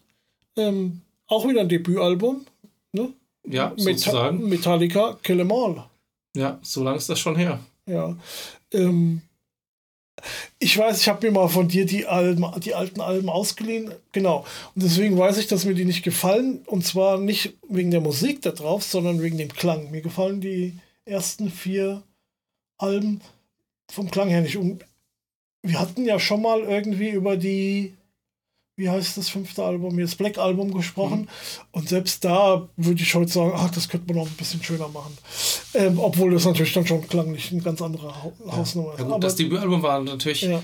[0.57, 2.45] ähm, auch wieder ein Debütalbum.
[2.91, 3.13] Ne?
[3.47, 4.49] Ja, Meta sozusagen.
[4.49, 5.85] Metallica, Kill 'Em All.
[6.35, 7.59] Ja, so lange ist das schon her.
[7.85, 8.15] Ja.
[8.73, 9.21] Ähm,
[10.59, 13.91] ich weiß, ich habe mir mal von dir die, Alben, die alten Alben ausgeliehen.
[14.11, 14.45] Genau.
[14.75, 16.63] Und deswegen weiß ich, dass mir die nicht gefallen.
[16.65, 19.91] Und zwar nicht wegen der Musik da drauf, sondern wegen dem Klang.
[19.91, 20.73] Mir gefallen die
[21.05, 22.03] ersten vier
[22.78, 23.21] Alben
[23.91, 24.57] vom Klang her nicht.
[24.57, 24.84] Und
[25.63, 27.95] wir hatten ja schon mal irgendwie über die,
[28.75, 31.21] wie heißt das fünfte Album, das Black Album gesprochen.
[31.21, 31.28] Mhm.
[31.71, 34.88] Und selbst da würde ich heute sagen, ach, das könnte man noch ein bisschen schöner
[34.88, 35.17] machen.
[35.73, 38.99] Ähm, obwohl das natürlich dann schon klanglich eine ganz andere ha Hausnummer ist.
[38.99, 40.61] Ja, gut, Aber, das Debütalbum war natürlich ja.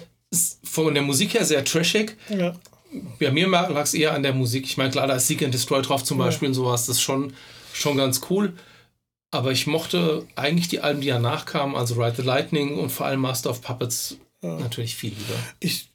[0.64, 2.18] von der Musik her sehr trashig.
[2.30, 2.55] Ja.
[3.20, 4.66] Bei mir lag es eher an der Musik.
[4.66, 6.86] Ich meine, klar, da ist Seek and Destroy drauf zum Beispiel und sowas.
[6.86, 7.34] Das ist schon,
[7.74, 8.53] schon ganz cool.
[9.34, 13.08] Aber ich mochte eigentlich die Alben, die danach kamen, also Ride the Lightning und vor
[13.08, 14.60] allem Master of Puppets, ja.
[14.60, 15.40] natürlich viel lieber.
[15.60, 15.90] Ich,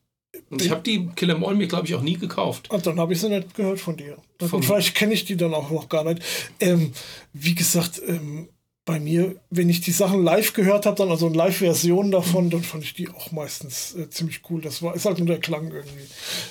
[0.50, 2.68] und ich habe die Kill 'Em All mir, glaube ich, auch nie gekauft.
[2.68, 4.16] Und dann habe ich sie nicht gehört von dir.
[4.40, 6.20] Von und vielleicht kenne ich die dann auch noch gar nicht.
[6.58, 6.92] Ähm,
[7.32, 8.48] wie gesagt, ähm,
[8.84, 12.64] bei mir, wenn ich die Sachen live gehört habe, dann also eine Live-Version davon, dann
[12.64, 14.62] fand ich die auch meistens äh, ziemlich cool.
[14.62, 16.06] Das war, ist halt nur der Klang irgendwie.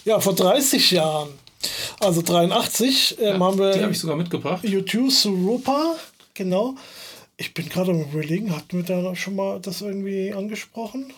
[0.05, 1.29] Ja, vor 30 Jahren,
[1.99, 3.73] also 83, ähm, ja, haben wir.
[3.73, 4.63] Die habe ich sogar mitgebracht.
[4.63, 5.97] U2 Surupa
[6.37, 6.75] genau.
[7.35, 11.13] Ich bin gerade am überlegen, hatten wir da schon mal das irgendwie angesprochen?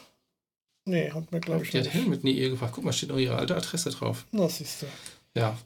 [0.86, 1.86] Nee, hat mir glaube ich nicht.
[1.86, 2.74] Die hat Helmut nie ihr gefragt.
[2.74, 4.26] Guck mal, steht noch ihre alte Adresse drauf.
[4.32, 4.88] Na, siehst du.
[5.40, 5.58] Ja.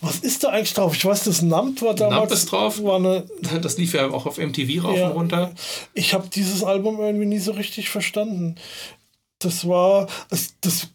[0.00, 0.96] Was ist da eigentlich drauf?
[0.96, 2.20] Ich weiß, das Namt war damals.
[2.20, 2.82] Namt ist drauf.
[2.82, 3.24] War eine,
[3.60, 5.54] das lief ja auch auf MTV rauf ja, und runter.
[5.94, 8.56] Ich habe dieses Album irgendwie nie so richtig verstanden.
[9.38, 10.08] Das war.
[10.28, 10.88] Das, das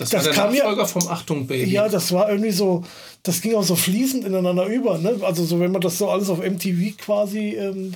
[0.00, 1.70] das, das war der kam Nachfolger ja, vom Achtung Baby.
[1.70, 2.84] Ja, das war irgendwie so,
[3.22, 4.96] das ging auch so fließend ineinander über.
[4.96, 5.18] Ne?
[5.20, 7.94] Also so, wenn man das so alles auf MTV quasi ähm,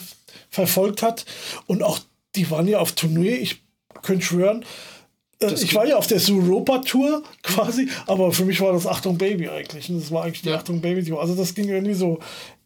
[0.50, 1.24] verfolgt hat.
[1.66, 1.98] Und auch,
[2.36, 3.62] die waren ja auf Tournee, ich
[4.02, 4.66] könnte schwören,
[5.50, 9.48] äh, ich war ja auf der Suropa-Tour quasi, aber für mich war das Achtung Baby
[9.48, 9.88] eigentlich.
[9.90, 10.56] Und das war eigentlich die ja.
[10.56, 11.20] Achtung Baby-Tour.
[11.20, 12.18] Also das ging irgendwie so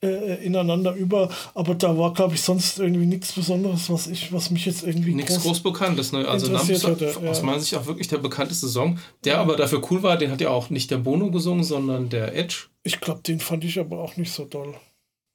[0.03, 4.51] äh, ineinander über, aber da war, glaube ich, sonst irgendwie nichts Besonderes, was ich, was
[4.51, 5.15] mich jetzt irgendwie.
[5.15, 6.27] Nichts groß, groß bekanntes, ne?
[6.27, 7.45] Also Namens hatte, aus ja.
[7.45, 9.41] meiner Sicht auch wirklich der bekannteste Song, der ja.
[9.41, 12.67] aber dafür cool war, den hat ja auch nicht der Bono gesungen, sondern der Edge.
[12.85, 14.75] Ich glaube, den fand ich aber auch nicht so doll.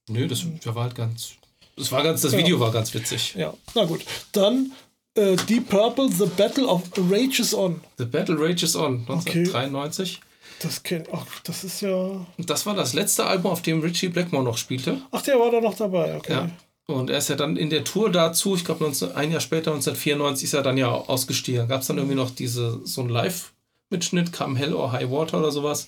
[0.10, 1.34] Nö, das, der war halt ganz.
[1.76, 3.34] Das war ganz, das Video war ganz witzig.
[3.36, 4.06] Ja, na gut.
[4.32, 4.72] Dann
[5.16, 7.82] äh, Deep Purple, The Battle of Rages On.
[7.97, 10.20] The Battle Rages On, 1993.
[10.22, 10.28] Okay.
[10.59, 12.26] Das kennt, ach, das ist ja.
[12.38, 15.01] Das war das letzte Album, auf dem Richie Blackmore noch spielte.
[15.11, 16.34] Ach, der war da noch dabei, okay.
[16.34, 16.49] Ja.
[16.86, 20.43] Und er ist ja dann in der Tour dazu, ich glaube ein Jahr später, 1994,
[20.43, 21.68] ist er dann ja ausgestiegen.
[21.68, 25.51] Gab es dann irgendwie noch diese, so ein Live-Mitschnitt, Come Hell or High Water oder
[25.51, 25.88] sowas.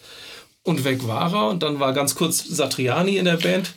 [0.64, 1.50] Und weg war er.
[1.50, 3.74] Und dann war ganz kurz Satriani in der Band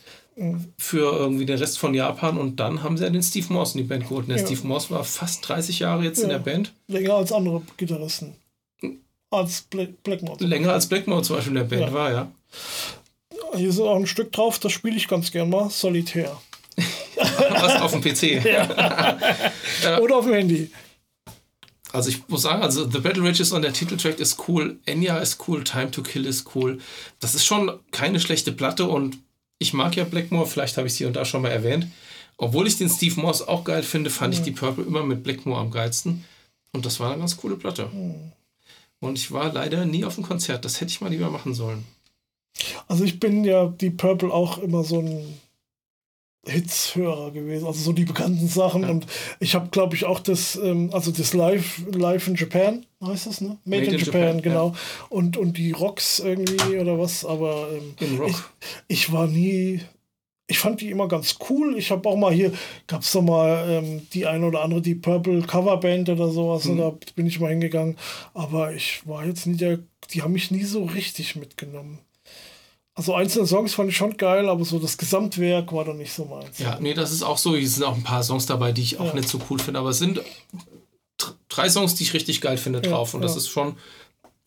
[0.79, 3.85] für irgendwie den Rest von Japan und dann haben sie ja den Steve Morse in
[3.85, 4.23] die Band geholt.
[4.23, 4.47] Und der ja.
[4.47, 6.25] Steve Morse war fast 30 Jahre jetzt ja.
[6.25, 6.73] in der Band.
[6.87, 8.35] Länger als andere Gitarristen.
[9.31, 10.43] Als Black Blackmore.
[10.45, 11.93] Länger als Blackmore zum Beispiel in der Band ja.
[11.93, 12.33] war, ja.
[13.55, 15.71] Hier ist auch ein Stück drauf, das spiele ich ganz gern mal.
[15.71, 16.41] Solitär.
[17.17, 18.45] Was auf dem PC.
[20.01, 20.71] Oder auf dem Handy.
[21.93, 25.49] Also ich muss sagen, also The Battle Rages on der Titeltrack ist cool, Enya ist
[25.49, 26.79] cool, Time to Kill ist cool.
[27.19, 29.19] Das ist schon keine schlechte Platte und
[29.59, 31.87] ich mag ja Blackmore, vielleicht habe ich es hier und da schon mal erwähnt.
[32.37, 34.39] Obwohl ich den Steve Moss auch geil finde, fand mhm.
[34.39, 36.25] ich die Purple immer mit Blackmore am geilsten.
[36.73, 37.87] Und das war eine ganz coole Platte.
[37.93, 38.33] Mhm.
[39.01, 40.65] Und ich war leider nie auf dem Konzert.
[40.65, 41.85] Das hätte ich mal lieber machen sollen.
[42.87, 45.41] Also ich bin ja die Purple auch immer so ein
[46.49, 48.83] Hits-Hörer gewesen, also so die bekannten Sachen.
[48.83, 48.89] Ja.
[48.89, 49.07] Und
[49.41, 53.41] ich habe, glaube ich, auch das, ähm, also das Live, Live in Japan, heißt das,
[53.41, 53.59] ne?
[53.65, 54.69] Made, Made in, Japan, Japan genau.
[54.69, 54.75] Ja.
[55.11, 58.29] Und, und die Rocks irgendwie oder was, aber ähm, Rock.
[58.89, 59.81] ich, ich war nie,
[60.47, 61.77] ich fand die immer ganz cool.
[61.77, 62.53] Ich habe auch mal hier,
[62.87, 66.71] gab es doch mal ähm, die eine oder andere, die Purple Coverband oder sowas, mhm.
[66.73, 67.97] und da bin ich mal hingegangen.
[68.35, 69.79] Aber ich war jetzt nie der,
[70.13, 71.99] die haben mich nie so richtig mitgenommen.
[72.99, 76.25] Also einzelne Songs fand ich schon geil, aber so das Gesamtwerk war dann nicht so
[76.25, 76.59] meins.
[76.59, 77.55] Ja, nee, das ist auch so.
[77.55, 79.15] Hier sind auch ein paar Songs dabei, die ich auch ja.
[79.15, 79.79] nicht so cool finde.
[79.79, 80.21] Aber es sind
[81.49, 83.13] drei Songs, die ich richtig geil finde drauf.
[83.13, 83.77] Ja, und das ist schon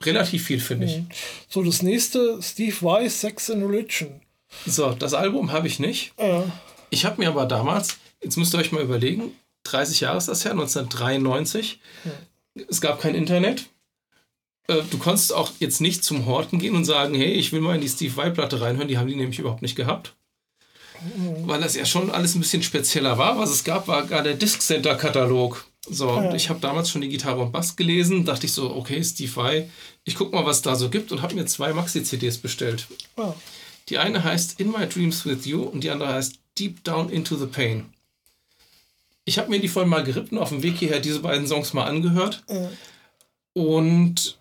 [0.03, 0.97] relativ viel, finde ich.
[0.97, 1.07] Mhm.
[1.47, 4.19] So, das nächste, Steve Weiss, Sex and Religion.
[4.65, 6.11] So, das Album habe ich nicht.
[6.19, 6.43] Ja.
[6.89, 9.31] Ich habe mir aber damals, jetzt müsst ihr euch mal überlegen,
[9.63, 11.79] 30 Jahre ist das her, 1993.
[12.67, 13.69] Es gab kein Internet.
[14.71, 17.75] Äh, du konntest auch jetzt nicht zum Horten gehen und sagen, hey, ich will mal
[17.75, 18.87] in die Steve Vai-Platte reinhören.
[18.87, 20.13] Die haben die nämlich überhaupt nicht gehabt.
[21.15, 21.47] Mhm.
[21.47, 23.37] Weil das ja schon alles ein bisschen spezieller war.
[23.37, 25.65] Was es gab, war gar der Disc Center-Katalog.
[25.89, 26.35] So, ja.
[26.35, 28.23] ich habe damals schon die Gitarre und Bass gelesen.
[28.23, 29.69] Dachte ich so, okay, Steve Vai,
[30.03, 32.87] ich guck mal, was da so gibt und habe mir zwei Maxi-CDs bestellt.
[33.17, 33.33] Oh.
[33.89, 37.35] Die eine heißt In My Dreams with You und die andere heißt Deep Down into
[37.35, 37.85] the Pain.
[39.25, 41.73] Ich habe mir die vorhin mal gerippt und auf dem Weg hierher diese beiden Songs
[41.73, 42.43] mal angehört.
[42.47, 42.69] Ja
[43.53, 44.37] Und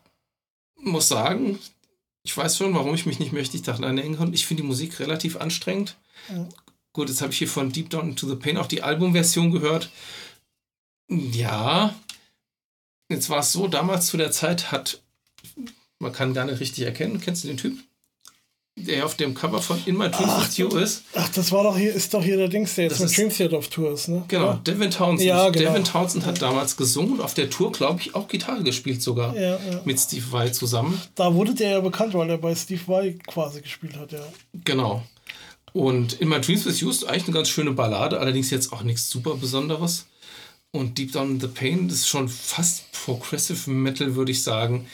[0.83, 1.59] muss sagen,
[2.22, 4.35] ich weiß schon, warum ich mich nicht mächtig daran erinnern kann.
[4.35, 5.97] Ich finde die Musik relativ anstrengend.
[6.28, 6.49] Ja.
[6.93, 9.91] Gut, jetzt habe ich hier von Deep Down into the Pain auch die Albumversion gehört.
[11.09, 11.95] Ja,
[13.09, 15.03] jetzt war es so, damals zu der Zeit hat,
[15.99, 17.78] man kann gar nicht richtig erkennen, kennst du den Typ?
[18.81, 21.05] Der auf dem Cover von In My Dreams ach, Tour ist.
[21.14, 23.59] Ach, das war doch hier, ist doch hier der Dings, der jetzt mit Dream Theater
[23.59, 24.24] auf Tour ist, ne?
[24.28, 24.61] Genau, ja.
[24.66, 25.28] Devin Townsend.
[25.28, 25.70] Ja, genau.
[25.70, 29.35] Devin Townsend hat damals gesungen und auf der Tour, glaube ich, auch Gitarre gespielt sogar.
[29.37, 29.81] Ja, ja.
[29.85, 31.01] Mit Steve Vai zusammen.
[31.14, 34.24] Da wurde der ja bekannt, weil er bei Steve Vai quasi gespielt hat, ja.
[34.64, 35.03] Genau.
[35.72, 38.83] Und In My Dreams with You ist eigentlich eine ganz schöne Ballade, allerdings jetzt auch
[38.83, 40.07] nichts super Besonderes.
[40.72, 44.87] Und Deep Down in the Pain ist schon fast Progressive Metal, würde ich sagen.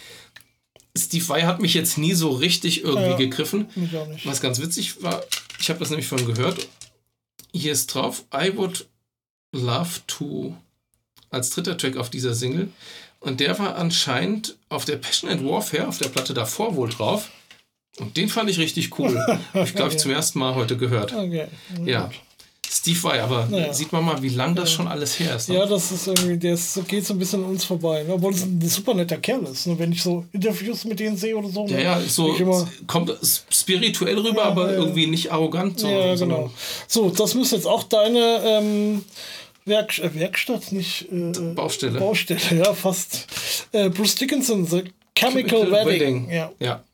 [0.96, 3.68] Steve Vai hat mich jetzt nie so richtig irgendwie ja, gegriffen.
[3.74, 4.26] Mich auch nicht.
[4.26, 5.22] Was ganz witzig war,
[5.58, 6.68] ich habe das nämlich von gehört.
[7.52, 8.86] Hier ist drauf, I would
[9.52, 10.56] love to
[11.30, 12.70] als dritter Track auf dieser Single.
[13.20, 17.30] Und der war anscheinend auf der Passion and Warfare, auf der Platte davor wohl drauf.
[17.98, 19.18] Und den fand ich richtig cool.
[19.54, 21.12] ich glaube, ich zum ersten Mal heute gehört.
[21.12, 21.48] Okay.
[21.84, 22.10] Ja.
[22.76, 23.72] Steve Vai, aber naja.
[23.72, 24.76] sieht man mal, wie lang das ja.
[24.76, 25.48] schon alles her ist.
[25.48, 25.56] Ne?
[25.56, 28.02] Ja, das ist irgendwie, der ist, geht so ein bisschen an uns vorbei.
[28.02, 28.12] Ne?
[28.12, 29.78] Obwohl es ein super netter Kerl ist, ne?
[29.78, 31.66] wenn ich so Interviews mit denen sehe oder so.
[31.66, 31.82] Ja, ne?
[31.82, 34.78] ja, so immer, kommt spirituell rüber, ja, aber ja.
[34.78, 35.80] irgendwie nicht arrogant.
[35.80, 36.50] So, ja, genau.
[36.86, 39.04] So, das müsste jetzt auch deine ähm,
[39.64, 41.98] Werk äh, Werkstatt, nicht äh, Baustelle.
[41.98, 43.26] Baustelle, ja, fast.
[43.72, 46.26] Äh, Bruce Dickinson, The Chemical, Chemical Wedding.
[46.26, 46.30] Wedding.
[46.30, 46.52] Ja.
[46.60, 46.84] ja.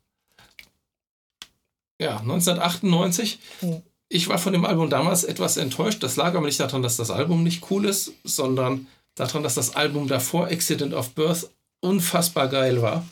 [2.00, 3.38] Ja, 1998.
[3.60, 3.82] Hm
[4.12, 6.02] ich war von dem Album damals etwas enttäuscht.
[6.02, 9.74] Das lag aber nicht daran, dass das Album nicht cool ist, sondern daran, dass das
[9.74, 11.50] Album davor, Accident of Birth,
[11.80, 13.06] unfassbar geil war.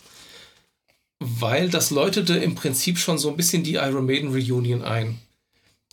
[1.18, 5.18] Weil das läutete im Prinzip schon so ein bisschen die Iron Maiden Reunion ein.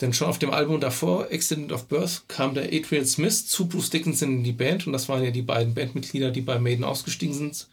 [0.02, 3.90] Denn schon auf dem Album davor, Accident of Birth, kam der Adrian Smith zu Bruce
[3.90, 4.88] Dickinson in die Band.
[4.88, 7.68] Und das waren ja die beiden Bandmitglieder, die bei Maiden ausgestiegen sind.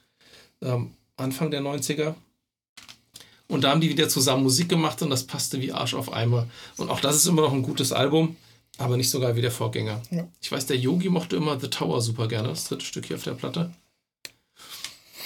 [0.63, 2.15] Ähm, Anfang der 90er.
[3.49, 6.47] Und da haben die wieder zusammen Musik gemacht und das passte wie Arsch auf Eimer.
[6.77, 8.37] Und auch das ist immer noch ein gutes Album,
[8.79, 10.01] aber nicht so geil wie der Vorgänger.
[10.11, 10.27] Ja.
[10.41, 13.23] Ich weiß, der Yogi mochte immer The Tower super gerne, das dritte Stück hier auf
[13.25, 13.73] der Platte.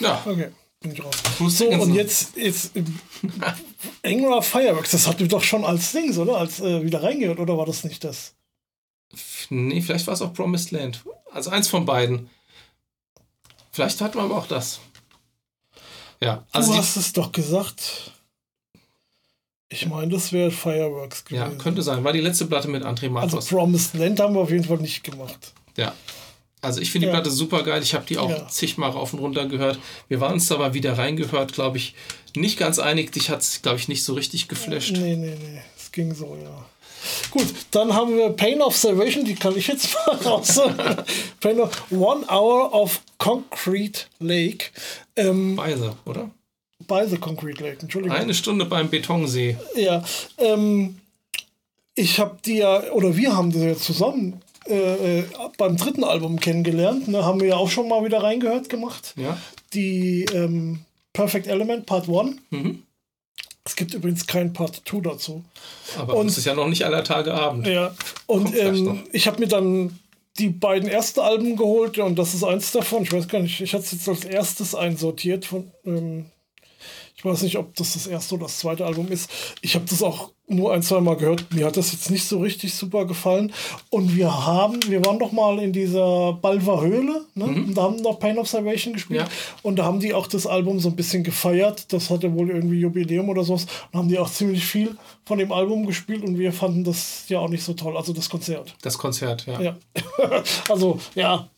[0.00, 0.22] Ja.
[0.24, 0.50] Okay.
[0.80, 1.16] Bin ich raus.
[1.48, 2.72] So, und jetzt, jetzt
[4.04, 6.36] Angra Fireworks, das hatten wir doch schon als Dings, oder?
[6.36, 8.34] Als äh, wieder reingehört, oder war das nicht das?
[9.50, 11.02] Nee, vielleicht war es auch Promised Land.
[11.32, 12.30] Also eins von beiden.
[13.72, 14.80] Vielleicht hatten wir aber auch das.
[16.20, 18.12] Ja, also du hast es doch gesagt.
[19.70, 21.42] Ich meine, das wäre Fireworks gewesen.
[21.42, 22.02] Ja, könnte sein.
[22.02, 23.34] War die letzte Platte mit André Matos.
[23.34, 25.52] Also Promised Land haben wir auf jeden Fall nicht gemacht.
[25.76, 25.92] Ja.
[26.60, 27.20] Also ich finde die ja.
[27.20, 27.82] Platte super geil.
[27.82, 28.48] Ich habe die auch ja.
[28.48, 29.78] zigmal rauf und runter gehört.
[30.08, 31.94] Wir waren uns aber wieder reingehört, glaube ich,
[32.34, 33.12] nicht ganz einig.
[33.12, 34.92] Dich hat es, glaube ich, nicht so richtig geflasht.
[34.92, 35.62] Nee, nee, nee.
[35.76, 36.64] Es ging so, ja.
[37.30, 40.60] Gut, dann haben wir Pain of Salvation, die kann ich jetzt mal raus.
[41.40, 44.66] Pain of One Hour of Concrete Lake.
[45.16, 46.30] Ähm, Beise, oder?
[46.86, 48.16] Beise Concrete Lake, Entschuldigung.
[48.16, 49.56] Eine Stunde beim Betonsee.
[49.74, 50.04] Ja,
[50.38, 51.00] ähm,
[51.94, 55.24] ich habe die ja, oder wir haben die ja zusammen äh, äh,
[55.56, 57.08] beim dritten Album kennengelernt.
[57.08, 59.14] Ne, haben wir ja auch schon mal wieder reingehört gemacht.
[59.16, 59.36] Ja.
[59.74, 60.80] Die ähm,
[61.12, 62.36] Perfect Element Part 1.
[62.50, 62.82] Mhm.
[63.64, 65.44] Es gibt übrigens kein Part 2 dazu.
[65.98, 67.66] Aber und, es ist ja noch nicht aller Tage Abend.
[67.66, 67.94] Ja,
[68.26, 69.98] und ähm, ich habe mir dann
[70.39, 73.03] die beiden ersten Alben geholt und das ist eins davon.
[73.03, 76.26] Ich weiß gar nicht, ich hatte es jetzt als erstes einsortiert von ähm,
[77.18, 79.28] ich weiß nicht, ob das das erste oder das zweite Album ist.
[79.60, 81.52] Ich habe das auch nur ein, zwei Mal gehört.
[81.52, 83.52] Mir hat das jetzt nicht so richtig super gefallen.
[83.90, 87.46] Und wir haben, wir waren doch mal in dieser Balver Höhle, ne?
[87.48, 87.64] Mhm.
[87.64, 89.22] Und da haben noch Pain of Salvation gespielt.
[89.22, 89.28] Ja.
[89.62, 91.92] Und da haben die auch das Album so ein bisschen gefeiert.
[91.92, 93.66] Das hatte wohl irgendwie Jubiläum oder sowas.
[93.90, 94.96] Und haben die auch ziemlich viel
[95.26, 97.96] von dem Album gespielt und wir fanden das ja auch nicht so toll.
[97.96, 98.76] Also das Konzert.
[98.82, 99.60] Das Konzert, ja.
[99.60, 99.76] ja.
[100.68, 101.48] also, ja,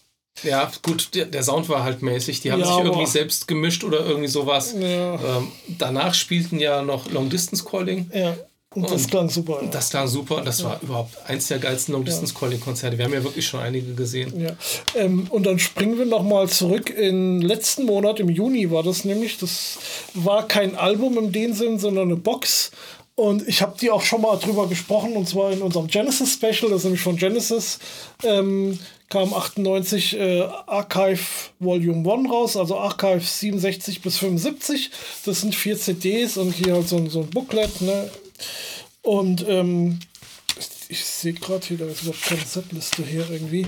[0.43, 2.41] ja, gut, der, der, Sound war halt mäßig.
[2.41, 4.75] Die haben ja, sich irgendwie selbst gemischt oder irgendwie sowas.
[4.79, 5.15] Ja.
[5.15, 8.11] Ähm, danach spielten ja noch Long Distance Calling.
[8.13, 8.37] Ja.
[8.73, 9.61] Und, und das klang super.
[9.63, 9.69] Ja.
[9.69, 12.97] Das klang super und das war überhaupt eins der geilsten Long Distance Calling Konzerte.
[12.97, 14.41] Wir haben ja wirklich schon einige gesehen.
[14.41, 14.51] Ja.
[14.95, 16.89] Ähm, und dann springen wir nochmal zurück.
[16.89, 19.39] In letzten Monat, im Juni war das nämlich.
[19.39, 19.79] Das
[20.15, 22.71] war kein Album im dem Sinn, sondern eine Box.
[23.17, 26.71] Und ich habe die auch schon mal drüber gesprochen, und zwar in unserem Genesis Special,
[26.71, 27.81] das ist nämlich von Genesis.
[28.23, 28.79] Ähm,
[29.11, 31.21] kam 98 äh, Archive
[31.59, 34.91] Volume 1 raus, also Archive 67 bis 75.
[35.27, 37.83] Das sind vier CDs und hier halt so, ein, so ein Booklet.
[37.83, 38.11] Ne?
[39.03, 39.99] Und ähm,
[40.89, 43.67] ich sehe gerade hier, da ist überhaupt keine Setliste hier irgendwie.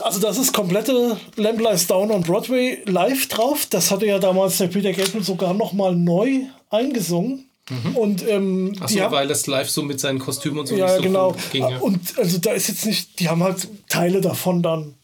[0.00, 3.66] Also das ist komplette Lamp Lies Down on Broadway live drauf.
[3.70, 7.48] Das hatte ja damals der Peter Gabriel sogar noch mal neu eingesungen.
[7.70, 7.96] Mhm.
[7.96, 11.36] Und ähm, Achso, weil das live so mit seinen Kostümen und so ja, so genau.
[11.52, 11.68] ging.
[11.68, 11.78] Ja.
[11.78, 14.94] Und also da ist jetzt nicht, die haben halt Teile davon dann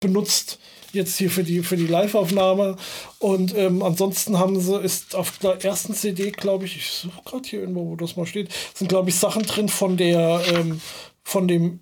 [0.00, 0.58] benutzt.
[0.92, 2.76] jetzt hier für die, für die Live-Aufnahme.
[3.18, 7.48] Und ähm, ansonsten haben sie, ist auf der ersten CD, glaube ich, ich suche gerade
[7.48, 10.80] hier irgendwo, wo das mal steht, sind, glaube ich, Sachen drin von der, ähm,
[11.22, 11.80] von dem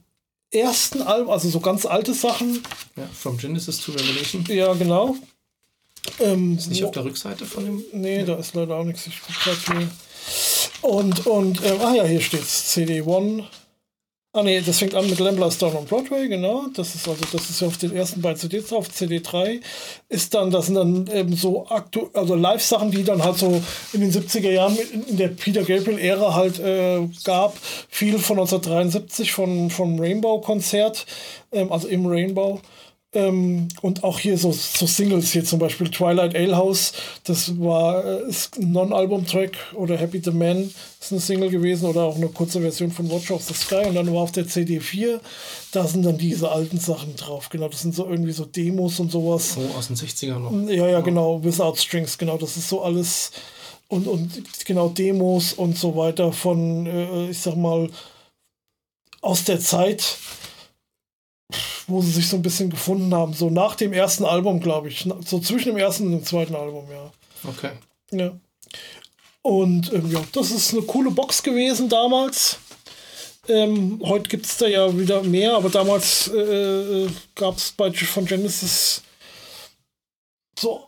[0.51, 2.63] ersten Album, also so ganz alte Sachen.
[2.97, 4.45] Ja, From Genesis to Revelation.
[4.49, 5.17] Ja, genau.
[6.21, 7.85] Ähm, Ist nicht auf der Rückseite von dem.
[7.93, 9.07] Nee, da ist leider auch nichts.
[9.07, 9.89] Ich guck grad hier.
[10.83, 12.77] Und, und, ähm, ah ja, hier steht's.
[12.77, 13.45] CD1.
[14.37, 16.65] Ah nee, das fängt an mit Lamblers Down on Broadway, genau.
[16.75, 18.89] Das ist also, das ist ja auf den ersten beiden CDs drauf.
[18.89, 19.61] CD3
[20.09, 24.01] ist dann, das sind dann eben so aktu also Live-Sachen, die dann halt so in
[24.01, 27.57] den 70er Jahren in, in der Peter Gabriel-Ära halt äh, gab.
[27.89, 31.07] Viel von 1973 von, vom Rainbow-Konzert,
[31.53, 32.61] ähm, also im Rainbow.
[33.15, 36.93] Ähm, und auch hier so, so Singles, hier zum Beispiel Twilight Alehouse,
[37.23, 40.71] das war äh, ein Non-Album-Track oder Happy the Man
[41.01, 43.95] ist eine Single gewesen oder auch eine kurze Version von Watch of the Sky und
[43.95, 45.21] dann war auf der CD4,
[45.71, 49.13] da sind dann diese alten Sachen drauf, genau, das sind so irgendwie so Demos und
[49.13, 49.57] sowas.
[49.59, 50.69] Oh, aus den 60ern noch.
[50.71, 53.31] Ja, ja, genau, Without Strings, genau, das ist so alles
[53.89, 57.89] und, und genau Demos und so weiter von, äh, ich sag mal,
[59.21, 60.19] aus der Zeit,
[61.87, 63.33] wo sie sich so ein bisschen gefunden haben.
[63.33, 65.09] So nach dem ersten Album, glaube ich.
[65.25, 67.13] So zwischen dem ersten und dem zweiten Album, ja.
[67.49, 67.73] Okay.
[68.11, 68.33] Ja.
[69.43, 72.59] Und ähm, ja, das ist eine coole Box gewesen damals.
[73.47, 78.25] Ähm, heute gibt es da ja wieder mehr, aber damals äh, gab es bei von
[78.25, 79.03] Genesis
[80.59, 80.87] so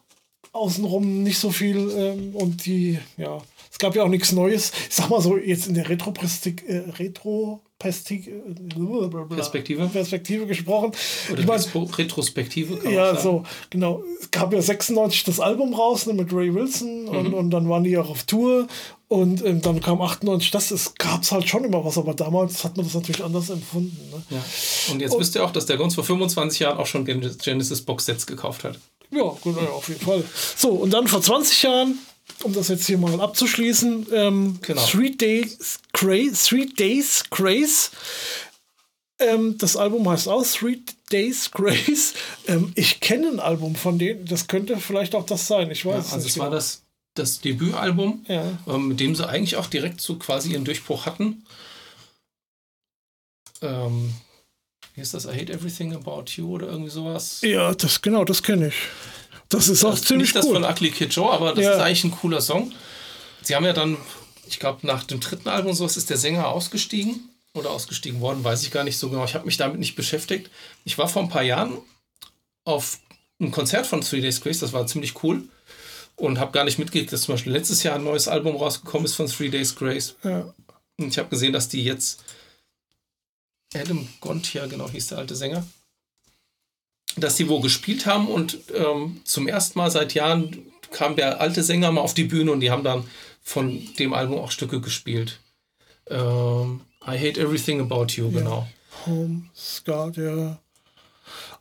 [0.52, 4.73] außenrum nicht so viel ähm, und die, ja, es gab ja auch nichts Neues.
[4.89, 9.86] Ich sag mal so, jetzt in der Retro-Perspektive äh, Retro Perspektive.
[9.89, 10.93] Perspektive gesprochen.
[11.31, 11.61] Oder ich mein,
[11.93, 12.90] Retrospektive.
[12.90, 14.03] Ja, so, genau.
[14.20, 17.85] Es gab ja 96 das Album raus ne, mit Ray Wilson und, und dann waren
[17.85, 18.66] die auch auf Tour
[19.09, 20.94] und ähm, dann kam 98 das.
[20.98, 23.97] Gab es halt schon immer was, aber damals hat man das natürlich anders empfunden.
[24.11, 24.23] Ne?
[24.31, 24.44] Ja.
[24.93, 27.82] Und jetzt wisst ihr auch, dass der Gons vor 25 Jahren auch schon Gen- Genesis
[27.82, 28.78] Box-Sets gekauft hat.
[29.11, 30.24] Ja, gut, ja, auf jeden Fall.
[30.57, 31.98] So, und dann vor 20 Jahren,
[32.43, 34.85] um das jetzt hier mal abzuschließen, ähm, Genau.
[34.87, 37.91] Three Days Grace, Three Days Grace.
[39.19, 40.79] Ähm, das Album heißt auch Three
[41.11, 42.15] Days Grace.
[42.49, 45.69] Ähm, ich kenne ein Album von denen, das könnte vielleicht auch das sein.
[45.73, 46.27] Ich weiß Ja, also nicht.
[46.29, 46.57] es war genau.
[46.57, 46.83] das,
[47.15, 48.57] das Debütalbum, Ja.
[48.69, 51.45] ähm, mit dem sie eigentlich auch direkt so quasi ihren Durchbruch hatten.
[53.63, 54.13] Ähm,
[54.95, 55.25] wie ist das?
[55.25, 57.41] I Hate Everything About You oder irgendwie sowas?
[57.43, 58.75] Ja, das genau, das kenne ich.
[59.48, 60.55] Das ist auch Das ist ziemlich nicht das cool.
[60.55, 61.73] von Ugly Kid Joe, aber das Ja.
[61.74, 62.73] ist eigentlich ein cooler Song.
[63.43, 63.97] Sie haben ja dann,
[64.48, 68.43] ich glaube, nach dem dritten Album und sowas ist der Sänger ausgestiegen oder ausgestiegen worden,
[68.44, 69.24] weiß ich gar nicht so genau.
[69.24, 70.51] Ich habe mich damit nicht beschäftigt.
[70.85, 71.78] Ich war vor ein paar Jahren
[72.64, 72.98] auf
[73.39, 75.44] einem Konzert von Three Days Grace, das war ziemlich cool.
[76.16, 79.14] Und habe gar nicht mitgekriegt, dass zum Beispiel letztes Jahr ein neues Album rausgekommen ist
[79.14, 80.16] von Three Days Grace.
[80.24, 80.52] Ja.
[80.98, 82.24] Und ich habe gesehen, dass die jetzt
[83.74, 85.66] Adam Gontier, genau hieß der alte Sänger,
[87.16, 90.59] dass die wo gespielt haben und ähm, zum ersten Mal seit Jahren
[90.90, 93.05] kam der alte Sänger mal auf die Bühne und die haben dann
[93.43, 95.40] von dem Album auch Stücke gespielt.
[96.09, 98.66] Ähm, I Hate Everything About You, genau.
[99.06, 100.59] Home, Scar, ja.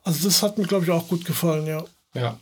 [0.02, 1.84] Also das hat mir, glaube ich, auch gut gefallen, ja.
[2.14, 2.38] Ja.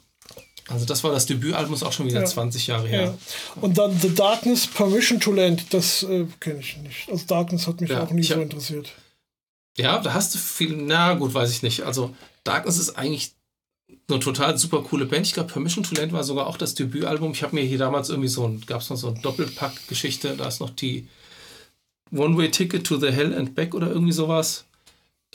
[0.69, 2.27] Also das war das Debütalbum, ist auch schon wieder Ja.
[2.27, 2.91] 20 Jahre ja.
[2.91, 3.19] her.
[3.61, 7.09] Und dann The Darkness, Permission to Land, das äh, kenne ich nicht.
[7.11, 8.93] Also Darkness hat mich Ja, auch nie so interessiert.
[9.77, 11.83] Ja, da hast du viel, na gut, weiß ich nicht.
[11.83, 12.15] Also
[12.45, 13.33] Darkness ist eigentlich
[14.09, 15.27] eine total super coole Band.
[15.27, 17.33] Ich glaube, Permission to Land war sogar auch das Debütalbum.
[17.33, 20.47] Ich habe mir hier damals irgendwie so ein, gab es noch so ein Doppelpack-Geschichte, da
[20.47, 21.09] ist noch die
[22.13, 24.65] One-Way Ticket to the Hell and Back oder irgendwie sowas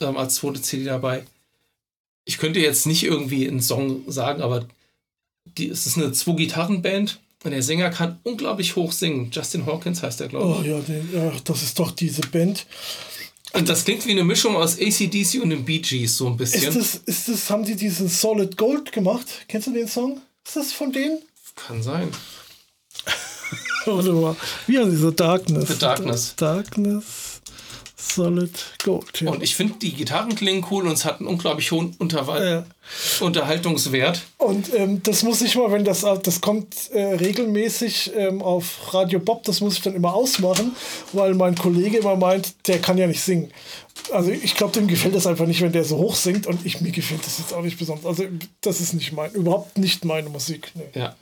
[0.00, 1.24] ähm, als zweite CD dabei.
[2.24, 4.66] Ich könnte jetzt nicht irgendwie einen Song sagen, aber
[5.58, 9.30] die, es ist eine Zwei-Gitarren-Band und der Sänger kann unglaublich hoch singen.
[9.32, 10.70] Justin Hawkins heißt er, glaube ich.
[10.70, 12.66] Oh ja, den, ja, das ist doch diese Band.
[13.52, 16.68] Und das klingt wie eine Mischung aus ACDC und den Bee Gees, so ein bisschen.
[16.68, 19.26] Ist das, ist das, haben die diesen Solid Gold gemacht?
[19.48, 20.20] Kennst du den Song?
[20.46, 21.18] Ist das von denen?
[21.56, 22.10] Kann sein.
[23.86, 24.36] Warte mal.
[24.66, 25.68] Wie heißt diese Darkness?
[25.68, 26.34] The Darkness.
[26.36, 27.29] Darkness,
[28.00, 28.50] Solid
[28.82, 29.20] Gold.
[29.20, 29.30] Ja.
[29.30, 32.66] Und ich finde, die Gitarren klingen cool und es hat einen unglaublich hohen Unterwal ja.
[33.24, 34.22] Unterhaltungswert.
[34.38, 39.18] Und ähm, das muss ich mal, wenn das, das kommt äh, regelmäßig ähm, auf Radio
[39.18, 40.74] Bob, das muss ich dann immer ausmachen,
[41.12, 43.52] weil mein Kollege immer meint, der kann ja nicht singen.
[44.12, 46.80] Also ich glaube, dem gefällt das einfach nicht, wenn der so hoch singt und ich,
[46.80, 48.06] mir gefällt das jetzt auch nicht besonders.
[48.06, 48.24] Also
[48.62, 50.72] das ist nicht mein, überhaupt nicht meine Musik.
[50.74, 51.00] Nee.
[51.00, 51.14] Ja.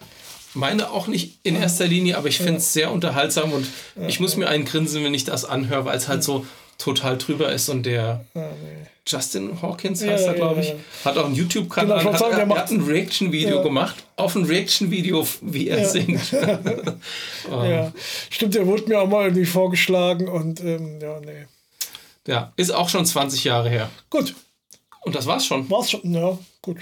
[0.54, 3.66] Meine auch nicht in erster Linie, aber ich finde es sehr unterhaltsam und
[4.08, 6.46] ich muss mir einen grinsen, wenn ich das anhöre, weil es halt so
[6.78, 8.86] total drüber ist und der Ah, nee.
[9.06, 10.74] Justin Hawkins Ja, heißt er, ja, glaube ich, ja.
[11.04, 13.62] hat auch einen YouTube-Kanal, Genau, hat, sagen, er, macht- hat ein Reaction-Video Ja.
[13.62, 15.88] gemacht, auf ein Reaction-Video, wie er Ja.
[15.88, 16.20] singt.
[17.50, 17.92] Ja,
[18.30, 21.46] stimmt, der wurde mir auch mal irgendwie vorgeschlagen und ähm, ja, nee.
[22.26, 23.90] Ja, ist auch schon 20 Jahre her.
[24.10, 24.34] Gut,
[25.02, 25.68] Und das war's schon.
[25.70, 26.12] war's schon.
[26.12, 26.76] Ja, gut.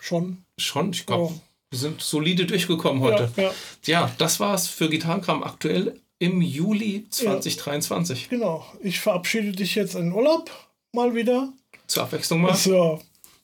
[0.00, 0.44] Schon.
[0.56, 1.40] Schon, ich glaube, Ja.
[1.70, 3.30] wir sind solide durchgekommen heute.
[3.36, 3.52] Ja, ja,
[3.84, 8.28] Ja, das war's für Gitarrenkram aktuell im Juli 2023.
[8.28, 8.64] genau.
[8.82, 10.50] Ich verabschiede dich jetzt in Urlaub
[10.92, 11.52] mal wieder.
[11.86, 12.52] Zur Abwechslung mal.
[12.52, 12.98] Ist ja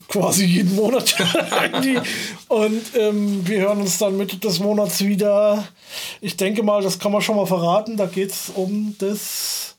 [0.09, 1.17] quasi jeden Monat.
[2.49, 5.67] Und ähm, wir hören uns dann Mitte des Monats wieder.
[6.21, 7.97] Ich denke mal, das kann man schon mal verraten.
[7.97, 9.77] Da geht es um das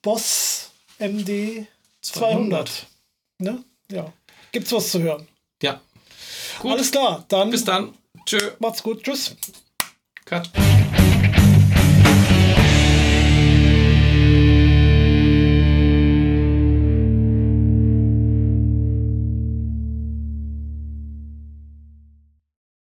[0.00, 1.66] Boss MD
[2.00, 2.86] 200.
[3.38, 3.64] Ne?
[3.90, 4.12] Ja.
[4.52, 5.26] Gibt's was zu hören.
[5.62, 5.80] Ja.
[6.60, 7.92] Gut, Alles klar, dann bis dann.
[8.24, 8.38] Tschö.
[8.60, 9.02] macht's gut.
[9.02, 9.34] Tschüss.
[10.24, 10.48] Cut.